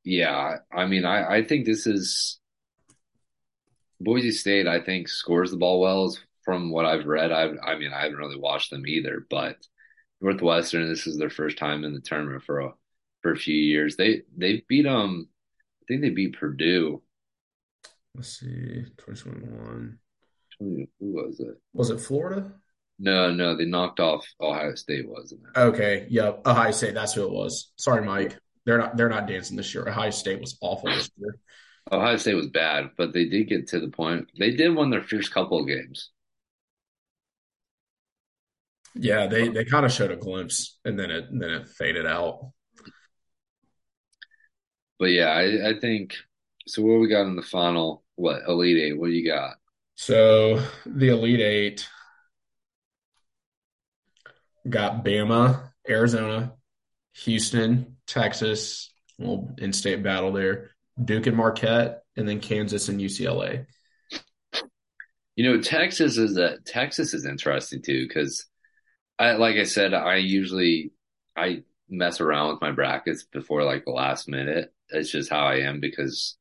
yeah, 0.05 0.59
I 0.72 0.87
mean, 0.87 1.05
I 1.05 1.37
I 1.38 1.44
think 1.44 1.66
this 1.66 1.87
is 1.87 2.38
Boise 4.00 4.32
State, 4.32 4.66
I 4.66 4.80
think, 4.80 5.08
scores 5.08 5.50
the 5.50 5.56
ball 5.56 5.80
well. 5.80 6.16
From 6.44 6.70
what 6.70 6.86
I've 6.86 7.06
read, 7.06 7.32
I 7.32 7.50
I 7.62 7.78
mean, 7.78 7.92
I 7.92 8.02
haven't 8.02 8.16
really 8.16 8.38
watched 8.38 8.70
them 8.70 8.86
either, 8.86 9.26
but 9.28 9.56
Northwestern, 10.20 10.88
this 10.88 11.06
is 11.06 11.18
their 11.18 11.30
first 11.30 11.58
time 11.58 11.84
in 11.84 11.92
the 11.92 12.00
tournament 12.00 12.42
for 12.44 12.60
a 12.60 12.72
for 13.22 13.32
a 13.32 13.36
few 13.36 13.54
years. 13.54 13.96
They 13.96 14.22
they 14.36 14.64
beat 14.66 14.86
um, 14.86 15.28
I 15.82 15.84
think 15.86 16.00
they 16.00 16.10
beat 16.10 16.38
Purdue. 16.38 17.02
Let's 18.14 18.40
see, 18.40 18.84
twenty 18.96 19.20
twenty 19.20 19.46
one. 19.46 19.98
Who 20.58 20.86
was 20.98 21.40
it? 21.40 21.60
Was 21.72 21.90
it 21.90 22.00
Florida? 22.00 22.52
No, 22.98 23.32
no, 23.32 23.56
they 23.56 23.64
knocked 23.64 23.98
off 24.00 24.26
Ohio 24.40 24.74
State, 24.74 25.08
wasn't 25.08 25.40
it? 25.42 25.58
Okay, 25.58 26.06
yep, 26.10 26.46
Ohio 26.46 26.70
State. 26.70 26.94
That's 26.94 27.14
who 27.14 27.24
it 27.24 27.32
was. 27.32 27.72
Sorry, 27.76 28.04
Mike. 28.04 28.36
They're 28.66 28.78
not 28.78 28.96
they're 28.96 29.08
not 29.08 29.26
dancing 29.26 29.56
this 29.56 29.74
year. 29.74 29.88
Ohio 29.88 30.10
State 30.10 30.40
was 30.40 30.58
awful 30.60 30.90
this 30.90 31.10
year. 31.18 31.38
Ohio 31.92 32.16
State 32.16 32.35
was 32.35 32.48
bad, 32.48 32.90
but 32.96 33.12
they 33.12 33.24
did 33.24 33.48
get 33.48 33.68
to 33.68 33.81
the 33.81 33.88
point. 33.88 34.29
They 34.38 34.53
did 34.53 34.74
win 34.76 34.90
their 34.90 35.03
first 35.03 35.33
couple 35.33 35.59
of 35.61 35.66
games. 35.66 36.11
Yeah, 38.94 39.26
they 39.26 39.48
they 39.48 39.64
kind 39.64 39.87
of 39.87 39.92
showed 39.92 40.11
a 40.11 40.16
glimpse, 40.16 40.79
and 40.85 40.98
then 40.98 41.11
it 41.11 41.26
then 41.31 41.50
it 41.50 41.68
faded 41.68 42.07
out. 42.07 42.53
But 44.98 45.07
yeah, 45.07 45.29
I, 45.29 45.70
I 45.70 45.79
think 45.81 46.16
so. 46.66 46.83
What 46.83 47.00
we 47.00 47.09
got 47.09 47.26
in 47.26 47.37
the 47.37 47.42
final? 47.42 48.05
What 48.16 48.42
Elite 48.46 48.79
Eight? 48.79 48.98
What 48.98 49.07
do 49.07 49.12
you 49.12 49.26
got? 49.26 49.57
So 49.94 50.62
the 50.87 51.09
Elite 51.09 51.40
Eight 51.40 51.88
got 54.68 55.05
Bama, 55.05 55.70
Arizona, 55.88 56.53
Houston, 57.24 57.96
Texas, 58.07 58.90
well, 59.18 59.55
in-state 59.59 60.03
battle 60.03 60.33
there, 60.33 60.70
Duke 61.02 61.26
and 61.26 61.36
Marquette, 61.36 62.02
and 62.16 62.28
then 62.28 62.40
Kansas 62.40 62.88
and 62.88 63.00
UCLA. 63.00 63.66
You 65.36 65.44
know, 65.44 65.60
Texas 65.60 66.18
is 66.18 66.36
a 66.36 66.58
Texas 66.66 67.14
is 67.14 67.24
interesting 67.24 67.82
too 67.82 68.06
because, 68.06 68.46
I 69.18 69.32
like 69.32 69.56
I 69.56 69.64
said, 69.64 69.94
I 69.94 70.16
usually 70.16 70.92
I 71.36 71.62
mess 71.88 72.20
around 72.20 72.50
with 72.50 72.60
my 72.60 72.72
brackets 72.72 73.24
before 73.24 73.64
like 73.64 73.84
the 73.84 73.92
last 73.92 74.28
minute. 74.28 74.72
It's 74.90 75.10
just 75.10 75.30
how 75.30 75.46
I 75.46 75.60
am 75.60 75.80
because 75.80 76.36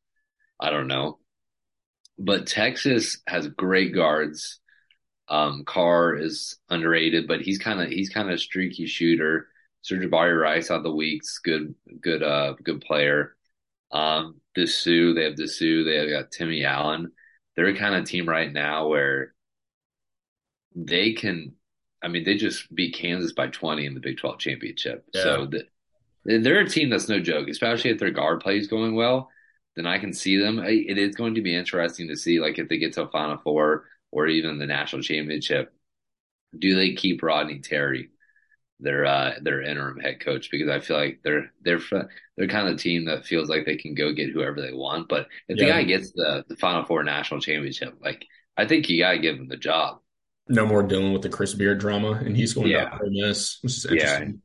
I 0.59 0.69
don't 0.69 0.87
know. 0.87 1.19
But 2.17 2.47
Texas 2.47 3.21
has 3.27 3.47
great 3.47 3.93
guards. 3.93 4.59
Um, 5.29 5.63
Carr 5.65 6.15
is 6.15 6.57
underrated, 6.69 7.27
but 7.27 7.41
he's 7.41 7.59
kind 7.59 7.81
of 7.81 7.89
he's 7.89 8.09
kind 8.09 8.27
of 8.29 8.35
a 8.35 8.39
streaky 8.39 8.87
shooter. 8.87 9.47
Sir'Jabari 9.83 10.39
Rice 10.39 10.71
out 10.71 10.83
the 10.83 10.91
weeks, 10.91 11.39
good 11.39 11.75
good 12.01 12.23
uh 12.23 12.55
good 12.63 12.81
player. 12.81 13.37
Um, 13.91 14.41
Disu, 14.57 15.15
they 15.15 15.23
have 15.23 15.35
Disu, 15.35 15.85
they 15.85 15.97
have 15.97 16.09
got 16.09 16.31
Timmy 16.31 16.63
Allen. 16.63 17.11
They're 17.55 17.67
a 17.67 17.77
kind 17.77 17.95
of 17.95 18.05
team 18.05 18.27
right 18.27 18.51
now 18.51 18.87
where 18.87 19.33
they 20.75 21.13
can. 21.13 21.53
I 22.01 22.07
mean, 22.07 22.23
they 22.23 22.35
just 22.35 22.73
beat 22.73 22.95
Kansas 22.95 23.33
by 23.33 23.47
20 23.47 23.85
in 23.85 23.93
the 23.93 23.99
Big 23.99 24.17
12 24.17 24.39
championship. 24.39 25.03
Yeah. 25.13 25.21
So 25.23 25.45
the, 25.47 25.67
they're 26.23 26.61
a 26.61 26.69
team 26.69 26.89
that's 26.89 27.09
no 27.09 27.19
joke, 27.19 27.49
especially 27.49 27.91
if 27.91 27.99
their 27.99 28.11
guard 28.11 28.39
play 28.39 28.57
is 28.57 28.67
going 28.67 28.95
well. 28.95 29.29
Then 29.75 29.85
I 29.85 29.99
can 29.99 30.13
see 30.13 30.37
them. 30.37 30.59
It 30.59 30.97
is 30.97 31.15
going 31.15 31.35
to 31.35 31.41
be 31.41 31.55
interesting 31.55 32.07
to 32.07 32.15
see, 32.15 32.39
like, 32.39 32.57
if 32.57 32.69
they 32.69 32.77
get 32.77 32.93
to 32.93 33.03
a 33.03 33.09
Final 33.09 33.37
Four 33.37 33.85
or 34.11 34.27
even 34.27 34.59
the 34.59 34.65
national 34.65 35.01
championship, 35.01 35.73
do 36.57 36.75
they 36.75 36.93
keep 36.93 37.21
Rodney 37.21 37.59
Terry? 37.59 38.09
Their 38.79 39.05
uh, 39.05 39.33
their 39.41 39.61
interim 39.61 39.99
head 39.99 40.19
coach 40.19 40.49
because 40.51 40.69
I 40.69 40.79
feel 40.79 40.97
like 40.97 41.19
they're 41.23 41.51
they're 41.61 41.81
they're 42.37 42.47
kind 42.47 42.67
of 42.67 42.77
the 42.77 42.81
team 42.81 43.05
that 43.05 43.25
feels 43.25 43.49
like 43.49 43.65
they 43.65 43.77
can 43.77 43.93
go 43.93 44.13
get 44.13 44.31
whoever 44.31 44.61
they 44.61 44.73
want. 44.73 45.09
But 45.09 45.27
if 45.47 45.57
yeah. 45.57 45.65
the 45.65 45.71
guy 45.71 45.83
gets 45.83 46.11
the 46.11 46.45
the 46.47 46.55
Final 46.55 46.85
Four 46.85 47.03
national 47.03 47.41
championship, 47.41 47.95
like 48.01 48.25
I 48.57 48.65
think 48.65 48.89
you 48.89 49.01
got 49.01 49.11
to 49.11 49.19
give 49.19 49.35
him 49.35 49.47
the 49.47 49.57
job. 49.57 49.99
No 50.47 50.65
more 50.65 50.83
dealing 50.83 51.13
with 51.13 51.21
the 51.21 51.29
Chris 51.29 51.53
Beard 51.53 51.79
drama, 51.79 52.11
and 52.11 52.35
he's 52.35 52.53
going 52.53 52.67
yeah. 52.67 52.89
to 52.89 53.09
Miss, 53.09 53.59
which 53.61 53.77
is 53.77 53.85
interesting. 53.85 54.41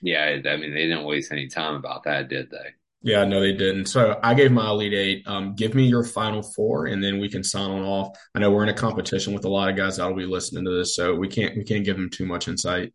Yeah, 0.00 0.30
yeah. 0.42 0.50
I 0.50 0.56
mean, 0.56 0.72
they 0.72 0.86
didn't 0.86 1.04
waste 1.04 1.32
any 1.32 1.48
time 1.48 1.74
about 1.74 2.04
that, 2.04 2.28
did 2.28 2.50
they? 2.50 2.74
Yeah, 3.02 3.24
no, 3.24 3.40
they 3.40 3.52
didn't. 3.52 3.86
So 3.86 4.18
I 4.22 4.34
gave 4.34 4.50
my 4.50 4.68
Elite 4.68 4.94
Eight. 4.94 5.22
Um, 5.26 5.54
give 5.54 5.74
me 5.74 5.86
your 5.86 6.02
Final 6.02 6.42
Four, 6.42 6.86
and 6.86 7.02
then 7.04 7.20
we 7.20 7.28
can 7.28 7.44
sign 7.44 7.70
on 7.70 7.82
off. 7.82 8.16
I 8.34 8.38
know 8.38 8.50
we're 8.50 8.62
in 8.62 8.68
a 8.68 8.74
competition 8.74 9.34
with 9.34 9.44
a 9.44 9.48
lot 9.48 9.68
of 9.68 9.76
guys 9.76 9.96
that'll 9.98 10.16
be 10.16 10.26
listening 10.26 10.64
to 10.64 10.70
this, 10.70 10.96
so 10.96 11.14
we 11.14 11.28
can't 11.28 11.56
we 11.56 11.64
can't 11.64 11.84
give 11.84 11.96
them 11.96 12.10
too 12.10 12.26
much 12.26 12.48
insight. 12.48 12.92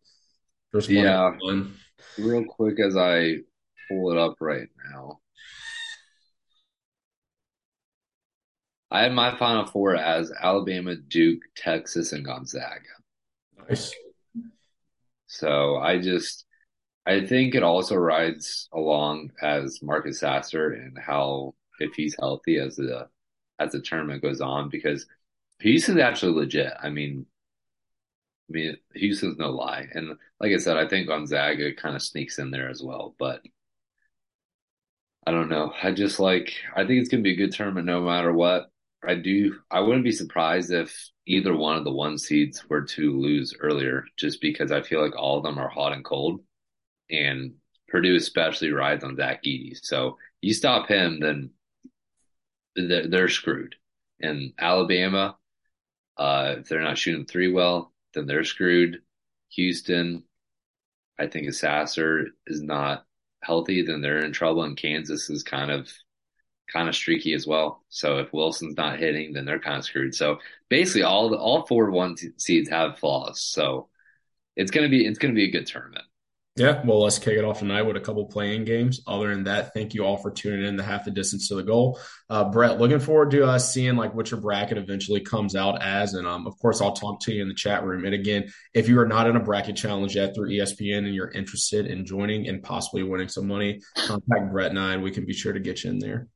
There's 0.72 0.88
one 0.88 0.98
yeah. 0.98 1.36
One. 1.40 1.76
Real 2.18 2.46
quick 2.46 2.80
as 2.80 2.96
I 2.98 3.38
pull 3.88 4.12
it 4.12 4.18
up 4.18 4.36
right 4.40 4.68
now. 4.92 5.20
I 8.90 9.04
had 9.04 9.14
my 9.14 9.38
final 9.38 9.66
four 9.66 9.96
as 9.96 10.32
Alabama, 10.42 10.96
Duke, 10.96 11.42
Texas, 11.56 12.12
and 12.12 12.26
Gonzaga. 12.26 12.82
Nice. 13.70 13.94
So 15.28 15.78
I 15.78 16.00
just 16.00 16.46
I 17.06 17.26
think 17.26 17.56
it 17.56 17.64
also 17.64 17.96
rides 17.96 18.68
along 18.74 19.32
as 19.42 19.80
Marcus 19.82 20.20
Sasser 20.20 20.72
and 20.72 20.98
how 20.98 21.56
if 21.80 21.94
he's 21.96 22.16
healthy 22.20 22.58
as 22.58 22.76
the 22.76 23.08
as 23.60 23.72
the 23.72 23.82
tournament 23.82 24.22
goes 24.22 24.42
on 24.42 24.70
because 24.70 25.06
Houston's 25.60 26.00
actually 26.00 26.34
legit. 26.34 26.74
I 26.82 26.90
mean, 26.90 27.26
I 28.52 28.54
mean, 28.54 28.78
Houston's 28.96 29.38
no 29.38 29.52
lie. 29.52 29.88
And 29.94 30.18
like 30.40 30.52
I 30.52 30.58
said, 30.58 30.76
I 30.76 30.88
think 30.88 31.08
Gonzaga 31.08 31.74
kind 31.74 31.96
of 31.96 32.02
sneaks 32.02 32.38
in 32.38 32.52
there 32.52 32.70
as 32.70 32.84
well. 32.84 33.16
But 33.18 33.42
I 35.26 35.32
don't 35.32 35.50
know. 35.50 35.74
I 35.82 35.92
just 35.92 36.20
like, 36.20 36.54
I 36.76 36.86
think 36.86 37.00
it's 37.00 37.10
going 37.10 37.24
to 37.24 37.28
be 37.28 37.34
a 37.34 37.38
good 37.38 37.54
tournament 37.54 37.86
no 37.86 38.02
matter 38.02 38.34
what. 38.34 38.70
I 39.08 39.16
do, 39.16 39.60
I 39.72 39.80
wouldn't 39.80 40.04
be 40.04 40.12
surprised 40.12 40.72
if 40.72 41.10
either 41.26 41.56
one 41.56 41.78
of 41.78 41.86
the 41.86 41.92
one 41.92 42.18
seeds 42.18 42.68
were 42.70 42.84
to 42.84 43.20
lose 43.20 43.56
earlier, 43.60 44.04
just 44.18 44.42
because 44.42 44.72
I 44.72 44.82
feel 44.82 45.02
like 45.02 45.16
all 45.16 45.38
of 45.38 45.44
them 45.44 45.58
are 45.58 45.70
hot 45.70 45.94
and 45.94 46.04
cold. 46.04 46.42
And 47.10 47.54
Purdue 47.88 48.16
especially 48.16 48.72
rides 48.72 49.04
on 49.04 49.16
Zach 49.16 49.44
Edey. 49.44 49.78
So 49.82 50.18
you 50.42 50.54
stop 50.54 50.88
him, 50.88 51.20
then 51.20 51.52
they're, 52.76 53.08
they're 53.08 53.30
screwed. 53.30 53.76
And 54.20 54.54
Alabama, 54.60 55.38
uh, 56.18 56.56
if 56.60 56.68
they're 56.68 56.84
not 56.84 56.98
shooting 56.98 57.26
three 57.26 57.52
well, 57.52 57.92
then 58.14 58.26
they're 58.26 58.44
screwed. 58.44 59.02
Houston, 59.50 60.24
I 61.20 61.28
think 61.28 61.48
if 61.48 61.56
Sasser 61.56 62.28
is 62.48 62.62
not 62.62 63.06
healthy, 63.44 63.82
then 63.82 64.02
they're 64.02 64.24
in 64.24 64.32
trouble. 64.34 64.64
And 64.64 64.78
Kansas 64.78 65.30
is 65.30 65.44
kind 65.44 65.72
of 65.72 65.90
kind 66.72 66.88
of 66.88 66.96
streaky 66.96 67.34
as 67.34 67.46
well. 67.46 67.84
So 67.90 68.20
if 68.20 68.32
Wilson's 68.32 68.78
not 68.78 69.00
hitting, 69.00 69.34
then 69.34 69.46
they're 69.46 69.60
kind 69.60 69.78
of 69.78 69.84
screwed. 69.86 70.16
So 70.16 70.40
basically, 70.70 71.04
all 71.04 71.30
the, 71.30 71.38
all 71.38 71.66
four 71.66 71.92
one 71.92 72.16
seeds 72.38 72.70
have 72.70 73.00
flaws. 73.00 73.42
So 73.42 73.90
it's 74.56 74.72
gonna 74.72 74.90
be 74.90 75.06
it's 75.06 75.20
gonna 75.20 75.34
be 75.34 75.46
a 75.46 75.52
good 75.52 75.68
tournament. 75.68 76.06
Yeah, 76.58 76.82
well, 76.86 77.04
let's 77.04 77.18
kick 77.18 77.38
it 77.38 77.46
off 77.46 77.60
tonight 77.60 77.84
with 77.84 77.96
a 77.96 78.02
couple 78.02 78.26
play-in 78.26 78.66
games. 78.66 79.00
Other 79.08 79.30
than 79.30 79.46
that, 79.46 79.74
thank 79.74 79.94
you 79.94 80.04
all 80.06 80.18
for 80.18 80.30
tuning 80.30 80.66
in 80.66 80.76
to 80.76 80.84
half 80.84 81.06
the 81.06 81.12
distance 81.12 81.48
to 81.48 81.56
the 81.56 81.64
goal. 81.64 81.98
Uh, 82.30 82.52
Brett, 82.52 82.78
looking 82.78 83.00
forward 83.00 83.32
to 83.32 83.46
uh, 83.46 83.58
seeing 83.58 83.96
like 83.96 84.14
what 84.14 84.32
your 84.32 84.42
bracket 84.42 84.78
eventually 84.78 85.22
comes 85.22 85.56
out 85.56 85.82
as, 85.82 86.14
and 86.14 86.28
um, 86.28 86.46
of 86.46 86.60
course, 86.60 86.82
I'll 86.82 86.92
talk 86.92 87.22
to 87.22 87.34
you 87.34 87.42
in 87.42 87.48
the 87.48 87.54
chat 87.54 87.86
room. 87.86 88.04
And 88.04 88.14
again, 88.14 88.52
if 88.74 88.90
you 88.90 89.00
are 89.00 89.08
not 89.08 89.28
in 89.28 89.38
a 89.38 89.40
bracket 89.40 89.78
challenge 89.78 90.18
yet 90.18 90.36
through 90.36 90.50
ESPN 90.50 91.06
and 91.06 91.16
you're 91.16 91.32
interested 91.32 91.86
in 91.86 92.06
joining 92.06 92.50
and 92.50 92.62
possibly 92.62 93.04
winning 93.04 93.30
some 93.30 93.48
money, 93.48 93.80
contact 93.96 94.52
Brett 94.52 94.72
and 94.72 94.80
I, 94.80 94.94
and 94.94 95.04
we 95.04 95.12
can 95.12 95.26
be 95.26 95.34
sure 95.34 95.54
to 95.54 95.60
get 95.62 95.86
you 95.86 95.92
in 95.92 96.00
there. 96.00 96.28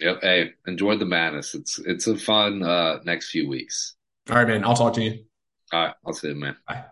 Yep. 0.00 0.18
Hey, 0.20 0.50
enjoy 0.66 0.98
the 0.98 1.06
madness. 1.06 1.54
It's 1.54 1.78
it's 1.78 2.06
a 2.06 2.16
fun 2.16 2.62
uh, 2.62 2.98
next 3.04 3.30
few 3.30 3.48
weeks. 3.48 3.96
All 4.28 4.36
right, 4.36 4.46
man. 4.46 4.64
I'll 4.64 4.76
talk 4.76 4.92
to 4.94 5.02
you. 5.02 5.24
All 5.72 5.80
right. 5.80 5.94
I'll 6.06 6.12
see 6.12 6.28
you, 6.28 6.34
man. 6.34 6.56
Bye. 6.68 6.84